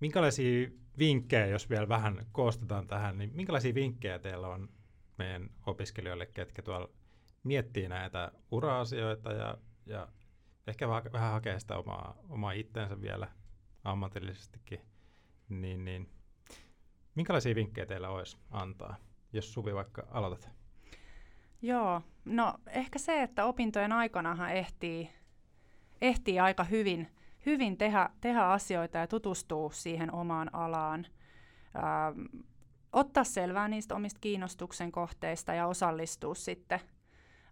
minkälaisia 0.00 0.68
vinkkejä, 0.98 1.46
jos 1.46 1.70
vielä 1.70 1.88
vähän 1.88 2.26
koostetaan 2.32 2.86
tähän, 2.86 3.18
niin 3.18 3.30
minkälaisia 3.34 3.74
vinkkejä 3.74 4.18
teillä 4.18 4.48
on 4.48 4.68
meidän 5.18 5.50
opiskelijoille, 5.66 6.26
ketkä 6.26 6.62
tuolla 6.62 6.88
miettii 7.44 7.88
näitä 7.88 8.32
ura-asioita 8.50 9.32
ja, 9.32 9.58
ja 9.86 10.08
ehkä 10.66 10.88
vähän 10.88 11.32
hakee 11.32 11.60
sitä 11.60 11.76
omaa, 11.76 12.16
omaa 12.28 12.52
itteensä 12.52 13.00
vielä 13.00 13.28
ammatillisestikin, 13.84 14.80
niin, 15.48 15.84
niin 15.84 16.10
minkälaisia 17.14 17.54
vinkkejä 17.54 17.86
teillä 17.86 18.08
olisi 18.08 18.36
antaa, 18.50 18.96
jos 19.32 19.52
Suvi 19.52 19.74
vaikka 19.74 20.06
aloitat? 20.10 20.57
Joo, 21.62 22.02
no 22.24 22.54
ehkä 22.66 22.98
se, 22.98 23.22
että 23.22 23.44
opintojen 23.44 23.92
aikanahan 23.92 24.50
ehtii, 24.50 25.10
ehtii 26.00 26.40
aika 26.40 26.64
hyvin, 26.64 27.08
hyvin 27.46 27.76
tehdä, 27.76 28.10
tehdä 28.20 28.42
asioita 28.44 28.98
ja 28.98 29.06
tutustua 29.06 29.70
siihen 29.72 30.14
omaan 30.14 30.54
alaan. 30.54 31.06
Ähm, 31.76 32.44
ottaa 32.92 33.24
selvää 33.24 33.68
niistä 33.68 33.94
omista 33.94 34.20
kiinnostuksen 34.20 34.92
kohteista 34.92 35.54
ja 35.54 35.66
osallistua 35.66 36.34
sitten 36.34 36.80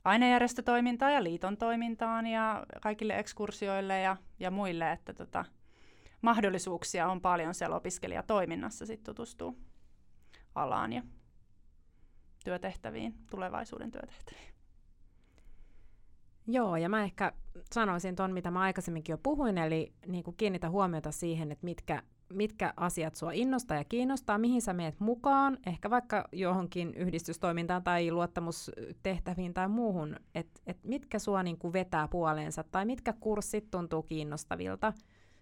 ainejärjestötoimintaan 0.05 1.15
ja 1.15 1.23
liiton 1.23 1.57
toimintaan 1.57 2.27
ja 2.27 2.67
kaikille 2.83 3.19
ekskursioille 3.19 4.01
ja, 4.01 4.17
ja 4.41 4.51
muille, 4.51 4.93
että 4.93 5.15
tota, 5.15 5.45
mahdollisuuksia 6.23 7.09
on 7.09 7.21
paljon 7.21 7.55
siellä 7.55 7.77
opiskelijatoiminnassa 7.77 8.87
sitten 8.87 9.15
tutustua 9.15 9.55
alaan 10.55 10.93
ja 10.93 11.03
työtehtäviin, 12.47 13.15
tulevaisuuden 13.31 13.91
työtehtäviin. 13.91 14.55
Joo, 16.47 16.77
ja 16.77 16.89
mä 16.89 17.05
ehkä 17.05 17.33
sanoisin 17.75 18.17
tuon, 18.17 18.33
mitä 18.33 18.51
mä 18.51 18.61
aikaisemminkin 18.61 19.13
jo 19.13 19.19
puhuin, 19.19 19.59
eli 19.59 19.93
niin 20.07 20.25
kuin 20.25 20.37
kiinnitä 20.37 20.71
huomiota 20.71 21.13
siihen, 21.13 21.53
että 21.53 21.65
mitkä, 21.65 22.03
mitkä 22.33 22.75
asiat 22.77 23.15
sua 23.15 23.33
innostaa 23.33 23.77
ja 23.77 23.85
kiinnostaa, 23.85 24.39
mihin 24.39 24.63
sä 24.63 24.73
meet 24.73 25.01
mukaan, 25.01 25.59
ehkä 25.67 25.91
vaikka 25.91 26.29
johonkin 26.33 26.95
yhdistystoimintaan 26.95 27.83
tai 27.83 28.11
luottamustehtäviin 28.11 29.55
tai 29.55 29.69
muuhun, 29.69 30.17
että 30.35 30.61
et 30.67 30.79
mitkä 30.85 31.19
sua 31.19 31.43
niin 31.43 31.59
kuin 31.59 31.73
vetää 31.73 32.09
puoleensa 32.09 32.65
tai 32.65 32.85
mitkä 32.85 33.13
kurssit 33.13 33.71
tuntuu 33.71 34.03
kiinnostavilta. 34.03 34.93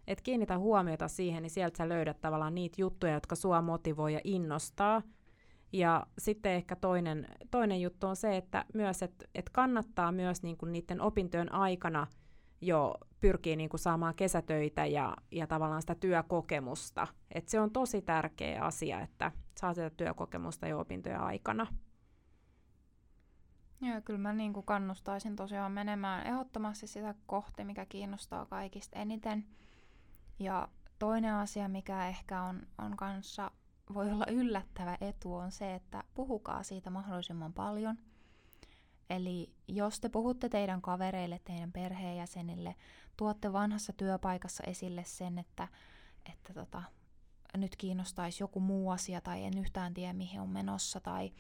Et 0.07 0.21
kiinnitä 0.21 0.59
huomiota 0.59 1.09
siihen, 1.09 1.43
niin 1.43 1.51
sieltä 1.51 1.79
sä 1.79 1.89
löydät 1.89 2.21
tavallaan 2.21 2.55
niitä 2.55 2.81
juttuja, 2.81 3.13
jotka 3.13 3.35
sua 3.35 3.63
motivoi 3.63 4.13
ja 4.13 4.21
innostaa– 4.25 5.03
ja 5.75 6.07
sitten 6.19 6.53
ehkä 6.53 6.77
toinen, 6.77 7.29
toinen 7.51 7.81
juttu 7.81 8.07
on 8.07 8.17
se, 8.17 8.37
että 8.37 8.65
myös, 8.75 9.03
että 9.03 9.27
et 9.35 9.51
kannattaa 9.51 10.13
myös 10.13 10.43
niinku 10.43 10.67
niiden 10.67 11.01
opintojen 11.01 11.53
aikana 11.53 12.07
jo 12.61 12.95
pyrkiä 13.21 13.57
niinku 13.57 13.79
saamaan 13.79 14.15
kesätöitä 14.15 14.87
ja, 14.87 15.17
ja 15.31 15.47
tavallaan 15.47 15.83
sitä 15.83 15.95
työkokemusta. 15.95 17.07
Et 17.35 17.49
se 17.49 17.61
on 17.61 17.71
tosi 17.71 18.03
tärkeä 18.03 18.63
asia, 18.63 19.01
että 19.01 19.33
saa 19.57 19.75
sitä 19.75 19.91
työkokemusta 19.91 20.69
jo 20.69 20.81
opintojen 20.81 21.21
aikana. 21.21 21.67
Joo, 23.81 24.01
kyllä 24.05 24.19
mä 24.19 24.33
niin 24.33 24.53
kuin 24.53 24.67
kannustaisin 24.67 25.37
tosiaan 25.37 25.73
menemään 25.73 26.27
ehdottomasti 26.27 26.87
sitä 26.87 27.15
kohti, 27.27 27.65
mikä 27.65 27.87
kiinnostaa 27.87 28.47
kaikista 28.47 28.99
eniten. 28.99 29.47
Ja 30.39 30.69
toinen 30.99 31.35
asia, 31.35 31.69
mikä 31.69 32.09
ehkä 32.09 32.43
on, 32.43 32.67
on 32.79 32.97
kanssa 32.97 33.51
voi 33.95 34.11
olla 34.11 34.27
yllättävä 34.31 34.99
etu 35.01 35.35
on 35.35 35.53
se, 35.53 35.75
että 35.75 36.05
puhukaa 36.15 36.63
siitä 36.63 36.91
mahdollisimman 36.91 37.53
paljon. 37.53 37.99
Eli 39.11 39.53
jos 39.69 40.01
te 40.01 40.09
puhutte 40.09 40.49
teidän 40.49 40.83
kavereille, 40.83 41.41
teidän 41.45 41.73
perheenjäsenille, 41.73 42.75
tuotte 43.17 43.53
vanhassa 43.53 43.93
työpaikassa 43.93 44.63
esille 44.67 45.05
sen, 45.05 45.39
että, 45.39 45.69
että 46.33 46.55
tota, 46.55 46.83
nyt 47.57 47.77
kiinnostaisi 47.77 48.43
joku 48.43 48.61
muu 48.61 48.91
asia 48.91 49.21
tai 49.21 49.45
en 49.45 49.59
yhtään 49.59 49.95
tiedä 49.95 50.13
mihin 50.13 50.41
on 50.41 50.49
menossa 50.49 51.01
tai, 51.01 51.33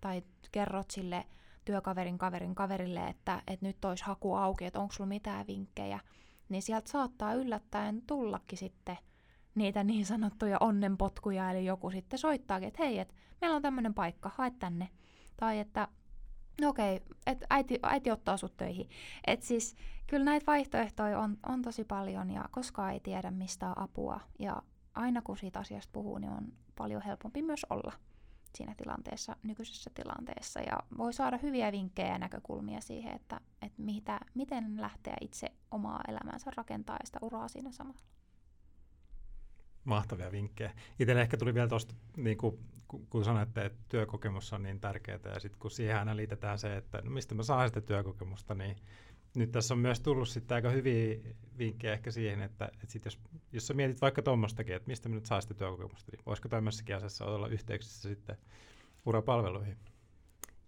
tai 0.00 0.22
kerrot 0.52 0.90
sille 0.90 1.26
työkaverin 1.64 2.18
kaverin 2.18 2.54
kaverille, 2.54 3.08
että, 3.08 3.42
että 3.46 3.66
nyt 3.66 3.84
olisi 3.84 4.04
haku 4.04 4.34
auki, 4.34 4.64
että 4.64 4.80
onko 4.80 4.92
sulla 4.92 5.08
mitään 5.08 5.46
vinkkejä, 5.46 6.00
niin 6.48 6.62
sieltä 6.62 6.90
saattaa 6.90 7.34
yllättäen 7.34 8.02
tullakin 8.06 8.58
sitten– 8.58 8.98
niitä 9.54 9.84
niin 9.84 10.06
sanottuja 10.06 10.56
onnenpotkuja, 10.60 11.50
eli 11.50 11.64
joku 11.64 11.90
sitten 11.90 12.18
soittaakin, 12.18 12.68
että 12.68 12.82
hei, 12.82 12.98
et 12.98 13.14
meillä 13.40 13.56
on 13.56 13.62
tämmöinen 13.62 13.94
paikka, 13.94 14.30
hae 14.34 14.50
tänne. 14.50 14.88
Tai 15.36 15.58
että 15.58 15.88
no 16.60 16.68
okei, 16.68 16.96
okay, 16.96 17.36
äiti, 17.50 17.78
äiti 17.82 18.10
ottaa 18.10 18.36
sut 18.36 18.56
töihin. 18.56 18.88
Et 19.26 19.42
siis 19.42 19.76
kyllä 20.06 20.24
näitä 20.24 20.46
vaihtoehtoja 20.46 21.18
on, 21.18 21.38
on 21.48 21.62
tosi 21.62 21.84
paljon 21.84 22.30
ja 22.30 22.44
koskaan 22.50 22.92
ei 22.92 23.00
tiedä 23.00 23.30
mistä 23.30 23.68
on 23.68 23.78
apua. 23.78 24.20
Ja 24.38 24.62
aina 24.94 25.22
kun 25.22 25.38
siitä 25.38 25.58
asiasta 25.58 25.92
puhuu, 25.92 26.18
niin 26.18 26.32
on 26.32 26.52
paljon 26.76 27.02
helpompi 27.02 27.42
myös 27.42 27.66
olla 27.70 27.92
siinä 28.54 28.74
tilanteessa, 28.76 29.36
nykyisessä 29.42 29.90
tilanteessa. 29.94 30.60
Ja 30.60 30.78
voi 30.98 31.12
saada 31.12 31.38
hyviä 31.42 31.72
vinkkejä 31.72 32.12
ja 32.12 32.18
näkökulmia 32.18 32.80
siihen, 32.80 33.14
että, 33.14 33.40
että 33.62 33.82
mitä, 33.82 34.20
miten 34.34 34.80
lähteä 34.80 35.16
itse 35.20 35.52
omaa 35.70 36.00
elämäänsä 36.08 36.50
rakentaa 36.56 36.96
ja 37.00 37.06
sitä 37.06 37.18
uraa 37.22 37.48
siinä 37.48 37.72
samalla. 37.72 38.00
Mahtavia 39.84 40.32
vinkkejä. 40.32 40.72
Itselle 40.98 41.20
ehkä 41.20 41.36
tuli 41.36 41.54
vielä 41.54 41.68
tuosta, 41.68 41.94
niin 42.16 42.36
kuin, 42.36 42.58
kun 43.10 43.24
sanoitte, 43.24 43.64
että 43.64 43.78
työkokemus 43.88 44.52
on 44.52 44.62
niin 44.62 44.80
tärkeää, 44.80 45.18
ja 45.24 45.40
sitten 45.40 45.60
kun 45.60 45.70
siihen 45.70 45.98
aina 45.98 46.16
liitetään 46.16 46.58
se, 46.58 46.76
että 46.76 47.02
no 47.04 47.10
mistä 47.10 47.34
mä 47.34 47.42
saan 47.42 47.68
sitä 47.68 47.80
työkokemusta, 47.80 48.54
niin 48.54 48.76
nyt 49.36 49.52
tässä 49.52 49.74
on 49.74 49.80
myös 49.80 50.00
tullut 50.00 50.28
sitten 50.28 50.54
aika 50.54 50.70
hyviä 50.70 51.18
vinkkejä 51.58 51.92
ehkä 51.92 52.10
siihen, 52.10 52.42
että, 52.42 52.64
että 52.64 52.92
sit 52.92 53.04
jos, 53.04 53.18
jos 53.52 53.66
sä 53.66 53.74
mietit 53.74 54.00
vaikka 54.00 54.22
tuommoistakin, 54.22 54.74
että 54.76 54.88
mistä 54.88 55.08
mä 55.08 55.14
nyt 55.14 55.26
saan 55.26 55.42
sitä 55.42 55.54
työkokemusta, 55.54 56.12
niin 56.12 56.22
voisiko 56.26 56.48
tämmöisessäkin 56.48 56.96
asiassa 56.96 57.24
olla 57.24 57.48
yhteyksissä 57.48 58.08
sitten 58.08 58.36
urapalveluihin? 59.06 59.76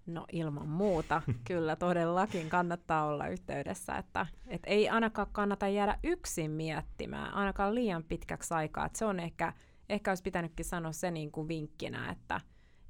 No 0.07 0.25
ilman 0.33 0.69
muuta, 0.69 1.23
kyllä 1.49 1.77
todellakin 1.77 2.49
kannattaa 2.49 3.07
olla 3.07 3.29
yhteydessä, 3.29 3.97
että 3.97 4.27
et 4.47 4.63
ei 4.67 4.89
ainakaan 4.89 5.29
kannata 5.33 5.69
jäädä 5.69 5.99
yksin 6.03 6.51
miettimään, 6.51 7.35
ainakaan 7.35 7.75
liian 7.75 8.05
pitkäksi 8.05 8.55
aikaa. 8.55 8.87
Et 8.87 8.97
se 8.97 9.05
on 9.05 9.21
ehkä, 9.21 9.53
ehkä 9.89 10.11
olisi 10.11 10.23
pitänytkin 10.23 10.65
sanoa 10.65 10.93
se 10.93 11.11
niin 11.11 11.33
kuin 11.33 11.49
vinkkinä, 11.49 12.11
että 12.11 12.41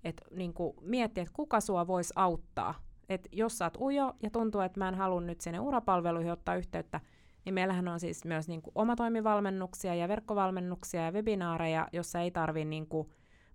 et 0.04 0.20
niin 0.30 0.54
kuin 0.54 0.74
miettiä, 0.80 1.22
että 1.22 1.34
kuka 1.36 1.60
sua 1.60 1.86
voisi 1.86 2.12
auttaa. 2.16 2.74
Et 3.08 3.28
jos 3.32 3.58
sä 3.58 3.64
oot 3.64 3.76
ujo 3.80 4.14
ja 4.22 4.30
tuntuu, 4.30 4.60
että 4.60 4.80
mä 4.80 4.88
en 4.88 4.94
halua 4.94 5.20
nyt 5.20 5.40
sinne 5.40 5.60
urapalveluihin 5.60 6.32
ottaa 6.32 6.56
yhteyttä, 6.56 7.00
niin 7.44 7.54
meillähän 7.54 7.88
on 7.88 8.00
siis 8.00 8.24
myös 8.24 8.48
niin 8.48 8.62
kuin 8.62 8.72
omatoimivalmennuksia 8.74 9.94
ja 9.94 10.08
verkkovalmennuksia 10.08 11.04
ja 11.04 11.12
webinaareja, 11.12 11.88
jossa 11.92 12.20
ei 12.20 12.30
tarvi 12.30 12.64
niin 12.64 12.86
kuin 12.86 13.08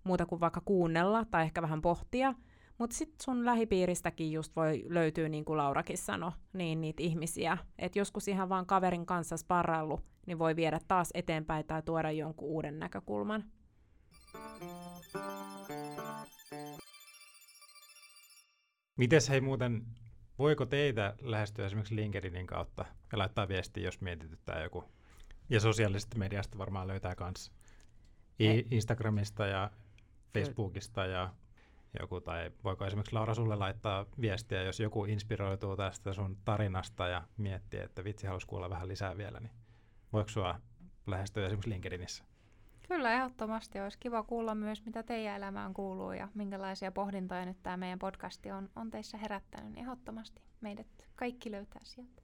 muuta 0.04 0.26
kuin 0.26 0.40
vaikka 0.40 0.62
kuunnella 0.64 1.24
tai 1.24 1.42
ehkä 1.42 1.62
vähän 1.62 1.82
pohtia, 1.82 2.34
mutta 2.80 2.96
sitten 2.96 3.24
sun 3.24 3.44
lähipiiristäkin 3.46 4.32
just 4.32 4.56
voi 4.56 4.84
löytyä, 4.88 5.28
niin 5.28 5.44
kuin 5.44 5.56
Laurakin 5.56 5.98
sanoi, 5.98 6.32
niin 6.52 6.80
niitä 6.80 7.02
ihmisiä. 7.02 7.58
Että 7.78 7.98
joskus 7.98 8.28
ihan 8.28 8.48
vaan 8.48 8.66
kaverin 8.66 9.06
kanssa 9.06 9.36
sparrailu, 9.36 10.00
niin 10.26 10.38
voi 10.38 10.56
viedä 10.56 10.80
taas 10.88 11.10
eteenpäin 11.14 11.66
tai 11.66 11.82
tuoda 11.82 12.10
jonkun 12.10 12.48
uuden 12.48 12.78
näkökulman. 12.78 13.44
Mites 18.96 19.28
hei 19.28 19.40
muuten, 19.40 19.86
voiko 20.38 20.66
teitä 20.66 21.14
lähestyä 21.20 21.66
esimerkiksi 21.66 21.96
LinkedInin 21.96 22.46
kautta 22.46 22.84
ja 23.12 23.18
laittaa 23.18 23.48
viestiä, 23.48 23.84
jos 23.84 24.00
mietityttää 24.00 24.62
joku? 24.62 24.84
Ja 25.50 25.60
sosiaalisesta 25.60 26.18
mediasta 26.18 26.58
varmaan 26.58 26.88
löytää 26.88 27.16
myös 27.20 27.52
Instagramista 28.70 29.46
ja 29.46 29.70
Facebookista 30.34 31.06
ja 31.06 31.34
joku, 32.00 32.20
tai 32.20 32.50
voiko 32.64 32.86
esimerkiksi 32.86 33.14
Laura 33.14 33.34
sulle 33.34 33.56
laittaa 33.56 34.06
viestiä, 34.20 34.62
jos 34.62 34.80
joku 34.80 35.04
inspiroituu 35.04 35.76
tästä 35.76 36.12
sun 36.12 36.36
tarinasta 36.44 37.08
ja 37.08 37.22
miettii, 37.36 37.80
että 37.80 38.04
vitsi, 38.04 38.26
haluaisi 38.26 38.46
kuulla 38.46 38.70
vähän 38.70 38.88
lisää 38.88 39.16
vielä, 39.16 39.40
niin 39.40 39.52
voiko 40.12 40.28
sua 40.28 40.60
lähestyä 41.06 41.46
esimerkiksi 41.46 41.70
LinkedInissä? 41.70 42.24
Kyllä, 42.88 43.12
ehdottomasti. 43.12 43.80
Olisi 43.80 43.98
kiva 43.98 44.22
kuulla 44.22 44.54
myös, 44.54 44.84
mitä 44.84 45.02
teidän 45.02 45.36
elämään 45.36 45.74
kuuluu 45.74 46.12
ja 46.12 46.28
minkälaisia 46.34 46.92
pohdintoja 46.92 47.44
nyt 47.44 47.62
tämä 47.62 47.76
meidän 47.76 47.98
podcasti 47.98 48.50
on, 48.50 48.70
on 48.76 48.90
teissä 48.90 49.18
herättänyt. 49.18 49.72
Niin 49.72 49.82
ehdottomasti 49.84 50.42
meidät 50.60 50.86
kaikki 51.16 51.50
löytää 51.50 51.82
sieltä. 51.84 52.22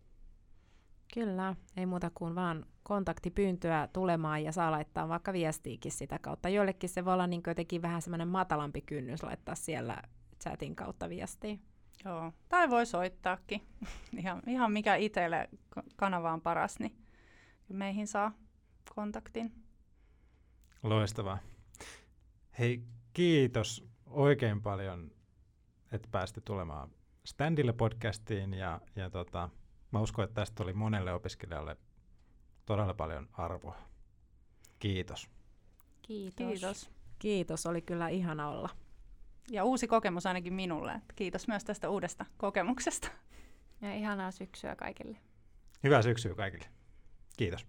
Kyllä, 1.15 1.55
ei 1.77 1.87
muuta 1.87 2.11
kuin 2.15 2.35
vaan 2.35 2.67
kontaktipyyntöä 2.83 3.89
tulemaan 3.93 4.45
ja 4.45 4.53
saa 4.53 4.71
laittaa 4.71 5.09
vaikka 5.09 5.33
viestiikin 5.33 5.93
sitä 5.93 6.19
kautta. 6.19 6.49
Joillekin 6.49 6.89
se 6.89 7.05
voi 7.05 7.15
olla 7.15 7.27
niin 7.27 7.43
jotenkin 7.47 7.83
vähän 7.83 8.03
semmoinen 8.03 8.29
matalampi 8.29 8.81
kynnys 8.81 9.23
laittaa 9.23 9.55
siellä 9.55 10.03
chatin 10.43 10.77
kautta 10.77 11.09
viestiä. 11.09 11.59
Joo, 12.05 12.33
tai 12.49 12.71
voi 12.71 12.87
soittaakin. 12.87 13.61
ihan, 14.21 14.43
ihan 14.47 14.73
mikä 14.73 14.95
itselle 14.97 15.49
kanava 15.97 16.33
on 16.33 16.41
paras, 16.41 16.79
niin 16.79 16.97
meihin 17.69 18.07
saa 18.07 18.33
kontaktin. 18.95 19.53
Loistavaa. 20.83 21.39
Hei, 22.59 22.83
kiitos 23.13 23.89
oikein 24.07 24.63
paljon, 24.63 25.11
että 25.93 26.09
pääsitte 26.11 26.41
tulemaan 26.41 26.91
Standille 27.25 27.73
podcastiin 27.73 28.55
ja, 28.55 28.81
ja 28.97 29.11
tota, 29.11 29.51
mä 29.97 30.03
uskon, 30.03 30.25
että 30.25 30.35
tästä 30.35 30.63
oli 30.63 30.73
monelle 30.73 31.13
opiskelijalle 31.13 31.77
todella 32.67 32.95
paljon 32.95 33.29
arvoa. 33.33 33.77
Kiitos. 34.79 35.31
Kiitos. 36.03 36.37
Kiitos. 36.37 36.91
Kiitos, 37.19 37.67
oli 37.67 37.83
kyllä 37.83 38.09
ihana 38.09 38.49
olla. 38.49 38.69
Ja 39.51 39.65
uusi 39.65 39.87
kokemus 39.87 40.27
ainakin 40.27 40.55
minulle. 40.55 41.01
Kiitos 41.15 41.49
myös 41.49 41.65
tästä 41.65 41.91
uudesta 41.91 42.27
kokemuksesta. 42.37 43.09
Ja 43.81 43.95
ihanaa 43.95 44.31
syksyä 44.31 44.77
kaikille. 44.77 45.19
Hyvää 45.85 46.03
syksyä 46.03 46.35
kaikille. 46.35 46.67
Kiitos. 47.37 47.67